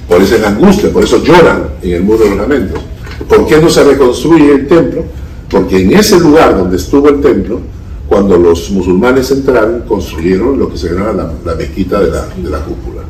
Por 0.07 0.21
eso 0.21 0.35
es 0.35 0.41
la 0.41 0.49
angustia, 0.49 0.91
por 0.93 1.03
eso 1.03 1.21
lloran 1.23 1.69
en 1.81 1.95
el 1.95 2.03
muro 2.03 2.19
de 2.19 2.29
los 2.29 2.37
lamentos. 2.37 2.79
¿Por 3.27 3.45
qué 3.45 3.59
no 3.59 3.69
se 3.69 3.83
reconstruye 3.83 4.53
el 4.53 4.67
templo? 4.67 5.03
Porque 5.49 5.81
en 5.81 5.93
ese 5.93 6.19
lugar 6.19 6.57
donde 6.57 6.77
estuvo 6.77 7.09
el 7.09 7.21
templo, 7.21 7.59
cuando 8.07 8.37
los 8.37 8.69
musulmanes 8.71 9.29
entraron, 9.31 9.81
construyeron 9.81 10.57
lo 10.57 10.69
que 10.69 10.77
se 10.77 10.89
llama 10.89 11.11
la, 11.11 11.33
la 11.45 11.55
mezquita 11.55 11.99
de 11.99 12.11
la, 12.11 12.27
de 12.35 12.49
la 12.49 12.59
cúpula. 12.59 13.01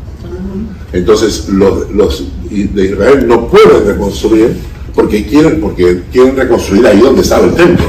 Entonces 0.92 1.50
los, 1.50 1.92
los 1.92 2.24
de 2.50 2.86
Israel 2.86 3.28
no 3.28 3.48
pueden 3.48 3.86
reconstruir 3.86 4.58
porque 4.96 5.26
quieren, 5.26 5.62
porque 5.62 6.04
quieren 6.12 6.36
reconstruir 6.36 6.88
ahí 6.88 7.00
donde 7.00 7.22
estaba 7.22 7.46
el 7.46 7.54
templo. 7.54 7.86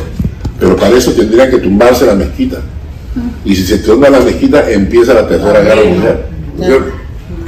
Pero 0.61 0.77
para 0.77 0.97
eso 0.97 1.13
tendría 1.13 1.49
que 1.49 1.59
tumbarse 1.59 2.05
la 2.05 2.15
mezquita. 2.15 2.59
Y 3.45 3.57
si 3.57 3.65
se 3.65 3.79
tumba 3.79 4.11
la 4.11 4.21
mezquita, 4.21 4.71
empieza 4.71 5.15
la 5.15 5.27
tercera 5.27 5.61
guerra 5.63 5.83
mundial. 5.85 6.93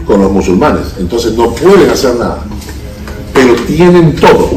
Con 0.07 0.23
los 0.23 0.33
musulmanes. 0.33 0.95
Entonces 0.99 1.35
no 1.35 1.55
pueden 1.55 1.91
hacer 1.91 2.15
nada. 2.15 2.43
Pero 3.35 3.55
tienen 3.67 4.17
todo. 4.17 4.51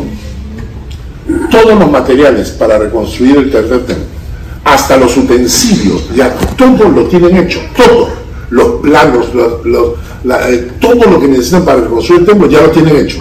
Todos 1.52 1.80
los 1.80 1.92
materiales 1.92 2.52
para 2.52 2.78
reconstruir 2.78 3.38
el 3.38 3.52
tercer 3.52 3.86
templo. 3.86 4.13
Hasta 4.66 4.98
los 4.98 5.16
utensilios. 5.18 6.10
Ya 6.16 6.34
todo 6.58 6.88
lo 6.90 7.04
tienen 7.06 7.36
hecho. 7.38 7.60
Todo. 7.76 8.10
Los 8.50 8.82
planos, 8.82 9.34
los- 9.34 9.66
los- 9.66 9.94
la- 10.24 10.50
eh, 10.50 10.72
todo 10.80 11.06
lo 11.10 11.20
que 11.20 11.28
necesitan 11.28 11.66
para 11.66 11.82
reconstruir 11.82 12.22
el 12.22 12.28
templo 12.28 12.48
ya 12.50 12.62
lo 12.62 12.72
tienen 12.72 12.96
hecho. 12.98 13.18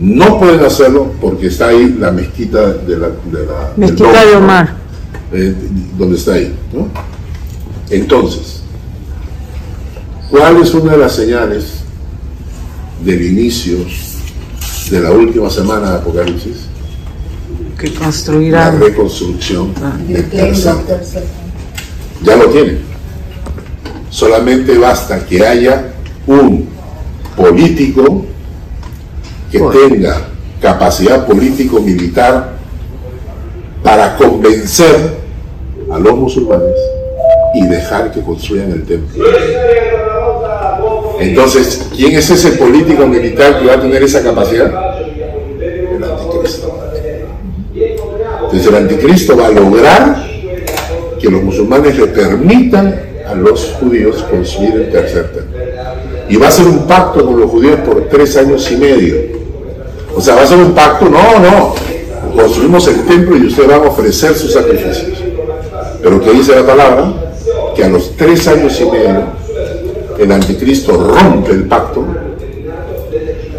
No 0.00 0.38
pueden 0.38 0.60
hacerlo 0.64 1.12
porque 1.20 1.46
está 1.46 1.68
ahí 1.68 1.96
la 1.98 2.10
mezquita 2.10 2.72
de 2.72 2.96
la, 2.98 3.08
de 3.08 3.46
la 3.46 3.70
del 3.76 3.78
Mezquita 3.78 4.24
de 4.26 4.32
¿no? 4.32 4.38
Omar. 4.38 4.74
eh, 5.32 5.54
donde 5.98 6.16
está 6.16 6.34
ahí. 6.34 6.54
¿no? 6.72 6.88
Entonces, 7.90 8.60
¿cuál 10.30 10.56
es 10.60 10.74
una 10.74 10.92
de 10.92 10.98
las 10.98 11.14
señales 11.14 11.64
del 13.04 13.22
inicio 13.22 13.76
de 14.90 15.00
la 15.00 15.12
última 15.12 15.48
semana 15.50 15.90
de 15.92 15.96
Apocalipsis? 15.98 16.56
Que 17.78 17.88
La 17.90 17.98
construirán. 18.00 18.80
reconstrucción 18.80 19.74
del 20.08 20.28
tercer 20.30 20.74
Del 20.76 20.84
tercer. 20.86 21.22
ya 22.22 22.36
lo 22.36 22.46
tienen. 22.46 22.78
Solamente 24.08 24.78
basta 24.78 25.24
que 25.26 25.46
haya 25.46 25.92
un 26.26 26.68
político 27.36 28.24
que 29.52 29.60
tenga 29.60 30.28
capacidad 30.60 31.26
político-militar 31.26 32.52
para 33.82 34.16
convencer 34.16 35.14
a 35.92 35.98
los 35.98 36.16
musulmanes 36.16 36.74
y 37.54 37.66
dejar 37.66 38.10
que 38.10 38.22
construyan 38.22 38.72
el 38.72 38.84
templo. 38.84 39.22
Entonces, 41.20 41.86
¿quién 41.94 42.16
es 42.16 42.30
ese 42.30 42.52
político 42.52 43.06
militar 43.06 43.60
que 43.60 43.66
va 43.66 43.74
a 43.74 43.80
tener 43.80 44.02
esa 44.02 44.22
capacidad? 44.22 44.72
El 45.60 46.02
anticristo. 46.04 46.72
Entonces 48.56 48.72
el 48.72 48.88
anticristo 48.88 49.36
va 49.36 49.48
a 49.48 49.50
lograr 49.50 50.24
que 51.20 51.28
los 51.28 51.42
musulmanes 51.42 51.98
le 51.98 52.06
permitan 52.06 53.02
a 53.28 53.34
los 53.34 53.76
judíos 53.78 54.24
construir 54.30 54.76
el 54.76 54.90
tercer 54.90 55.30
templo. 55.30 55.58
Y 56.30 56.36
va 56.36 56.48
a 56.48 56.50
ser 56.50 56.64
un 56.64 56.86
pacto 56.86 57.26
con 57.26 57.38
los 57.38 57.50
judíos 57.50 57.80
por 57.80 58.08
tres 58.08 58.34
años 58.38 58.66
y 58.72 58.76
medio. 58.78 59.16
O 60.14 60.22
sea, 60.22 60.36
va 60.36 60.42
a 60.44 60.46
ser 60.46 60.56
un 60.56 60.72
pacto, 60.72 61.04
no, 61.04 61.38
no. 61.38 61.74
Construimos 62.34 62.88
el 62.88 63.04
templo 63.04 63.36
y 63.36 63.46
ustedes 63.46 63.68
van 63.68 63.82
a 63.82 63.88
ofrecer 63.88 64.34
sus 64.34 64.54
sacrificios. 64.54 65.18
Pero 66.02 66.18
¿qué 66.22 66.30
dice 66.32 66.56
la 66.56 66.66
palabra? 66.66 67.12
Que 67.74 67.84
a 67.84 67.88
los 67.88 68.16
tres 68.16 68.48
años 68.48 68.80
y 68.80 68.84
medio 68.86 69.22
el 70.18 70.32
anticristo 70.32 70.92
rompe 70.96 71.52
el 71.52 71.64
pacto 71.64 72.06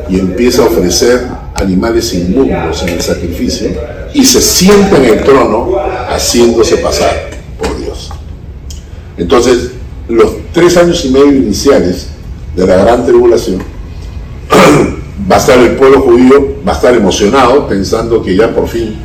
y 0.10 0.20
empieza 0.20 0.64
a 0.64 0.66
ofrecer 0.66 1.37
animales 1.60 2.14
inmundos 2.14 2.84
en 2.84 2.90
el 2.90 3.02
sacrificio 3.02 3.72
y 4.14 4.26
se 4.26 4.42
sienta 4.42 4.98
en 4.98 5.06
el 5.06 5.24
trono 5.24 5.76
haciéndose 6.10 6.78
pasar 6.78 7.30
por 7.58 7.78
Dios. 7.78 8.12
Entonces, 9.18 9.72
los 10.08 10.32
tres 10.54 10.78
años 10.78 11.04
y 11.06 11.10
medio 11.10 11.34
iniciales 11.34 12.08
de 12.56 12.66
la 12.66 12.78
gran 12.78 13.06
tribulación, 13.06 13.62
va 15.32 15.36
a 15.36 15.40
estar 15.40 15.60
el 15.60 15.76
pueblo 15.76 16.02
judío, 16.02 16.56
va 16.68 16.74
a 16.74 16.76
estar 16.76 16.96
emocionado 16.96 17.68
pensando 17.68 18.22
que 18.22 18.36
ya 18.36 18.54
por 18.54 18.68
fin 18.68 18.96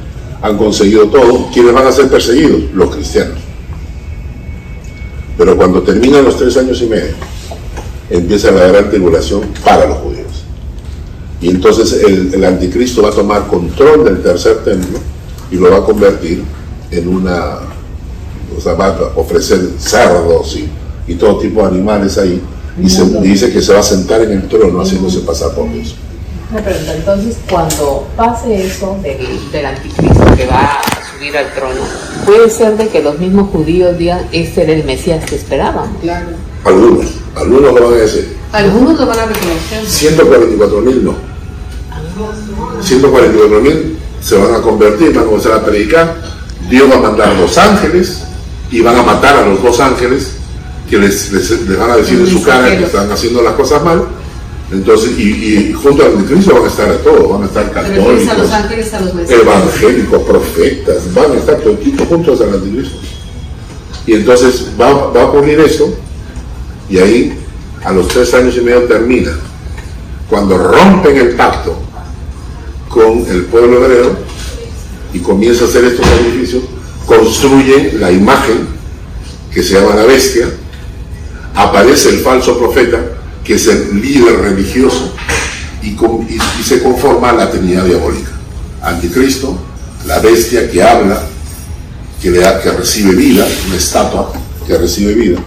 han 0.41 0.57
conseguido 0.57 1.09
todo. 1.09 1.49
¿Quiénes 1.53 1.73
van 1.73 1.87
a 1.87 1.93
ser 1.93 2.09
perseguidos? 2.09 2.63
Los 2.75 2.95
cristianos. 2.95 3.39
Pero 5.37 5.57
cuando 5.57 5.83
terminan 5.83 6.25
los 6.25 6.37
tres 6.37 6.57
años 6.57 6.81
y 6.83 6.87
medio, 6.87 7.15
empieza 8.11 8.51
la 8.51 8.67
gran 8.67 8.91
tribulación 8.91 9.43
para 9.65 9.87
los 9.87 9.99
judíos. 9.99 10.22
Y 11.43 11.51
entonces 11.51 12.05
el, 12.05 12.33
el 12.33 12.45
anticristo 12.45 13.03
va 13.03 13.09
a 13.09 13.13
tomar 13.13 13.49
control 13.49 14.05
del 14.05 14.23
tercer 14.23 14.59
templo 14.65 14.99
y 15.51 15.57
lo 15.57 15.71
va 15.71 15.79
a 15.79 15.85
convertir 15.85 16.45
en 16.93 17.09
una, 17.09 17.59
o 18.57 18.61
sea, 18.61 18.75
va 18.75 18.87
a 18.87 19.13
ofrecer 19.17 19.59
cerdos 19.77 20.57
y, 20.57 20.69
y 21.11 21.17
todo 21.17 21.39
tipo 21.39 21.63
de 21.63 21.67
animales 21.67 22.17
ahí. 22.17 22.41
Y 22.81 22.89
se 22.89 23.05
dice 23.21 23.53
que 23.53 23.61
se 23.61 23.75
va 23.75 23.81
a 23.81 23.83
sentar 23.83 24.23
en 24.23 24.33
el 24.33 24.49
trono 24.49 24.81
haciéndose 24.81 25.21
pasar 25.21 25.55
por 25.55 25.71
Dios. 25.71 25.97
Una 26.51 26.63
pregunta, 26.63 26.95
entonces 26.95 27.37
cuando 27.51 28.07
pase 28.17 28.67
eso 28.67 28.97
del, 29.03 29.51
del 29.51 29.67
anticristo 29.67 30.25
que 30.37 30.47
va 30.47 30.77
a 30.77 30.83
subir 31.13 31.37
al 31.37 31.53
trono, 31.55 31.81
puede 32.25 32.49
ser 32.51 32.77
de 32.77 32.89
que 32.89 33.03
los 33.03 33.19
mismos 33.19 33.51
judíos 33.51 33.99
digan, 33.99 34.27
este 34.33 34.63
era 34.63 34.73
el 34.75 34.85
Mesías 34.85 35.25
que 35.25 35.35
esperábamos. 35.35 35.99
Claro. 36.01 36.29
Algunos, 36.65 37.07
algunos 37.35 37.63
lo 37.63 37.75
van 37.75 37.95
a 37.95 37.97
decir. 37.97 38.37
Algunos 38.53 38.99
lo 39.01 39.07
van 39.07 39.19
a 39.19 39.27
reconocer. 39.27 39.87
144 39.87 40.81
mil 40.83 41.05
no. 41.05 41.32
144 42.83 43.61
mil 43.61 43.97
se 44.21 44.37
van 44.37 44.55
a 44.55 44.61
convertir, 44.61 45.13
van 45.13 45.25
a 45.25 45.27
comenzar 45.27 45.53
a 45.53 45.65
predicar. 45.65 46.17
Dios 46.69 46.89
va 46.91 46.97
a 46.97 47.01
mandar 47.01 47.37
dos 47.39 47.59
ángeles 47.59 48.23
y 48.71 48.81
van 48.81 48.97
a 48.97 49.03
matar 49.03 49.37
a 49.37 49.47
los 49.49 49.63
dos 49.63 49.81
ángeles 49.81 50.33
que 50.89 50.99
les, 50.99 51.33
les- 51.33 51.67
les 51.69 51.79
van 51.79 51.91
a 51.91 51.97
decir 51.97 52.21
en 52.21 52.27
su 52.27 52.43
cara 52.43 52.77
que 52.77 52.85
están 52.85 53.11
haciendo 53.11 53.43
las 53.43 53.55
cosas 53.55 53.83
mal. 53.83 54.05
Entonces, 54.71 55.19
y, 55.19 55.23
y 55.69 55.73
junto 55.75 56.03
al 56.03 56.13
anticristo 56.17 56.55
van 56.55 56.65
a 56.65 56.69
estar 56.69 56.91
todos, 56.99 57.29
van 57.31 57.43
a 57.43 57.47
estar 57.47 57.71
¿Te 57.71 57.81
refieres 57.83 58.29
a 58.29 58.35
los 58.39 58.49
católicos, 58.51 58.53
ángeles, 58.53 58.95
a 58.95 59.01
los 59.01 59.15
evangélicos, 59.31 60.23
profetas, 60.23 61.15
van 61.15 61.33
a 61.33 61.35
estar 61.35 61.57
todos 61.57 61.77
juntos 62.09 62.41
al 62.41 62.55
anticristo. 62.55 62.97
Y 64.07 64.15
entonces 64.15 64.69
va, 64.81 64.93
va 65.13 65.23
a 65.23 65.25
ocurrir 65.27 65.61
eso, 65.61 65.95
y 66.89 66.99
ahí 66.99 67.39
a 67.85 67.93
los 67.93 68.09
tres 68.09 68.33
años 68.35 68.57
y 68.57 68.61
medio 68.63 68.85
termina. 68.85 69.33
Cuando 70.31 70.57
rompen 70.57 71.17
el 71.19 71.31
pacto 71.37 71.77
con 72.93 73.25
el 73.27 73.47
pueblo 73.47 73.83
hebreo 73.83 74.19
y 75.15 75.21
comienza 75.21 75.65
a 75.65 75.69
hacer 75.69 75.85
estos 75.87 76.07
sacrificios, 76.07 76.63
construyen 77.07 77.99
la 77.99 78.13
imagen 78.13 78.67
que 79.53 79.63
se 79.63 79.75
llama 79.75 79.97
la 79.97 80.05
bestia, 80.05 80.47
aparece 81.55 82.11
el 82.11 82.19
falso 82.19 82.59
profeta, 82.59 83.03
que 83.43 83.55
es 83.55 83.67
el 83.67 83.99
líder 84.01 84.41
religioso, 84.41 85.15
y, 85.83 85.97
se 86.63 86.83
conforma 86.83 87.33
la 87.33 87.51
Trinidad 87.51 87.85
diabólica. 87.87 88.31
Anticristo, 88.83 89.59
la 90.07 90.19
bestia 90.19 90.71
que 90.71 90.83
habla, 90.83 91.23
que, 92.21 92.31
le 92.31 92.41
que 92.41 92.71
recibe 92.73 93.15
vida, 93.15 93.47
una 93.67 93.77
estatua 93.77 94.33
que 94.67 94.77
recibe 94.77 95.15
vida, 95.15 95.39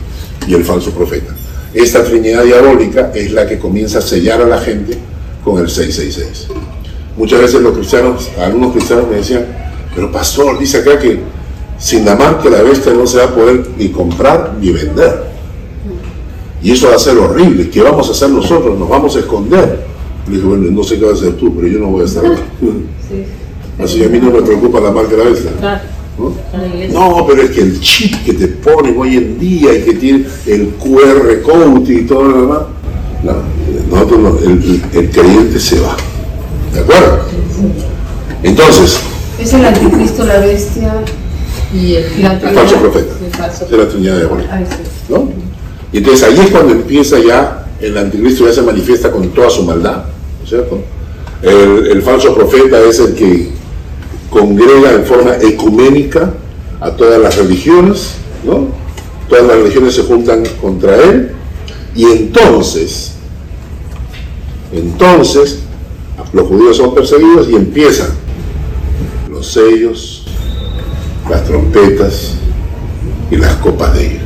y 0.47 0.55
el 0.55 0.65
falso 0.65 0.91
profeta. 0.91 1.33
Esta 1.73 2.03
Trinidad 2.03 2.43
diabólica 2.43 3.11
es 3.13 3.31
la 3.31 3.47
que 3.47 3.59
comienza 3.59 3.99
a 3.99 4.01
sellar 4.01 4.41
a 4.41 4.47
la 4.47 4.59
gente 4.59 4.97
con 5.43 5.59
el 5.59 5.69
666. 5.69 6.74
Muchas 7.17 7.39
veces 7.41 7.61
los 7.61 7.73
cristianos, 7.77 8.29
algunos 8.39 8.73
cristianos 8.73 9.07
me 9.09 9.17
decían, 9.17 9.45
pero 9.95 10.11
pastor, 10.11 10.59
dice 10.59 10.79
acá 10.79 10.99
que 10.99 11.19
sin 11.79 12.03
la 12.05 12.15
marca 12.15 12.49
la 12.49 12.61
bestia 12.61 12.93
no 12.93 13.07
se 13.07 13.17
va 13.17 13.25
a 13.25 13.35
poder 13.35 13.65
ni 13.77 13.89
comprar 13.89 14.55
ni 14.59 14.71
vender. 14.71 15.23
Y 16.61 16.71
eso 16.71 16.87
va 16.89 16.95
a 16.95 16.99
ser 16.99 17.17
horrible. 17.17 17.69
¿Qué 17.69 17.81
vamos 17.81 18.07
a 18.09 18.11
hacer 18.11 18.29
nosotros? 18.29 18.77
Nos 18.77 18.89
vamos 18.89 19.15
a 19.15 19.19
esconder. 19.19 19.85
Le 20.27 20.35
dije, 20.35 20.47
bueno, 20.47 20.69
no 20.71 20.83
sé 20.83 20.97
qué 20.97 21.05
vas 21.05 21.13
a 21.21 21.21
hacer 21.21 21.33
tú, 21.37 21.53
pero 21.55 21.67
yo 21.67 21.79
no 21.79 21.87
voy 21.87 22.01
a 22.01 22.05
estar. 22.05 22.23
Así 23.79 23.99
que 23.99 24.05
a 24.05 24.09
mí 24.09 24.19
no 24.19 24.31
me 24.31 24.41
preocupa 24.41 24.79
la 24.79 24.91
marca 24.91 25.11
de 25.11 25.17
la 25.23 25.29
bestia. 25.29 25.51
¿no? 26.17 26.33
No, 26.93 27.25
pero 27.27 27.41
es 27.43 27.51
que 27.51 27.61
el 27.61 27.79
chip 27.81 28.23
que 28.25 28.33
te 28.33 28.47
ponen 28.47 28.97
hoy 28.97 29.17
en 29.17 29.37
día 29.39 29.73
y 29.77 29.81
que 29.83 29.93
tiene 29.93 30.25
el 30.47 30.69
QR 30.79 31.41
code 31.43 31.93
y 31.93 32.01
todo 32.05 32.23
lo 32.23 32.41
demás, 32.41 32.59
no, 33.23 33.33
nosotros 33.91 34.19
no, 34.19 34.39
el- 34.39 34.81
el 34.93 35.09
creyente 35.11 35.59
se 35.59 35.79
va. 35.81 35.95
¿De 36.75 36.81
acuerdo? 36.81 37.19
Entonces, 38.43 38.99
Es 39.39 39.53
el 39.53 39.65
anticristo, 39.65 40.25
la 40.25 40.39
bestia 40.39 40.93
y 41.73 41.95
el, 41.95 42.21
la 42.21 42.33
el 42.33 42.55
falso 42.55 42.75
profeta. 42.75 43.13
El 43.25 43.31
falso 43.31 43.65
Esa 43.65 43.75
es 43.75 43.81
la 43.81 43.89
Trinidad 43.89 44.17
diabólica. 44.17 44.55
Ay, 44.55 44.65
sí. 44.69 44.83
¿no? 45.09 45.29
Y 45.91 45.97
entonces 45.97 46.23
ahí 46.27 46.39
es 46.39 46.51
cuando 46.51 46.73
empieza 46.73 47.17
ya, 47.19 47.67
el 47.79 47.97
anticristo 47.97 48.45
ya 48.45 48.53
se 48.53 48.61
manifiesta 48.61 49.11
con 49.11 49.29
toda 49.29 49.49
su 49.49 49.63
maldad, 49.63 50.03
¿no 50.39 50.43
es 50.43 50.49
cierto? 50.49 50.79
El, 51.41 51.87
el 51.87 52.01
falso 52.01 52.35
profeta 52.35 52.79
es 52.81 52.99
el 52.99 53.15
que 53.15 53.51
congrega 54.29 54.91
en 54.91 55.05
forma 55.05 55.35
ecuménica 55.37 56.33
a 56.81 56.91
todas 56.91 57.21
las 57.21 57.37
religiones, 57.37 58.15
¿no? 58.43 58.67
Todas 59.29 59.45
las 59.45 59.57
religiones 59.57 59.95
se 59.95 60.03
juntan 60.03 60.43
contra 60.61 60.95
él 60.97 61.31
y 61.95 62.03
entonces, 62.03 63.13
entonces, 64.73 65.59
los 66.35 66.49
judíos 66.49 66.75
son 66.75 66.93
perseguidos 66.93 67.49
y 67.49 67.55
empiezan 67.55 68.09
los 69.31 69.47
sellos, 69.47 70.25
las 71.29 71.45
trompetas 71.45 72.33
y 73.31 73.37
las 73.37 73.55
copas 73.55 73.93
de 73.93 74.05
ira. 74.05 74.24